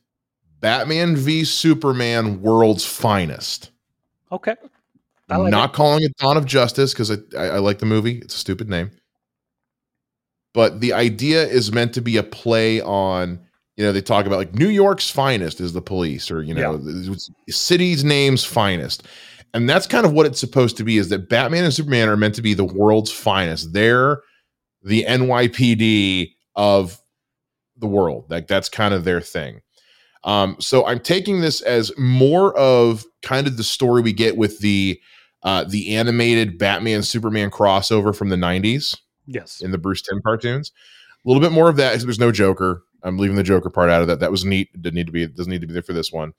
Batman 0.61 1.16
v 1.16 1.44
Superman: 1.44 2.42
World's 2.42 2.84
Finest. 2.84 3.70
Okay. 4.32 4.54
I'm 5.30 5.42
like 5.42 5.50
not 5.50 5.70
it. 5.70 5.72
calling 5.74 6.02
it 6.02 6.16
Dawn 6.16 6.37
of 6.37 6.46
Justice 6.46 6.92
because 6.92 7.11
I, 7.11 7.16
I, 7.37 7.46
I, 7.46 7.58
like 7.58 7.78
the 7.78 7.87
movie. 7.87 8.18
It's 8.18 8.34
a 8.34 8.38
stupid 8.38 8.68
name. 8.68 8.90
But 10.54 10.80
the 10.80 10.94
idea 10.94 11.46
is 11.46 11.70
meant 11.70 11.92
to 11.94 12.00
be 12.00 12.16
a 12.16 12.22
play 12.22 12.80
on, 12.80 13.38
you 13.76 13.84
know, 13.84 13.92
they 13.92 14.00
talk 14.00 14.26
about 14.26 14.38
like 14.38 14.54
New 14.54 14.68
York's 14.68 15.11
finest 15.11 15.61
is 15.61 15.72
the 15.72 15.82
police, 15.82 16.30
or 16.30 16.42
you 16.42 16.54
know, 16.54 16.80
yeah. 16.82 17.14
city's 17.48 18.04
name's 18.04 18.44
finest. 18.44 19.06
And 19.54 19.68
that's 19.68 19.87
kind 19.87 20.04
of 20.04 20.12
what 20.12 20.26
it's 20.26 20.40
supposed 20.40 20.76
to 20.78 20.84
be 20.84 20.98
is 20.98 21.08
that 21.08 21.28
Batman 21.28 21.64
and 21.64 21.72
Superman 21.72 22.08
are 22.08 22.16
meant 22.16 22.34
to 22.34 22.42
be 22.42 22.54
the 22.54 22.64
world's 22.64 23.12
finest. 23.12 23.72
They're 23.72 24.22
the 24.82 25.04
NYPD 25.04 26.34
of 26.56 27.00
the 27.76 27.86
world. 27.86 28.26
Like 28.28 28.46
that's 28.46 28.68
kind 28.68 28.94
of 28.94 29.04
their 29.04 29.20
thing. 29.20 29.60
Um, 30.24 30.56
so 30.58 30.86
I'm 30.86 31.00
taking 31.00 31.40
this 31.40 31.60
as 31.60 31.92
more 31.96 32.56
of 32.56 33.04
kind 33.22 33.46
of 33.46 33.56
the 33.56 33.64
story 33.64 34.02
we 34.02 34.12
get 34.12 34.36
with 34.36 34.58
the 34.60 35.00
uh, 35.42 35.64
the 35.64 35.94
animated 35.94 36.58
Batman 36.58 37.02
Superman 37.02 37.50
crossover 37.50 38.14
from 38.14 38.28
the 38.28 38.36
90s. 38.36 38.98
Yes. 39.26 39.60
In 39.60 39.70
the 39.70 39.78
Bruce 39.78 40.02
Timm 40.02 40.20
cartoons. 40.22 40.72
A 41.24 41.28
little 41.28 41.40
bit 41.40 41.52
more 41.52 41.68
of 41.68 41.76
that. 41.76 42.00
There's 42.00 42.18
no 42.18 42.32
Joker. 42.32 42.82
I'm 43.02 43.18
leaving 43.18 43.36
the 43.36 43.42
Joker 43.44 43.70
part 43.70 43.90
out 43.90 44.02
of 44.02 44.08
that. 44.08 44.20
That 44.20 44.30
was 44.32 44.44
neat. 44.44 44.70
It 44.74 44.82
didn't 44.82 44.96
need 44.96 45.06
to 45.06 45.12
be, 45.12 45.26
doesn't 45.26 45.50
need 45.50 45.60
to 45.60 45.66
be 45.66 45.74
there 45.74 45.82
for 45.82 45.92
this 45.92 46.10
one. 46.10 46.32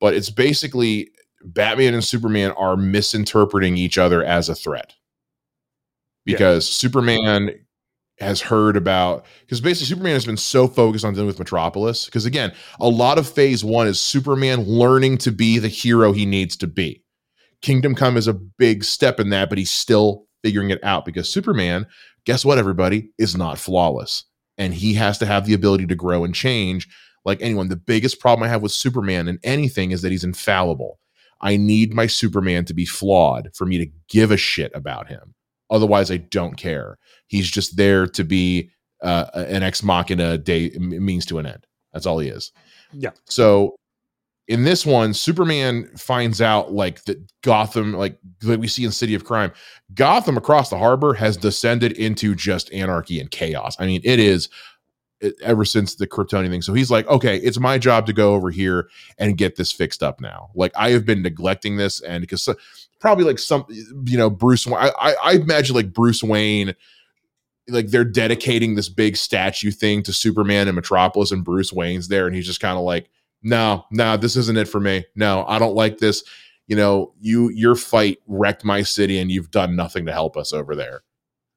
But 0.00 0.14
it's 0.14 0.30
basically 0.30 1.10
Batman 1.44 1.94
and 1.94 2.04
Superman 2.04 2.50
are 2.52 2.76
misinterpreting 2.76 3.76
each 3.76 3.98
other 3.98 4.24
as 4.24 4.48
a 4.48 4.54
threat. 4.54 4.94
Because 6.24 6.68
yeah. 6.68 6.74
Superman 6.74 7.50
has 8.20 8.40
heard 8.40 8.76
about 8.76 9.24
because 9.40 9.60
basically 9.60 9.86
Superman 9.86 10.12
has 10.12 10.26
been 10.26 10.36
so 10.36 10.68
focused 10.68 11.04
on 11.04 11.14
dealing 11.14 11.26
with 11.26 11.38
Metropolis. 11.38 12.04
Because 12.04 12.26
again, 12.26 12.52
a 12.78 12.88
lot 12.88 13.18
of 13.18 13.28
phase 13.28 13.64
one 13.64 13.86
is 13.86 14.00
Superman 14.00 14.62
learning 14.64 15.18
to 15.18 15.32
be 15.32 15.58
the 15.58 15.68
hero 15.68 16.12
he 16.12 16.26
needs 16.26 16.56
to 16.58 16.66
be. 16.66 17.02
Kingdom 17.62 17.94
Come 17.94 18.16
is 18.16 18.28
a 18.28 18.34
big 18.34 18.84
step 18.84 19.20
in 19.20 19.30
that, 19.30 19.48
but 19.48 19.58
he's 19.58 19.72
still 19.72 20.26
figuring 20.42 20.70
it 20.70 20.82
out 20.82 21.04
because 21.04 21.28
Superman, 21.28 21.86
guess 22.24 22.44
what, 22.44 22.58
everybody, 22.58 23.10
is 23.18 23.36
not 23.36 23.58
flawless. 23.58 24.24
And 24.56 24.74
he 24.74 24.94
has 24.94 25.18
to 25.18 25.26
have 25.26 25.46
the 25.46 25.54
ability 25.54 25.86
to 25.86 25.94
grow 25.94 26.24
and 26.24 26.34
change 26.34 26.88
like 27.24 27.40
anyone. 27.40 27.68
The 27.68 27.76
biggest 27.76 28.20
problem 28.20 28.46
I 28.46 28.48
have 28.48 28.62
with 28.62 28.72
Superman 28.72 29.28
and 29.28 29.38
anything 29.42 29.90
is 29.90 30.02
that 30.02 30.10
he's 30.10 30.24
infallible. 30.24 30.98
I 31.40 31.56
need 31.56 31.94
my 31.94 32.06
Superman 32.06 32.66
to 32.66 32.74
be 32.74 32.84
flawed 32.84 33.50
for 33.54 33.64
me 33.66 33.78
to 33.78 33.90
give 34.08 34.30
a 34.30 34.36
shit 34.36 34.72
about 34.74 35.08
him. 35.08 35.34
Otherwise, 35.70 36.10
I 36.10 36.18
don't 36.18 36.56
care. 36.56 36.98
He's 37.26 37.48
just 37.48 37.76
there 37.76 38.06
to 38.06 38.24
be 38.24 38.70
uh, 39.02 39.26
an 39.34 39.62
ex 39.62 39.82
machina 39.82 40.38
day 40.38 40.70
means 40.78 41.26
to 41.26 41.38
an 41.38 41.46
end. 41.46 41.66
That's 41.92 42.06
all 42.06 42.18
he 42.18 42.28
is. 42.28 42.52
Yeah. 42.92 43.10
So 43.24 43.76
in 44.48 44.64
this 44.64 44.84
one, 44.84 45.14
Superman 45.14 45.88
finds 45.96 46.42
out 46.42 46.72
like 46.72 47.04
that 47.04 47.18
Gotham, 47.42 47.92
like 47.92 48.18
like 48.42 48.58
we 48.58 48.68
see 48.68 48.84
in 48.84 48.90
City 48.90 49.14
of 49.14 49.24
Crime, 49.24 49.52
Gotham 49.94 50.36
across 50.36 50.70
the 50.70 50.78
harbor 50.78 51.14
has 51.14 51.36
descended 51.36 51.92
into 51.92 52.34
just 52.34 52.72
anarchy 52.72 53.20
and 53.20 53.30
chaos. 53.30 53.76
I 53.78 53.86
mean, 53.86 54.00
it 54.02 54.18
is 54.18 54.48
ever 55.42 55.64
since 55.64 55.94
the 55.94 56.06
Kryptonian 56.06 56.50
thing. 56.50 56.62
So 56.62 56.72
he's 56.72 56.90
like, 56.90 57.06
okay, 57.08 57.36
it's 57.38 57.58
my 57.58 57.78
job 57.78 58.06
to 58.06 58.12
go 58.12 58.34
over 58.34 58.50
here 58.50 58.88
and 59.18 59.36
get 59.36 59.56
this 59.56 59.72
fixed 59.72 60.02
up 60.02 60.20
now. 60.20 60.50
Like 60.54 60.72
I 60.76 60.90
have 60.90 61.04
been 61.04 61.22
neglecting 61.22 61.76
this, 61.76 62.00
and 62.00 62.22
because 62.22 62.48
probably 63.00 63.24
like 63.24 63.38
some, 63.38 63.64
you 64.04 64.18
know, 64.18 64.30
Bruce. 64.30 64.66
I, 64.66 64.90
I 64.98 65.14
I 65.22 65.32
imagine 65.34 65.74
like 65.76 65.92
Bruce 65.92 66.22
Wayne 66.22 66.74
like 67.68 67.88
they're 67.88 68.04
dedicating 68.04 68.74
this 68.74 68.88
big 68.88 69.16
statue 69.16 69.70
thing 69.70 70.02
to 70.02 70.12
Superman 70.12 70.66
and 70.66 70.74
Metropolis 70.74 71.30
and 71.30 71.44
Bruce 71.44 71.72
Wayne's 71.72 72.08
there 72.08 72.26
and 72.26 72.34
he's 72.34 72.46
just 72.46 72.60
kind 72.60 72.76
of 72.76 72.84
like 72.84 73.08
no, 73.42 73.86
no, 73.90 74.16
this 74.16 74.36
isn't 74.36 74.58
it 74.58 74.68
for 74.68 74.80
me. 74.80 75.04
No, 75.14 75.44
I 75.46 75.58
don't 75.58 75.74
like 75.74 75.98
this. 75.98 76.24
you 76.70 76.76
know, 76.76 77.12
you 77.20 77.48
your 77.50 77.74
fight 77.74 78.18
wrecked 78.28 78.64
my 78.64 78.82
city 78.82 79.18
and 79.18 79.30
you've 79.30 79.50
done 79.50 79.74
nothing 79.74 80.06
to 80.06 80.12
help 80.12 80.36
us 80.36 80.52
over 80.52 80.76
there. 80.76 81.02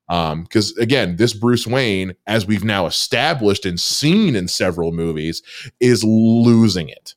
Um, 0.09 0.43
because 0.43 0.75
again, 0.77 1.15
this 1.15 1.33
Bruce 1.33 1.65
Wayne, 1.65 2.13
as 2.27 2.45
we've 2.45 2.63
now 2.63 2.85
established 2.85 3.65
and 3.65 3.79
seen 3.79 4.35
in 4.35 4.47
several 4.47 4.91
movies, 4.91 5.41
is 5.79 6.03
losing 6.03 6.89
it 6.89 7.15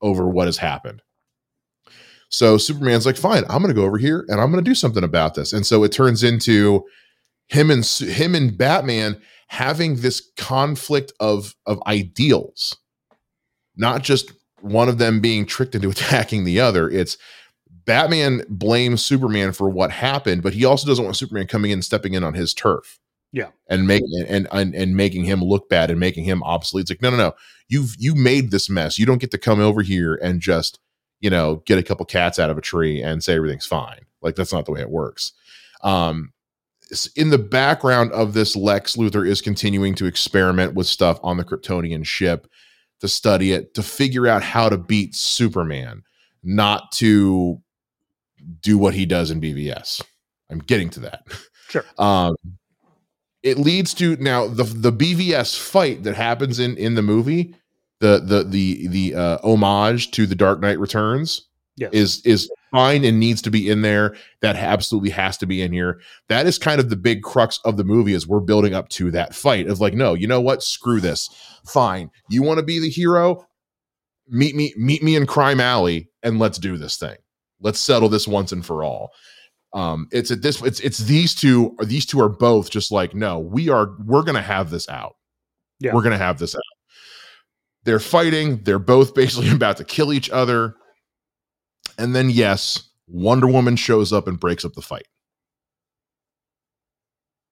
over 0.00 0.28
what 0.28 0.46
has 0.46 0.58
happened. 0.58 1.02
So 2.28 2.56
Superman's 2.58 3.06
like, 3.06 3.16
fine, 3.16 3.44
I'm 3.48 3.60
gonna 3.60 3.74
go 3.74 3.84
over 3.84 3.98
here 3.98 4.24
and 4.28 4.40
I'm 4.40 4.50
gonna 4.50 4.62
do 4.62 4.74
something 4.74 5.04
about 5.04 5.34
this. 5.34 5.52
And 5.52 5.66
so 5.66 5.84
it 5.84 5.92
turns 5.92 6.22
into 6.22 6.84
him 7.48 7.70
and 7.70 7.84
him 7.84 8.34
and 8.34 8.56
Batman 8.56 9.20
having 9.48 9.96
this 9.96 10.32
conflict 10.36 11.12
of 11.20 11.54
of 11.66 11.80
ideals, 11.86 12.76
not 13.76 14.02
just 14.02 14.32
one 14.60 14.88
of 14.88 14.98
them 14.98 15.20
being 15.20 15.46
tricked 15.46 15.74
into 15.74 15.90
attacking 15.90 16.44
the 16.44 16.60
other. 16.60 16.88
It's 16.88 17.18
Batman 17.84 18.44
blames 18.48 19.04
Superman 19.04 19.52
for 19.52 19.68
what 19.68 19.90
happened, 19.90 20.42
but 20.42 20.54
he 20.54 20.64
also 20.64 20.86
doesn't 20.86 21.04
want 21.04 21.16
Superman 21.16 21.46
coming 21.46 21.70
in 21.70 21.78
and 21.78 21.84
stepping 21.84 22.14
in 22.14 22.24
on 22.24 22.34
his 22.34 22.54
turf. 22.54 22.98
Yeah. 23.32 23.48
And 23.68 23.86
making 23.86 24.24
and, 24.28 24.46
and 24.52 24.74
and 24.74 24.96
making 24.96 25.24
him 25.24 25.42
look 25.42 25.68
bad 25.68 25.90
and 25.90 25.98
making 25.98 26.24
him 26.24 26.42
obsolete. 26.44 26.84
It's 26.84 26.90
like, 26.90 27.02
no, 27.02 27.10
no, 27.10 27.16
no. 27.16 27.32
You've 27.68 27.96
you 27.98 28.14
made 28.14 28.50
this 28.50 28.70
mess. 28.70 28.98
You 28.98 29.06
don't 29.06 29.20
get 29.20 29.32
to 29.32 29.38
come 29.38 29.58
over 29.60 29.82
here 29.82 30.14
and 30.22 30.40
just, 30.40 30.78
you 31.20 31.30
know, 31.30 31.56
get 31.66 31.78
a 31.78 31.82
couple 31.82 32.06
cats 32.06 32.38
out 32.38 32.50
of 32.50 32.58
a 32.58 32.62
tree 32.62 33.02
and 33.02 33.24
say 33.24 33.34
everything's 33.34 33.66
fine. 33.66 34.06
Like 34.22 34.36
that's 34.36 34.52
not 34.52 34.66
the 34.66 34.72
way 34.72 34.80
it 34.80 34.90
works. 34.90 35.32
Um 35.82 36.32
in 37.16 37.30
the 37.30 37.38
background 37.38 38.12
of 38.12 38.34
this, 38.34 38.54
Lex 38.54 38.96
Luthor 38.96 39.26
is 39.26 39.40
continuing 39.40 39.94
to 39.96 40.06
experiment 40.06 40.74
with 40.74 40.86
stuff 40.86 41.18
on 41.22 41.36
the 41.36 41.44
Kryptonian 41.44 42.04
ship 42.04 42.46
to 43.00 43.08
study 43.08 43.52
it, 43.52 43.74
to 43.74 43.82
figure 43.82 44.26
out 44.26 44.42
how 44.42 44.68
to 44.68 44.78
beat 44.78 45.14
Superman, 45.14 46.02
not 46.42 46.92
to 46.92 47.60
do 48.60 48.78
what 48.78 48.94
he 48.94 49.06
does 49.06 49.30
in 49.30 49.40
BVS. 49.40 50.02
I'm 50.50 50.58
getting 50.58 50.90
to 50.90 51.00
that. 51.00 51.26
Sure. 51.68 51.84
Um, 51.98 52.36
it 53.42 53.58
leads 53.58 53.94
to 53.94 54.16
now 54.16 54.46
the 54.46 54.64
the 54.64 54.92
BVS 54.92 55.58
fight 55.58 56.04
that 56.04 56.14
happens 56.14 56.58
in 56.58 56.76
in 56.76 56.94
the 56.94 57.02
movie, 57.02 57.54
the 58.00 58.20
the 58.24 58.44
the 58.44 58.88
the 58.88 59.14
uh, 59.14 59.38
homage 59.42 60.10
to 60.12 60.26
the 60.26 60.34
Dark 60.34 60.60
Knight 60.60 60.78
Returns 60.78 61.48
yes. 61.76 61.92
is 61.92 62.20
is 62.24 62.50
fine 62.70 63.04
and 63.04 63.20
needs 63.20 63.42
to 63.42 63.50
be 63.50 63.68
in 63.68 63.82
there. 63.82 64.16
That 64.40 64.56
absolutely 64.56 65.10
has 65.10 65.36
to 65.38 65.46
be 65.46 65.62
in 65.62 65.72
here. 65.72 66.00
That 66.28 66.46
is 66.46 66.58
kind 66.58 66.80
of 66.80 66.90
the 66.90 66.96
big 66.96 67.22
crux 67.22 67.60
of 67.64 67.76
the 67.76 67.84
movie 67.84 68.14
is 68.14 68.26
we're 68.26 68.40
building 68.40 68.74
up 68.74 68.88
to 68.90 69.10
that 69.12 69.34
fight 69.34 69.68
of 69.68 69.80
like, 69.80 69.94
no, 69.94 70.14
you 70.14 70.26
know 70.26 70.40
what? 70.40 70.62
Screw 70.62 71.00
this. 71.00 71.28
Fine. 71.66 72.10
You 72.28 72.42
want 72.42 72.58
to 72.58 72.64
be 72.64 72.78
the 72.78 72.90
hero? 72.90 73.46
Meet 74.28 74.54
me, 74.54 74.72
meet 74.76 75.02
me 75.02 75.16
in 75.16 75.26
Crime 75.26 75.60
Alley 75.60 76.08
and 76.22 76.38
let's 76.38 76.58
do 76.58 76.76
this 76.76 76.96
thing. 76.96 77.16
Let's 77.64 77.80
settle 77.80 78.08
this 78.08 78.28
once 78.28 78.52
and 78.52 78.64
for 78.64 78.84
all. 78.84 79.10
Um, 79.72 80.06
it's 80.12 80.30
at 80.30 80.42
this, 80.42 80.62
it's 80.62 80.78
it's 80.78 80.98
these 80.98 81.34
two, 81.34 81.76
these 81.82 82.06
two 82.06 82.20
are 82.20 82.28
both 82.28 82.70
just 82.70 82.92
like, 82.92 83.12
no, 83.12 83.40
we 83.40 83.68
are, 83.68 83.96
we're 84.06 84.22
gonna 84.22 84.40
have 84.40 84.70
this 84.70 84.88
out. 84.88 85.16
Yeah. 85.80 85.92
We're 85.92 86.02
gonna 86.02 86.16
have 86.16 86.38
this 86.38 86.54
out. 86.54 86.62
They're 87.82 87.98
fighting, 87.98 88.62
they're 88.62 88.78
both 88.78 89.12
basically 89.16 89.50
about 89.54 89.78
to 89.78 89.84
kill 89.84 90.12
each 90.12 90.30
other 90.30 90.76
and 91.98 92.14
then, 92.14 92.30
yes, 92.30 92.90
Wonder 93.06 93.46
Woman 93.46 93.76
shows 93.76 94.12
up 94.12 94.26
and 94.26 94.38
breaks 94.38 94.64
up 94.64 94.74
the 94.74 94.82
fight. 94.82 95.06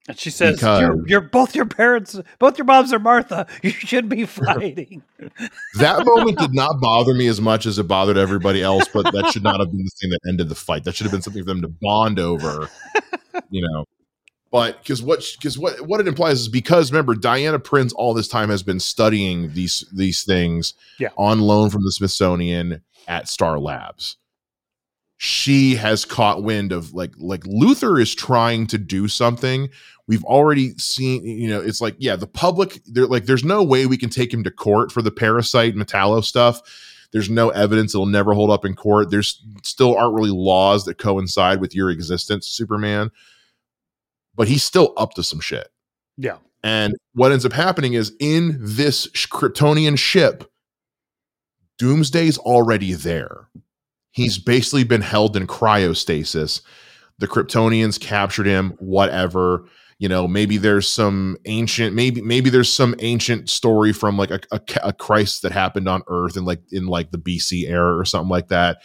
And 0.09 0.19
she 0.19 0.31
says, 0.31 0.61
you're, 0.61 1.09
you're, 1.09 1.21
both 1.21 1.55
your 1.55 1.65
parents, 1.65 2.19
both 2.41 2.59
your 2.59 2.65
moms 2.65 2.93
are 2.93 2.99
Martha. 2.99 3.47
You 3.63 3.71
should 3.71 4.09
be 4.09 4.27
fighting." 4.27 5.03
that 5.79 6.05
moment 6.05 6.39
did 6.39 6.53
not 6.53 6.81
bother 6.81 7.15
me 7.15 7.29
as 7.29 7.41
much 7.41 7.67
as 7.67 7.79
it 7.79 7.85
bothered 7.85 8.17
everybody 8.17 8.63
else, 8.63 8.89
but 8.93 9.05
that 9.13 9.31
should 9.33 9.45
not 9.45 9.61
have 9.61 9.71
been 9.71 9.85
the 9.85 9.91
thing 10.01 10.11
that 10.11 10.19
ended 10.29 10.49
the 10.49 10.57
fight. 10.57 10.83
That 10.85 10.97
should 10.97 11.05
have 11.05 11.13
been 11.13 11.23
something 11.23 11.43
for 11.43 11.47
them 11.47 11.63
to 11.63 11.69
bond 11.69 12.19
over, 12.19 12.69
you 13.51 13.63
know. 13.63 13.85
But 14.51 14.83
because 14.83 15.03
what 15.03 15.25
because 15.39 15.57
what 15.57 15.87
what 15.87 16.01
it 16.01 16.09
implies 16.09 16.41
is 16.41 16.49
because 16.49 16.91
remember 16.91 17.15
Diana 17.15 17.61
Prince 17.61 17.93
all 17.93 18.13
this 18.13 18.29
time 18.29 18.51
has 18.51 18.65
been 18.65 18.81
studying 18.81 19.55
these 19.55 19.89
these 19.93 20.25
things 20.25 20.75
yeah. 20.99 21.09
on 21.17 21.41
loan 21.41 21.71
from 21.71 21.85
the 21.85 21.93
Smithsonian 21.93 22.83
at 23.07 23.29
Star 23.29 23.61
Labs 23.61 24.17
she 25.25 25.77
has 25.77 26.05
caught 26.05 26.43
wind 26.43 26.73
of 26.73 26.95
like 26.95 27.13
like 27.17 27.43
Luthor 27.43 28.03
is 28.03 28.13
trying 28.13 28.67
to 28.67 28.77
do 28.77 29.07
something. 29.07 29.71
We've 30.09 30.25
already 30.25 30.77
seen, 30.79 31.25
you 31.25 31.49
know, 31.49 31.61
it's 31.61 31.81
like, 31.81 31.95
yeah, 32.01 32.17
the 32.17 32.27
public, 32.27 32.83
they're 32.87 33.07
like, 33.07 33.27
there's 33.27 33.45
no 33.45 33.63
way 33.63 33.87
we 33.87 33.97
can 33.97 34.11
take 34.11 34.35
him 34.35 34.43
to 34.43 34.51
court 34.51 34.91
for 34.91 35.01
the 35.01 35.13
parasite 35.13 35.77
metallo 35.77 36.25
stuff. 36.25 36.61
There's 37.13 37.31
no 37.31 37.51
evidence 37.51 37.95
it'll 37.95 38.07
never 38.07 38.35
hold 38.35 38.51
up 38.51 38.65
in 38.65 38.75
court. 38.75 39.13
There's 39.13 39.41
still 39.63 39.97
aren't 39.97 40.15
really 40.15 40.33
laws 40.33 40.87
that 40.87 40.99
coincide 40.99 41.61
with 41.61 41.73
your 41.73 41.89
existence, 41.89 42.49
Superman. 42.49 43.13
But 44.35 44.49
he's 44.49 44.65
still 44.65 44.93
up 44.97 45.15
to 45.15 45.23
some 45.23 45.39
shit. 45.39 45.69
Yeah. 46.17 46.39
And 46.65 46.97
what 47.15 47.31
ends 47.31 47.47
up 47.47 47.53
happening 47.53 47.93
is 47.93 48.13
in 48.19 48.57
this 48.59 49.07
Kryptonian 49.07 49.97
ship, 49.97 50.51
Doomsday's 51.79 52.39
already 52.39 52.95
there 52.95 53.47
He's 54.13 54.39
basically 54.39 54.85
been 54.85 55.01
held 55.01 55.37
in 55.37 55.47
cryostasis. 55.47 56.61
The 57.19 57.29
Kryptonians 57.29 57.99
captured 58.01 58.47
him, 58.47 58.71
whatever. 58.79 59.67
You 59.99 60.09
know, 60.09 60.29
maybe 60.29 60.59
there's 60.59 60.89
some 60.89 61.37
ancient, 61.47 61.95
maybe 61.95 62.21
maybe 62.21 62.51
there's 62.51 62.73
some 62.73 62.95
ancient 62.99 63.49
story 63.49 63.93
from 63.93 64.17
like 64.17 64.31
a, 64.31 64.41
a, 64.51 64.61
a 64.83 64.93
Christ 64.93 65.43
that 65.43 65.53
happened 65.53 65.89
on 65.89 66.03
Earth 66.09 66.37
in 66.37 66.45
like 66.45 66.61
in 66.71 66.87
like 66.87 67.11
the 67.11 67.19
BC 67.19 67.69
era 67.69 67.97
or 67.97 68.05
something 68.05 68.29
like 68.29 68.49
that 68.49 68.83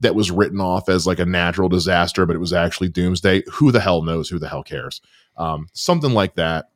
that 0.00 0.14
was 0.14 0.30
written 0.30 0.60
off 0.60 0.88
as 0.88 1.06
like 1.06 1.18
a 1.18 1.26
natural 1.26 1.68
disaster, 1.68 2.26
but 2.26 2.36
it 2.36 2.40
was 2.40 2.52
actually 2.52 2.88
doomsday. 2.88 3.42
Who 3.52 3.72
the 3.72 3.80
hell 3.80 4.02
knows? 4.02 4.28
Who 4.28 4.38
the 4.38 4.48
hell 4.48 4.62
cares? 4.62 5.00
Um, 5.36 5.68
something 5.72 6.12
like 6.12 6.34
that. 6.36 6.66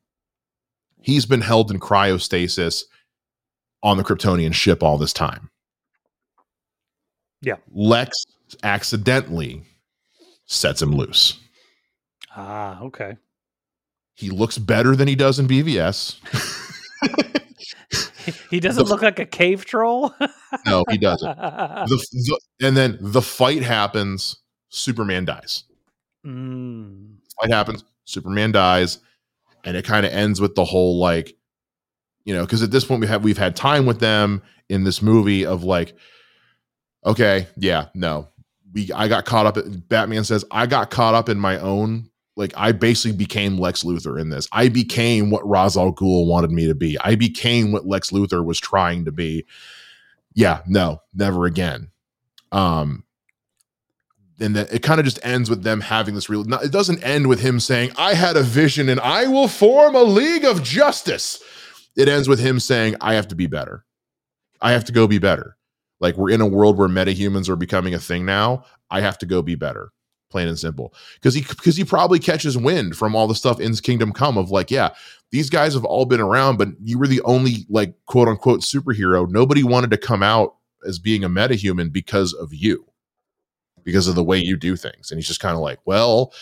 He's 1.00 1.26
been 1.26 1.40
held 1.40 1.70
in 1.70 1.78
cryostasis 1.78 2.84
on 3.82 3.96
the 3.96 4.02
Kryptonian 4.02 4.54
ship 4.54 4.82
all 4.82 4.98
this 4.98 5.12
time. 5.12 5.47
Yeah. 7.42 7.56
Lex 7.72 8.16
accidentally 8.62 9.62
sets 10.46 10.82
him 10.82 10.92
loose. 10.92 11.38
Ah, 12.34 12.80
okay. 12.82 13.16
He 14.14 14.30
looks 14.30 14.58
better 14.58 14.96
than 14.96 15.06
he 15.06 15.14
does 15.14 15.38
in 15.38 15.46
BVS. 15.46 16.18
he 18.50 18.58
doesn't 18.58 18.84
the, 18.84 18.90
look 18.90 19.02
like 19.02 19.18
a 19.18 19.26
cave 19.26 19.64
troll. 19.64 20.12
no, 20.66 20.84
he 20.90 20.98
doesn't. 20.98 21.36
The, 21.36 22.06
the, 22.12 22.66
and 22.66 22.76
then 22.76 22.98
the 23.00 23.22
fight 23.22 23.62
happens. 23.62 24.36
Superman 24.70 25.24
dies. 25.24 25.64
Mm. 26.26 27.16
Fight 27.40 27.50
happens. 27.50 27.84
Superman 28.04 28.52
dies, 28.52 28.98
and 29.64 29.76
it 29.76 29.84
kind 29.84 30.04
of 30.04 30.12
ends 30.12 30.40
with 30.40 30.54
the 30.54 30.64
whole 30.64 30.98
like, 30.98 31.36
you 32.24 32.34
know, 32.34 32.44
because 32.44 32.62
at 32.62 32.70
this 32.70 32.84
point 32.84 33.00
we 33.00 33.06
have 33.06 33.22
we've 33.22 33.38
had 33.38 33.54
time 33.54 33.86
with 33.86 34.00
them 34.00 34.42
in 34.68 34.84
this 34.84 35.00
movie 35.00 35.46
of 35.46 35.62
like, 35.62 35.94
okay, 37.04 37.46
yeah, 37.56 37.86
no. 37.94 38.28
We 38.72 38.92
I 38.92 39.08
got 39.08 39.24
caught 39.24 39.46
up 39.46 39.58
Batman 39.88 40.24
says 40.24 40.44
I 40.50 40.66
got 40.66 40.90
caught 40.90 41.14
up 41.14 41.28
in 41.28 41.38
my 41.38 41.58
own 41.58 42.10
like 42.36 42.52
I 42.56 42.72
basically 42.72 43.16
became 43.16 43.58
Lex 43.58 43.82
Luthor 43.82 44.20
in 44.20 44.28
this. 44.30 44.46
I 44.52 44.68
became 44.68 45.30
what 45.30 45.48
Ra's 45.48 45.76
al 45.76 45.92
Ghul 45.92 46.26
wanted 46.26 46.52
me 46.52 46.66
to 46.68 46.74
be. 46.74 46.98
I 47.00 47.16
became 47.16 47.72
what 47.72 47.86
Lex 47.86 48.10
Luthor 48.10 48.44
was 48.44 48.60
trying 48.60 49.06
to 49.06 49.12
be. 49.12 49.44
Yeah, 50.34 50.60
no, 50.66 51.02
never 51.14 51.46
again. 51.46 51.90
Um 52.52 53.04
and 54.40 54.54
that 54.56 54.72
it 54.72 54.82
kind 54.82 55.00
of 55.00 55.04
just 55.04 55.18
ends 55.24 55.50
with 55.50 55.62
them 55.62 55.80
having 55.80 56.14
this 56.14 56.28
real 56.28 56.42
it 56.62 56.72
doesn't 56.72 57.02
end 57.02 57.26
with 57.26 57.40
him 57.40 57.58
saying 57.58 57.90
i 57.96 58.14
had 58.14 58.36
a 58.36 58.42
vision 58.42 58.88
and 58.88 59.00
i 59.00 59.26
will 59.26 59.48
form 59.48 59.94
a 59.94 60.02
league 60.02 60.44
of 60.44 60.62
justice 60.62 61.42
it 61.96 62.08
ends 62.08 62.28
with 62.28 62.38
him 62.38 62.60
saying 62.60 62.94
i 63.00 63.14
have 63.14 63.28
to 63.28 63.34
be 63.34 63.46
better 63.46 63.84
i 64.60 64.72
have 64.72 64.84
to 64.84 64.92
go 64.92 65.06
be 65.06 65.18
better 65.18 65.56
like 66.00 66.16
we're 66.16 66.30
in 66.30 66.40
a 66.40 66.46
world 66.46 66.78
where 66.78 66.88
metahumans 66.88 67.48
are 67.48 67.56
becoming 67.56 67.94
a 67.94 67.98
thing 67.98 68.24
now. 68.24 68.64
I 68.90 69.00
have 69.00 69.18
to 69.18 69.26
go 69.26 69.42
be 69.42 69.54
better, 69.54 69.90
plain 70.30 70.48
and 70.48 70.58
simple. 70.58 70.94
Because 71.14 71.34
he 71.34 71.42
because 71.42 71.76
he 71.76 71.84
probably 71.84 72.18
catches 72.18 72.56
wind 72.56 72.96
from 72.96 73.14
all 73.14 73.26
the 73.26 73.34
stuff 73.34 73.60
in 73.60 73.74
Kingdom 73.76 74.12
Come 74.12 74.38
of 74.38 74.50
like, 74.50 74.70
yeah, 74.70 74.90
these 75.30 75.50
guys 75.50 75.74
have 75.74 75.84
all 75.84 76.04
been 76.04 76.20
around, 76.20 76.56
but 76.56 76.68
you 76.82 76.98
were 76.98 77.06
the 77.06 77.22
only 77.22 77.66
like 77.68 77.94
quote 78.06 78.28
unquote 78.28 78.60
superhero. 78.60 79.28
Nobody 79.28 79.62
wanted 79.62 79.90
to 79.90 79.98
come 79.98 80.22
out 80.22 80.56
as 80.86 80.98
being 80.98 81.24
a 81.24 81.28
metahuman 81.28 81.92
because 81.92 82.32
of 82.32 82.54
you, 82.54 82.86
because 83.82 84.06
of 84.06 84.14
the 84.14 84.24
way 84.24 84.38
you 84.38 84.56
do 84.56 84.76
things. 84.76 85.10
And 85.10 85.18
he's 85.18 85.26
just 85.26 85.40
kind 85.40 85.54
of 85.54 85.60
like, 85.60 85.80
well, 85.84 86.32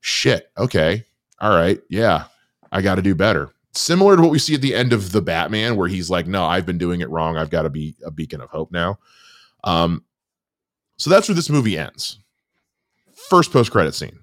shit, 0.00 0.50
okay, 0.58 1.04
all 1.40 1.56
right, 1.56 1.80
yeah, 1.88 2.24
I 2.70 2.82
got 2.82 2.96
to 2.96 3.02
do 3.02 3.14
better 3.14 3.50
similar 3.76 4.16
to 4.16 4.22
what 4.22 4.30
we 4.30 4.38
see 4.38 4.54
at 4.54 4.60
the 4.62 4.74
end 4.74 4.92
of 4.92 5.12
the 5.12 5.22
Batman, 5.22 5.76
where 5.76 5.88
he's 5.88 6.10
like, 6.10 6.26
"No, 6.26 6.44
I've 6.44 6.66
been 6.66 6.78
doing 6.78 7.00
it 7.00 7.10
wrong. 7.10 7.36
I've 7.36 7.50
got 7.50 7.62
to 7.62 7.70
be 7.70 7.94
a 8.04 8.10
beacon 8.10 8.40
of 8.40 8.50
hope 8.50 8.72
now." 8.72 8.98
Um, 9.64 10.04
so 10.96 11.10
that's 11.10 11.28
where 11.28 11.34
this 11.34 11.50
movie 11.50 11.76
ends. 11.78 12.18
First 13.28 13.52
post 13.52 13.70
credit 13.70 13.94
scene. 13.94 14.20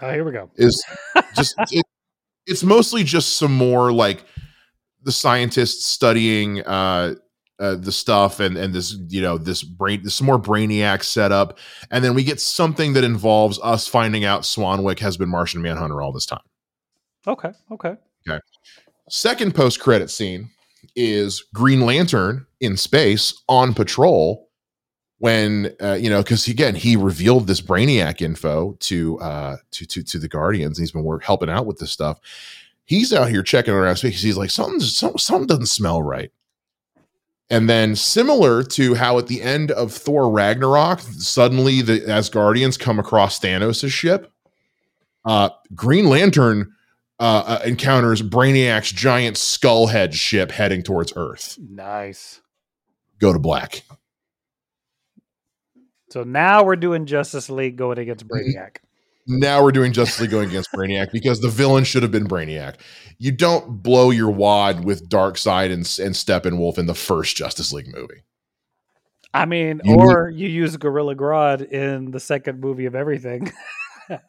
Oh, 0.00 0.10
here 0.10 0.24
we 0.24 0.32
go. 0.32 0.50
Is 0.56 0.84
just 1.36 1.54
it, 1.70 1.84
it's 2.46 2.62
mostly 2.62 3.04
just 3.04 3.36
some 3.36 3.54
more 3.56 3.92
like 3.92 4.24
the 5.02 5.12
scientists 5.12 5.86
studying 5.86 6.62
uh, 6.62 7.14
uh, 7.58 7.76
the 7.76 7.92
stuff 7.92 8.40
and 8.40 8.56
and 8.56 8.74
this 8.74 8.96
you 9.08 9.20
know 9.22 9.38
this 9.38 9.62
brain 9.62 10.02
this 10.02 10.20
more 10.20 10.38
brainiac 10.38 11.02
setup 11.02 11.58
and 11.90 12.04
then 12.04 12.14
we 12.14 12.24
get 12.24 12.40
something 12.40 12.92
that 12.94 13.04
involves 13.04 13.60
us 13.62 13.86
finding 13.86 14.24
out 14.24 14.42
swanwick 14.42 14.98
has 14.98 15.16
been 15.16 15.28
martian 15.28 15.62
manhunter 15.62 16.02
all 16.02 16.12
this 16.12 16.26
time 16.26 16.40
Okay, 17.26 17.52
Okay. 17.70 17.94
Okay. 18.28 18.40
Second 19.12 19.54
post 19.54 19.78
credit 19.78 20.10
scene 20.10 20.48
is 20.96 21.44
green 21.52 21.82
lantern 21.82 22.46
in 22.60 22.78
space 22.78 23.42
on 23.46 23.74
patrol 23.74 24.48
when 25.18 25.70
uh, 25.82 25.92
you 25.92 26.08
know 26.08 26.22
because 26.22 26.48
again 26.48 26.74
he 26.74 26.96
revealed 26.96 27.46
this 27.46 27.60
brainiac 27.60 28.22
info 28.22 28.74
to 28.80 29.20
uh 29.20 29.56
to 29.70 29.84
to, 29.84 30.02
to 30.02 30.18
the 30.18 30.28
guardians 30.28 30.78
he's 30.78 30.92
been 30.92 31.04
work, 31.04 31.22
helping 31.22 31.50
out 31.50 31.66
with 31.66 31.78
this 31.78 31.92
stuff. 31.92 32.18
He's 32.84 33.12
out 33.12 33.28
here 33.28 33.42
checking 33.42 33.74
around 33.74 33.96
space 33.96 34.22
he's 34.22 34.38
like 34.38 34.50
something 34.50 34.80
something, 34.80 35.18
something 35.18 35.46
doesn't 35.46 35.66
smell 35.66 36.02
right. 36.02 36.32
And 37.50 37.68
then 37.68 37.94
similar 37.96 38.62
to 38.62 38.94
how 38.94 39.18
at 39.18 39.26
the 39.26 39.42
end 39.42 39.72
of 39.72 39.92
thor 39.92 40.30
ragnarok 40.30 41.00
suddenly 41.00 41.82
the 41.82 42.00
asgardians 42.00 42.78
come 42.78 42.98
across 42.98 43.38
thanos' 43.38 43.90
ship 43.90 44.32
uh 45.26 45.50
green 45.74 46.06
lantern 46.06 46.72
uh, 47.20 47.58
uh, 47.60 47.62
encounters 47.64 48.20
brainiac's 48.22 48.90
giant 48.92 49.36
skull 49.36 49.86
head 49.88 50.14
ship 50.14 50.50
heading 50.50 50.82
towards 50.82 51.12
earth 51.16 51.58
Nice. 51.60 52.40
go 53.20 53.32
to 53.32 53.38
black 53.38 53.82
So 56.10 56.24
now 56.24 56.62
we're 56.64 56.76
doing 56.76 57.06
Justice 57.06 57.48
League 57.48 57.76
going 57.76 57.98
against 57.98 58.26
Brainiac. 58.28 58.76
now 59.26 59.62
we're 59.62 59.72
doing 59.72 59.92
Justice 59.92 60.20
League 60.20 60.30
going 60.30 60.48
against 60.48 60.70
Brainiac 60.72 61.10
because 61.12 61.40
the 61.40 61.48
villain 61.48 61.84
should 61.84 62.02
have 62.02 62.12
been 62.12 62.26
Brainiac. 62.28 62.74
You 63.18 63.32
don't 63.32 63.82
blow 63.82 64.10
your 64.10 64.30
wad 64.30 64.84
with 64.84 65.08
Darkseid 65.08 65.66
and, 65.66 65.74
and 66.04 66.14
Steppenwolf 66.14 66.76
in 66.76 66.84
the 66.86 66.94
first 66.94 67.36
Justice 67.36 67.72
League 67.72 67.88
movie. 67.88 68.24
I 69.32 69.46
mean, 69.46 69.80
You- 69.84 69.94
or 69.94 70.28
you 70.28 70.48
use 70.48 70.76
Gorilla 70.76 71.14
Grodd 71.14 71.66
in 71.70 72.10
the 72.10 72.20
second 72.20 72.60
movie 72.60 72.84
of 72.86 72.94
everything. 72.94 73.50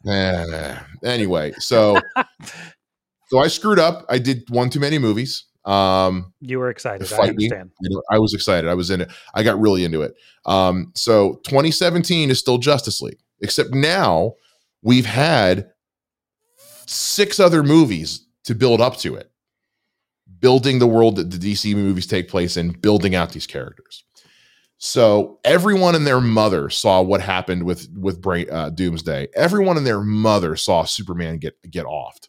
Eh, 0.06 0.78
anyway, 1.04 1.52
so 1.58 1.98
so 3.28 3.38
I 3.38 3.48
screwed 3.48 3.78
up. 3.78 4.04
I 4.08 4.18
did 4.18 4.48
one 4.50 4.70
too 4.70 4.80
many 4.80 4.98
movies. 4.98 5.44
Um, 5.64 6.32
you 6.40 6.58
were 6.58 6.68
excited. 6.68 7.10
I 7.12 7.22
me. 7.22 7.28
understand. 7.28 7.70
know, 7.82 8.02
I 8.10 8.18
was 8.18 8.34
excited. 8.34 8.68
I 8.68 8.74
was 8.74 8.90
in 8.90 9.02
it. 9.02 9.10
I 9.34 9.42
got 9.42 9.58
really 9.58 9.84
into 9.84 10.02
it. 10.02 10.14
Um, 10.44 10.92
so 10.94 11.40
2017 11.46 12.30
is 12.30 12.38
still 12.38 12.58
Justice 12.58 13.00
League, 13.00 13.20
except 13.40 13.72
now 13.72 14.34
we've 14.82 15.06
had 15.06 15.70
six 16.86 17.40
other 17.40 17.62
movies 17.62 18.26
to 18.44 18.54
build 18.54 18.80
up 18.80 18.98
to 18.98 19.14
it, 19.14 19.30
building 20.38 20.78
the 20.78 20.86
world 20.86 21.16
that 21.16 21.30
the 21.30 21.38
DC 21.38 21.74
movies 21.74 22.06
take 22.06 22.28
place 22.28 22.56
in, 22.56 22.70
building 22.70 23.14
out 23.14 23.32
these 23.32 23.46
characters. 23.46 24.04
So 24.84 25.40
everyone 25.44 25.94
and 25.94 26.06
their 26.06 26.20
mother 26.20 26.68
saw 26.68 27.00
what 27.00 27.22
happened 27.22 27.62
with 27.62 27.88
with 27.96 28.20
Bra- 28.20 28.42
uh, 28.52 28.68
Doomsday. 28.68 29.28
Everyone 29.34 29.78
and 29.78 29.86
their 29.86 30.02
mother 30.02 30.56
saw 30.56 30.84
Superman 30.84 31.38
get 31.38 31.54
get 31.70 31.86
offed. 31.86 32.28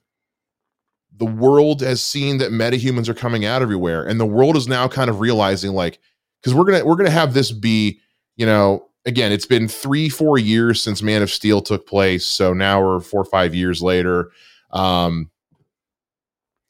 The 1.17 1.25
world 1.25 1.81
has 1.81 2.01
seen 2.01 2.37
that 2.37 2.51
metahumans 2.51 3.09
are 3.09 3.13
coming 3.13 3.43
out 3.43 3.61
everywhere 3.61 4.07
and 4.07 4.21
the 4.21 4.25
world 4.25 4.55
is 4.55 4.69
now 4.69 4.87
kind 4.87 5.09
of 5.09 5.19
realizing 5.19 5.73
like 5.73 5.99
because 6.39 6.53
we're 6.53 6.63
gonna 6.63 6.85
we're 6.85 6.95
gonna 6.95 7.09
have 7.09 7.33
this 7.33 7.51
be 7.51 7.99
you 8.37 8.45
know 8.45 8.87
again 9.05 9.33
it's 9.33 9.45
been 9.45 9.67
three 9.67 10.07
four 10.07 10.37
years 10.37 10.81
since 10.81 11.01
man 11.01 11.21
of 11.21 11.29
steel 11.29 11.59
took 11.59 11.85
place 11.85 12.25
so 12.25 12.53
now 12.53 12.81
we're 12.81 13.01
four 13.01 13.19
or 13.19 13.25
five 13.25 13.53
years 13.53 13.81
later. 13.81 14.31
Um 14.71 15.29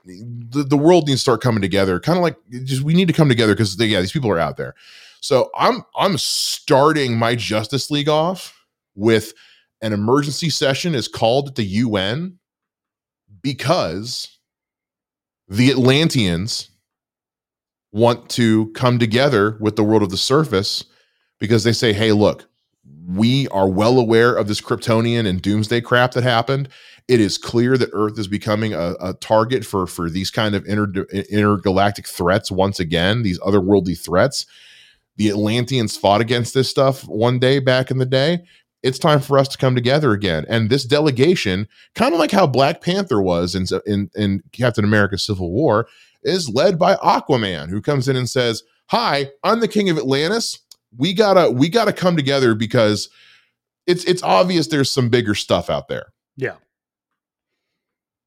the, 0.04 0.64
the 0.64 0.78
world 0.78 1.08
needs 1.08 1.20
to 1.20 1.24
start 1.24 1.42
coming 1.42 1.62
together 1.62 2.00
kind 2.00 2.18
of 2.18 2.24
like 2.24 2.38
just 2.64 2.82
we 2.82 2.96
need 2.96 3.08
to 3.08 3.14
come 3.14 3.30
together 3.30 3.54
because 3.54 3.80
yeah 3.80 4.02
these 4.02 4.12
people 4.12 4.32
are 4.32 4.40
out 4.40 4.58
there 4.58 4.74
so 5.26 5.50
i'm 5.58 5.84
i'm 5.98 6.18
starting 6.18 7.18
my 7.18 7.36
justice 7.36 7.90
league 7.90 8.10
off 8.10 8.56
with 8.96 9.34
an 9.82 9.94
emergency 9.94 10.50
session 10.50 10.96
is 10.96 11.08
called 11.08 11.50
at 11.50 11.56
the 11.56 11.66
un 11.66 12.38
because 13.42 14.36
the 15.48 15.70
Atlanteans 15.70 16.70
want 17.92 18.30
to 18.30 18.72
come 18.72 19.00
together 19.00 19.58
with 19.60 19.76
the 19.76 19.84
world 19.84 20.04
of 20.04 20.10
the 20.10 20.18
surface 20.18 20.84
because 21.40 21.64
they 21.64 21.72
say, 21.72 21.94
hey, 21.94 22.12
look, 22.12 22.50
we 23.08 23.48
are 23.50 23.70
well 23.70 24.00
aware 24.00 24.36
of 24.36 24.48
this 24.48 24.62
Kryptonian 24.62 25.28
and 25.28 25.42
doomsday 25.42 25.82
crap 25.82 26.12
that 26.12 26.24
happened. 26.24 26.70
It 27.08 27.20
is 27.20 27.38
clear 27.38 27.78
that 27.78 27.92
Earth 27.94 28.18
is 28.18 28.28
becoming 28.28 28.74
a, 28.74 28.96
a 29.00 29.14
target 29.14 29.64
for, 29.64 29.86
for 29.86 30.10
these 30.10 30.32
kind 30.32 30.56
of 30.56 30.66
inter, 30.66 31.04
intergalactic 31.30 32.08
threats 32.08 32.50
once 32.50 32.80
again, 32.80 33.22
these 33.22 33.40
otherworldly 33.40 33.98
threats. 33.98 34.46
The 35.18 35.30
Atlanteans 35.30 35.98
fought 35.98 36.22
against 36.22 36.54
this 36.54 36.70
stuff 36.70 37.08
one 37.08 37.40
day 37.40 37.60
back 37.60 37.92
in 37.92 37.98
the 37.98 38.06
day. 38.06 38.40
It's 38.84 39.00
time 39.00 39.20
for 39.20 39.38
us 39.40 39.48
to 39.50 39.58
come 39.58 39.74
together 39.74 40.12
again. 40.12 40.46
And 40.48 40.70
this 40.70 40.84
delegation 40.86 41.68
kind 41.96 42.14
of 42.14 42.20
like 42.20 42.32
how 42.32 42.46
Black 42.46 42.82
Panther 42.82 43.22
was 43.22 43.56
in, 43.56 43.66
in 43.86 44.12
in 44.16 44.44
Captain 44.52 44.84
America: 44.84 45.18
Civil 45.18 45.52
War, 45.52 45.88
is 46.24 46.50
led 46.50 46.78
by 46.78 46.96
Aquaman, 46.96 47.70
who 47.70 47.82
comes 47.82 48.08
in 48.08 48.16
and 48.16 48.30
says, 48.30 48.64
"Hi, 48.88 49.32
I'm 49.44 49.60
the 49.60 49.68
King 49.68 49.90
of 49.90 49.98
Atlantis. 49.98 50.60
We 50.96 51.14
gotta 51.14 51.50
we 51.50 51.70
gotta 51.70 51.94
come 51.94 52.16
together 52.16 52.54
because 52.54 53.10
it's 53.88 54.04
it's 54.04 54.22
obvious 54.22 54.68
there's 54.68 54.92
some 54.92 55.10
bigger 55.10 55.34
stuff 55.34 55.70
out 55.70 55.88
there." 55.88 56.14
Yeah. 56.38 56.56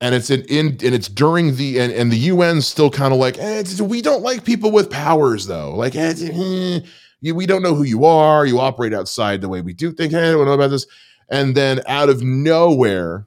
And 0.00 0.14
it's 0.14 0.30
in, 0.30 0.42
in 0.42 0.66
and 0.66 0.94
it's 0.94 1.08
during 1.08 1.56
the 1.56 1.80
and, 1.80 1.92
and 1.92 2.12
the 2.12 2.30
UN's 2.30 2.66
still 2.66 2.90
kind 2.90 3.12
of 3.12 3.18
like 3.18 3.36
eh, 3.38 3.64
we 3.80 4.00
don't 4.00 4.22
like 4.22 4.44
people 4.44 4.70
with 4.70 4.90
powers 4.90 5.46
though 5.46 5.74
like 5.74 5.96
eh, 5.96 6.14
eh, 6.20 7.32
we 7.32 7.46
don't 7.46 7.62
know 7.62 7.74
who 7.74 7.82
you 7.82 8.04
are 8.04 8.46
you 8.46 8.60
operate 8.60 8.94
outside 8.94 9.40
the 9.40 9.48
way 9.48 9.60
we 9.60 9.72
do 9.72 9.90
think 9.90 10.14
I 10.14 10.20
don't 10.30 10.44
know 10.44 10.52
about 10.52 10.70
this 10.70 10.86
and 11.28 11.56
then 11.56 11.80
out 11.88 12.08
of 12.08 12.22
nowhere 12.22 13.26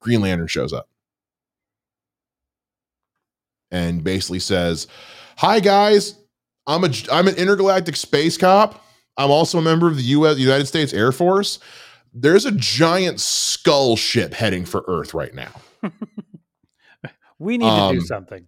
Green 0.00 0.20
Lantern 0.20 0.48
shows 0.48 0.74
up 0.74 0.90
and 3.70 4.02
basically 4.02 4.40
says, 4.40 4.86
"Hi 5.36 5.60
guys, 5.60 6.14
I'm 6.66 6.84
a 6.84 6.90
I'm 7.10 7.28
an 7.28 7.36
intergalactic 7.36 7.96
space 7.96 8.36
cop. 8.36 8.84
I'm 9.16 9.30
also 9.30 9.58
a 9.58 9.62
member 9.62 9.86
of 9.86 9.96
the 9.96 10.02
U.S. 10.02 10.38
United 10.38 10.66
States 10.66 10.92
Air 10.92 11.12
Force. 11.12 11.58
There's 12.12 12.46
a 12.46 12.52
giant 12.52 13.20
skull 13.20 13.96
ship 13.96 14.34
heading 14.34 14.64
for 14.64 14.84
Earth 14.88 15.14
right 15.14 15.34
now. 15.34 15.52
We 17.38 17.56
need 17.56 17.64
to 17.64 17.70
Um, 17.70 17.94
do 17.94 18.00
something. 18.02 18.46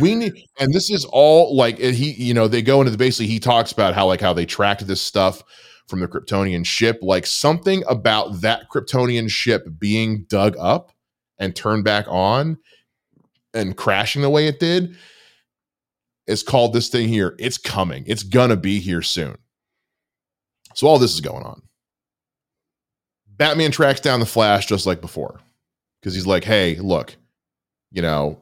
We 0.00 0.14
need, 0.16 0.32
and 0.60 0.72
this 0.72 0.88
is 0.88 1.04
all 1.04 1.56
like 1.56 1.78
he, 1.78 2.12
you 2.12 2.32
know, 2.32 2.46
they 2.46 2.62
go 2.62 2.80
into 2.80 2.92
the 2.92 2.96
basically 2.96 3.26
he 3.26 3.40
talks 3.40 3.72
about 3.72 3.92
how 3.94 4.06
like 4.06 4.20
how 4.20 4.32
they 4.32 4.46
tracked 4.46 4.86
this 4.86 5.00
stuff." 5.02 5.42
From 5.88 5.98
the 5.98 6.06
Kryptonian 6.06 6.64
ship, 6.64 7.00
like 7.02 7.26
something 7.26 7.82
about 7.88 8.42
that 8.42 8.70
Kryptonian 8.72 9.28
ship 9.28 9.66
being 9.76 10.24
dug 10.28 10.54
up 10.56 10.92
and 11.40 11.56
turned 11.56 11.82
back 11.82 12.06
on 12.06 12.58
and 13.54 13.76
crashing 13.76 14.22
the 14.22 14.30
way 14.30 14.46
it 14.46 14.60
did 14.60 14.94
is 16.28 16.44
called 16.44 16.74
this 16.74 16.90
thing 16.90 17.08
here. 17.08 17.34
It's 17.40 17.58
coming. 17.58 18.04
It's 18.06 18.22
gonna 18.22 18.54
be 18.56 18.78
here 18.78 19.02
soon. 19.02 19.36
So 20.76 20.86
all 20.86 21.00
this 21.00 21.12
is 21.12 21.20
going 21.20 21.42
on. 21.42 21.62
Batman 23.26 23.72
tracks 23.72 23.98
down 23.98 24.20
the 24.20 24.26
Flash 24.26 24.66
just 24.66 24.86
like 24.86 25.00
before 25.00 25.40
because 26.00 26.14
he's 26.14 26.26
like, 26.26 26.44
"Hey, 26.44 26.76
look, 26.76 27.16
you 27.92 28.02
know, 28.02 28.40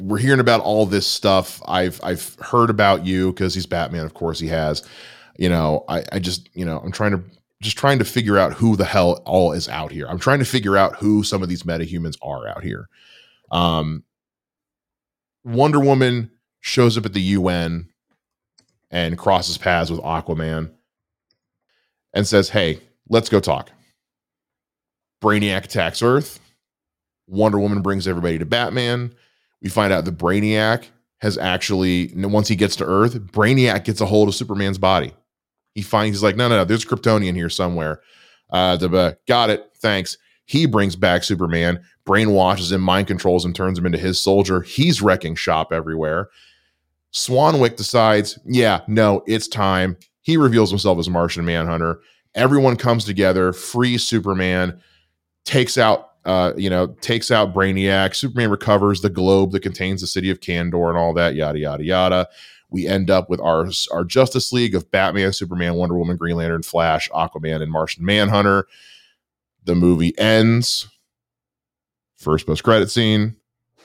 we're 0.00 0.18
hearing 0.18 0.40
about 0.40 0.60
all 0.60 0.86
this 0.86 1.06
stuff. 1.06 1.60
I've 1.66 2.00
I've 2.02 2.34
heard 2.40 2.70
about 2.70 3.04
you 3.06 3.32
because 3.32 3.54
he's 3.54 3.66
Batman. 3.66 4.04
Of 4.04 4.14
course, 4.14 4.38
he 4.38 4.48
has. 4.48 4.82
You 5.38 5.48
know, 5.48 5.84
I 5.88 6.04
I 6.12 6.18
just 6.18 6.48
you 6.54 6.64
know 6.64 6.78
I'm 6.78 6.92
trying 6.92 7.12
to 7.12 7.22
just 7.62 7.78
trying 7.78 7.98
to 7.98 8.04
figure 8.04 8.38
out 8.38 8.52
who 8.52 8.76
the 8.76 8.84
hell 8.84 9.22
all 9.24 9.52
is 9.52 9.68
out 9.68 9.90
here. 9.90 10.06
I'm 10.08 10.18
trying 10.18 10.38
to 10.40 10.44
figure 10.44 10.76
out 10.76 10.96
who 10.96 11.22
some 11.22 11.42
of 11.42 11.48
these 11.48 11.62
metahumans 11.62 12.16
are 12.22 12.46
out 12.46 12.62
here. 12.62 12.88
Um, 13.50 14.04
Wonder 15.44 15.80
Woman 15.80 16.30
shows 16.60 16.98
up 16.98 17.06
at 17.06 17.12
the 17.12 17.20
UN 17.20 17.88
and 18.90 19.16
crosses 19.16 19.56
paths 19.56 19.90
with 19.90 20.00
Aquaman 20.00 20.70
and 22.12 22.26
says, 22.26 22.48
Hey, 22.48 22.80
let's 23.08 23.28
go 23.28 23.40
talk. 23.40 23.70
Brainiac 25.22 25.64
attacks 25.64 26.02
Earth. 26.02 26.40
Wonder 27.26 27.58
Woman 27.58 27.82
brings 27.82 28.06
everybody 28.06 28.38
to 28.38 28.46
Batman. 28.46 29.14
We 29.62 29.68
find 29.68 29.92
out 29.92 30.04
the 30.04 30.12
Brainiac 30.12 30.86
has 31.20 31.38
actually, 31.38 32.12
once 32.14 32.48
he 32.48 32.56
gets 32.56 32.76
to 32.76 32.84
Earth, 32.84 33.14
Brainiac 33.14 33.84
gets 33.84 34.00
a 34.00 34.06
hold 34.06 34.28
of 34.28 34.34
Superman's 34.34 34.78
body. 34.78 35.12
He 35.74 35.82
finds, 35.82 36.16
he's 36.16 36.22
like, 36.22 36.36
No, 36.36 36.48
no, 36.48 36.58
no, 36.58 36.64
there's 36.64 36.84
Kryptonian 36.84 37.34
here 37.34 37.50
somewhere. 37.50 38.00
Uh, 38.50 38.76
the, 38.76 39.18
got 39.26 39.50
it. 39.50 39.70
Thanks. 39.76 40.18
He 40.46 40.66
brings 40.66 40.94
back 40.94 41.24
Superman, 41.24 41.82
brainwashes 42.06 42.72
him, 42.72 42.80
mind 42.80 43.08
controls 43.08 43.44
him, 43.44 43.52
turns 43.52 43.78
him 43.78 43.86
into 43.86 43.98
his 43.98 44.20
soldier. 44.20 44.62
He's 44.62 45.02
wrecking 45.02 45.34
shop 45.34 45.72
everywhere. 45.72 46.28
Swanwick 47.12 47.76
decides, 47.76 48.38
yeah, 48.44 48.82
no, 48.86 49.24
it's 49.26 49.48
time. 49.48 49.96
He 50.20 50.36
reveals 50.36 50.70
himself 50.70 50.98
as 50.98 51.10
Martian 51.10 51.44
Manhunter. 51.44 52.00
Everyone 52.34 52.76
comes 52.76 53.04
together, 53.04 53.52
frees 53.52 54.04
Superman, 54.04 54.80
takes 55.44 55.78
out 55.78 56.15
uh, 56.26 56.52
you 56.56 56.68
know, 56.68 56.88
takes 57.00 57.30
out 57.30 57.54
Brainiac. 57.54 58.14
Superman 58.14 58.50
recovers 58.50 59.00
the 59.00 59.08
globe 59.08 59.52
that 59.52 59.62
contains 59.62 60.00
the 60.00 60.08
city 60.08 60.28
of 60.28 60.40
Kandor 60.40 60.88
and 60.88 60.98
all 60.98 61.14
that, 61.14 61.36
yada 61.36 61.58
yada 61.58 61.84
yada. 61.84 62.28
We 62.68 62.86
end 62.86 63.10
up 63.10 63.30
with 63.30 63.40
our 63.40 63.68
our 63.92 64.04
Justice 64.04 64.52
League 64.52 64.74
of 64.74 64.90
Batman, 64.90 65.32
Superman, 65.32 65.76
Wonder 65.76 65.96
Woman, 65.96 66.16
Green 66.16 66.36
Lantern, 66.36 66.64
Flash, 66.64 67.08
Aquaman, 67.10 67.62
and 67.62 67.70
Martian 67.70 68.04
Manhunter. 68.04 68.66
The 69.64 69.76
movie 69.76 70.18
ends. 70.18 70.88
First 72.16 72.46
post 72.46 72.64
credit 72.64 72.90
scene. 72.90 73.36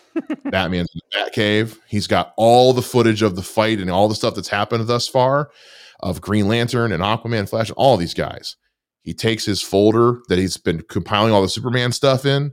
Batman's 0.46 0.90
in 0.94 1.02
the 1.12 1.18
Batcave. 1.18 1.78
He's 1.88 2.08
got 2.08 2.34
all 2.38 2.74
the 2.74 2.82
footage 2.82 3.22
of 3.22 3.36
the 3.36 3.44
fight 3.44 3.80
and 3.80 3.90
all 3.90 4.08
the 4.08 4.16
stuff 4.16 4.34
that's 4.34 4.50
happened 4.50 4.86
thus 4.88 5.08
far 5.08 5.52
of 6.00 6.22
Green 6.22 6.48
Lantern 6.48 6.92
and 6.92 7.04
Aquaman, 7.04 7.48
Flash, 7.48 7.70
all 7.72 7.98
these 7.98 8.16
guys. 8.16 8.58
He 9.04 9.14
takes 9.14 9.46
his 9.46 9.62
folder 9.62 10.22
that 10.28 10.38
he's 10.38 10.58
been 10.58 10.82
compiling 10.84 11.34
all 11.34 11.42
the 11.42 11.50
Superman 11.50 11.92
stuff 11.92 12.26
in, 12.26 12.52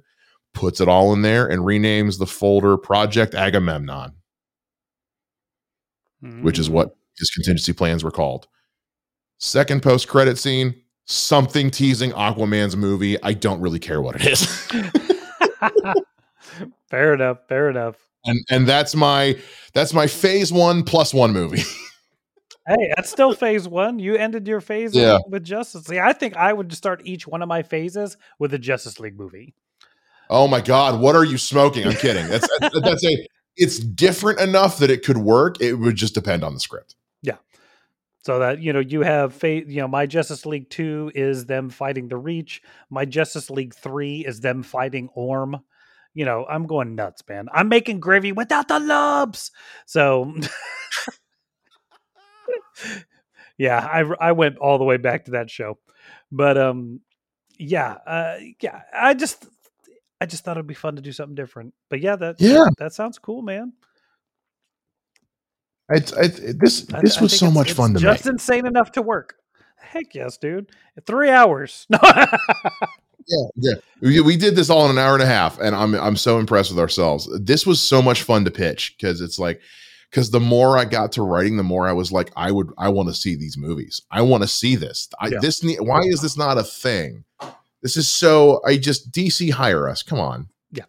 puts 0.54 0.80
it 0.80 0.88
all 0.88 1.12
in 1.12 1.22
there, 1.22 1.46
and 1.46 1.62
renames 1.62 2.18
the 2.18 2.26
folder 2.26 2.76
Project 2.76 3.34
Agamemnon, 3.34 4.12
mm-hmm. 6.22 6.42
which 6.42 6.58
is 6.58 6.70
what 6.70 6.96
his 7.18 7.30
contingency 7.30 7.72
plans 7.72 8.02
were 8.02 8.10
called. 8.10 8.48
Second 9.38 9.82
post 9.82 10.08
credit 10.08 10.38
scene, 10.38 10.74
something 11.04 11.70
teasing 11.70 12.12
Aquaman's 12.12 12.76
movie. 12.76 13.22
I 13.22 13.34
don't 13.34 13.60
really 13.60 13.78
care 13.78 14.00
what 14.00 14.16
it 14.16 14.26
is. 14.26 14.46
fair 16.90 17.14
enough. 17.14 17.38
Fair 17.48 17.70
enough. 17.70 17.96
And 18.24 18.40
and 18.50 18.66
that's 18.66 18.94
my 18.94 19.38
that's 19.74 19.94
my 19.94 20.06
phase 20.06 20.52
one 20.52 20.82
plus 20.82 21.14
one 21.14 21.32
movie. 21.32 21.62
hey, 22.68 22.92
that's 22.94 23.10
still 23.10 23.32
phase 23.32 23.66
one. 23.66 23.98
You 23.98 24.16
ended 24.16 24.46
your 24.46 24.60
phase 24.60 24.94
yeah. 24.94 25.18
with 25.28 25.44
Justice 25.44 25.88
League. 25.88 26.00
I 26.00 26.12
think 26.12 26.36
I 26.36 26.52
would 26.52 26.72
start 26.72 27.02
each 27.04 27.26
one 27.26 27.42
of 27.42 27.48
my 27.48 27.62
phases 27.62 28.16
with 28.38 28.52
a 28.54 28.58
Justice 28.58 29.00
League 29.00 29.18
movie. 29.18 29.54
Oh 30.30 30.46
my 30.46 30.60
God, 30.60 31.00
what 31.00 31.16
are 31.16 31.24
you 31.24 31.38
smoking? 31.38 31.86
I'm 31.86 31.94
kidding. 31.94 32.28
That's 32.28 32.48
that's 32.60 33.04
a 33.06 33.28
it's 33.56 33.78
different 33.78 34.40
enough 34.40 34.78
that 34.78 34.90
it 34.90 35.04
could 35.04 35.18
work. 35.18 35.60
It 35.60 35.74
would 35.74 35.96
just 35.96 36.14
depend 36.14 36.44
on 36.44 36.54
the 36.54 36.60
script. 36.60 36.94
Yeah. 37.22 37.36
So 38.20 38.38
that 38.40 38.60
you 38.60 38.72
know, 38.72 38.80
you 38.80 39.00
have 39.00 39.32
fate. 39.32 39.66
You 39.68 39.80
know, 39.80 39.88
my 39.88 40.04
Justice 40.04 40.44
League 40.44 40.68
two 40.68 41.10
is 41.14 41.46
them 41.46 41.70
fighting 41.70 42.08
the 42.08 42.18
Reach. 42.18 42.62
My 42.90 43.06
Justice 43.06 43.48
League 43.48 43.74
three 43.74 44.24
is 44.24 44.40
them 44.40 44.62
fighting 44.62 45.08
Orm. 45.14 45.62
You 46.12 46.24
know, 46.24 46.46
I'm 46.48 46.66
going 46.66 46.94
nuts, 46.94 47.22
man. 47.28 47.48
I'm 47.52 47.68
making 47.68 48.00
gravy 48.00 48.32
without 48.32 48.68
the 48.68 48.80
lumps. 48.80 49.50
So 49.86 50.34
yeah, 53.58 53.78
I 53.78 54.00
I 54.20 54.32
went 54.32 54.58
all 54.58 54.78
the 54.78 54.84
way 54.84 54.96
back 54.96 55.26
to 55.26 55.32
that 55.32 55.50
show, 55.50 55.78
but 56.30 56.56
um, 56.56 57.00
yeah, 57.58 57.92
uh, 58.06 58.36
yeah, 58.60 58.82
I 58.92 59.14
just 59.14 59.46
I 60.20 60.26
just 60.26 60.44
thought 60.44 60.56
it'd 60.56 60.66
be 60.66 60.74
fun 60.74 60.96
to 60.96 61.02
do 61.02 61.12
something 61.12 61.34
different. 61.34 61.74
But 61.88 62.00
yeah, 62.00 62.16
that 62.16 62.40
yeah, 62.40 62.66
that 62.78 62.92
sounds 62.92 63.18
cool, 63.18 63.42
man. 63.42 63.72
I, 65.90 65.96
I 65.96 66.26
this 66.28 66.82
this 66.82 67.18
I, 67.18 67.22
was 67.22 67.38
so 67.38 67.50
much 67.50 67.72
fun 67.72 67.94
to 67.94 68.00
just 68.00 68.24
make. 68.26 68.32
insane 68.32 68.66
enough 68.66 68.92
to 68.92 69.02
work. 69.02 69.36
Heck 69.78 70.14
yes, 70.14 70.36
dude. 70.36 70.70
Three 71.06 71.30
hours. 71.30 71.86
yeah, 72.02 73.44
yeah. 73.56 73.74
We, 74.00 74.20
we 74.20 74.36
did 74.36 74.54
this 74.54 74.70
all 74.70 74.84
in 74.84 74.90
an 74.90 74.98
hour 74.98 75.14
and 75.14 75.22
a 75.22 75.26
half, 75.26 75.58
and 75.58 75.74
I'm 75.74 75.94
I'm 75.94 76.16
so 76.16 76.38
impressed 76.38 76.70
with 76.70 76.78
ourselves. 76.78 77.28
This 77.40 77.66
was 77.66 77.80
so 77.80 78.02
much 78.02 78.22
fun 78.22 78.44
to 78.44 78.50
pitch 78.50 78.96
because 78.96 79.20
it's 79.20 79.38
like 79.38 79.60
because 80.10 80.30
the 80.30 80.40
more 80.40 80.78
I 80.78 80.84
got 80.84 81.12
to 81.12 81.22
writing, 81.22 81.56
the 81.56 81.62
more 81.62 81.88
I 81.88 81.92
was 81.92 82.10
like, 82.10 82.30
I 82.36 82.50
would, 82.50 82.72
I 82.78 82.88
want 82.88 83.08
to 83.08 83.14
see 83.14 83.34
these 83.34 83.56
movies. 83.58 84.02
I 84.10 84.22
want 84.22 84.42
to 84.42 84.48
see 84.48 84.74
this. 84.76 85.08
I, 85.20 85.28
yeah. 85.28 85.38
This, 85.40 85.62
why 85.80 86.00
is 86.04 86.22
this 86.22 86.36
not 86.36 86.58
a 86.58 86.62
thing? 86.62 87.24
This 87.82 87.96
is 87.96 88.08
so. 88.08 88.60
I 88.66 88.76
just 88.76 89.12
DC 89.12 89.50
hire 89.50 89.88
us. 89.88 90.02
Come 90.02 90.18
on. 90.18 90.48
Yeah. 90.72 90.84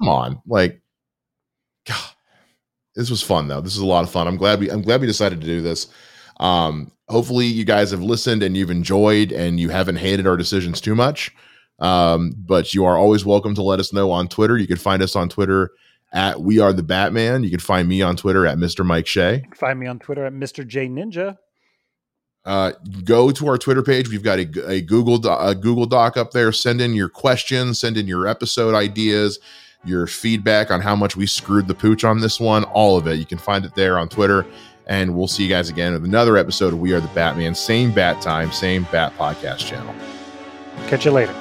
Come 0.00 0.08
on. 0.08 0.42
Like, 0.46 0.80
God, 1.86 2.10
this 2.96 3.10
was 3.10 3.22
fun 3.22 3.48
though. 3.48 3.60
This 3.60 3.74
is 3.74 3.82
a 3.82 3.86
lot 3.86 4.04
of 4.04 4.10
fun. 4.10 4.26
I'm 4.26 4.36
glad 4.36 4.60
we, 4.60 4.70
I'm 4.70 4.82
glad 4.82 5.00
we 5.00 5.06
decided 5.06 5.40
to 5.40 5.46
do 5.46 5.60
this. 5.60 5.86
Um, 6.40 6.90
hopefully 7.08 7.46
you 7.46 7.64
guys 7.64 7.90
have 7.92 8.02
listened 8.02 8.42
and 8.42 8.56
you've 8.56 8.70
enjoyed 8.70 9.30
and 9.30 9.60
you 9.60 9.68
haven't 9.68 9.96
hated 9.96 10.26
our 10.26 10.36
decisions 10.36 10.80
too 10.80 10.94
much. 10.94 11.30
Um, 11.78 12.34
but 12.36 12.74
you 12.74 12.84
are 12.84 12.96
always 12.96 13.24
welcome 13.24 13.54
to 13.54 13.62
let 13.62 13.78
us 13.78 13.92
know 13.92 14.10
on 14.10 14.28
Twitter. 14.28 14.56
You 14.58 14.66
can 14.66 14.76
find 14.76 15.02
us 15.02 15.14
on 15.14 15.28
Twitter 15.28 15.70
at 16.14 16.40
We 16.40 16.60
Are 16.60 16.72
the 16.72 16.82
Batman. 16.82 17.42
You 17.42 17.50
can 17.50 17.60
find 17.60 17.86
me 17.88 18.00
on 18.00 18.16
Twitter 18.16 18.46
at 18.46 18.56
Mr. 18.56 18.86
Mike 18.86 19.06
Shea. 19.06 19.44
Find 19.54 19.78
me 19.78 19.86
on 19.86 19.98
Twitter 19.98 20.24
at 20.24 20.32
Mr. 20.32 20.66
J 20.66 20.88
Ninja. 20.88 21.36
Uh, 22.44 22.72
go 23.04 23.30
to 23.30 23.48
our 23.48 23.58
Twitter 23.58 23.82
page. 23.82 24.08
We've 24.08 24.22
got 24.22 24.38
a, 24.38 24.70
a 24.70 24.80
Google 24.80 25.16
a 25.38 25.54
Google 25.54 25.86
Doc 25.86 26.16
up 26.16 26.30
there. 26.30 26.52
Send 26.52 26.80
in 26.80 26.94
your 26.94 27.08
questions. 27.08 27.80
Send 27.80 27.96
in 27.96 28.06
your 28.06 28.26
episode 28.26 28.74
ideas, 28.74 29.38
your 29.84 30.06
feedback 30.06 30.70
on 30.70 30.80
how 30.80 30.94
much 30.94 31.16
we 31.16 31.26
screwed 31.26 31.66
the 31.66 31.74
pooch 31.74 32.04
on 32.04 32.20
this 32.20 32.38
one. 32.38 32.64
All 32.64 32.96
of 32.96 33.06
it. 33.06 33.18
You 33.18 33.26
can 33.26 33.38
find 33.38 33.64
it 33.64 33.74
there 33.74 33.98
on 33.98 34.08
Twitter. 34.08 34.46
And 34.86 35.16
we'll 35.16 35.28
see 35.28 35.44
you 35.44 35.48
guys 35.48 35.70
again 35.70 35.94
with 35.94 36.04
another 36.04 36.36
episode 36.36 36.74
of 36.74 36.78
We 36.78 36.92
Are 36.92 37.00
the 37.00 37.08
Batman. 37.08 37.54
Same 37.54 37.90
bat 37.90 38.20
time, 38.20 38.52
same 38.52 38.86
bat 38.92 39.16
podcast 39.16 39.66
channel. 39.66 39.94
Catch 40.86 41.06
you 41.06 41.12
later. 41.12 41.34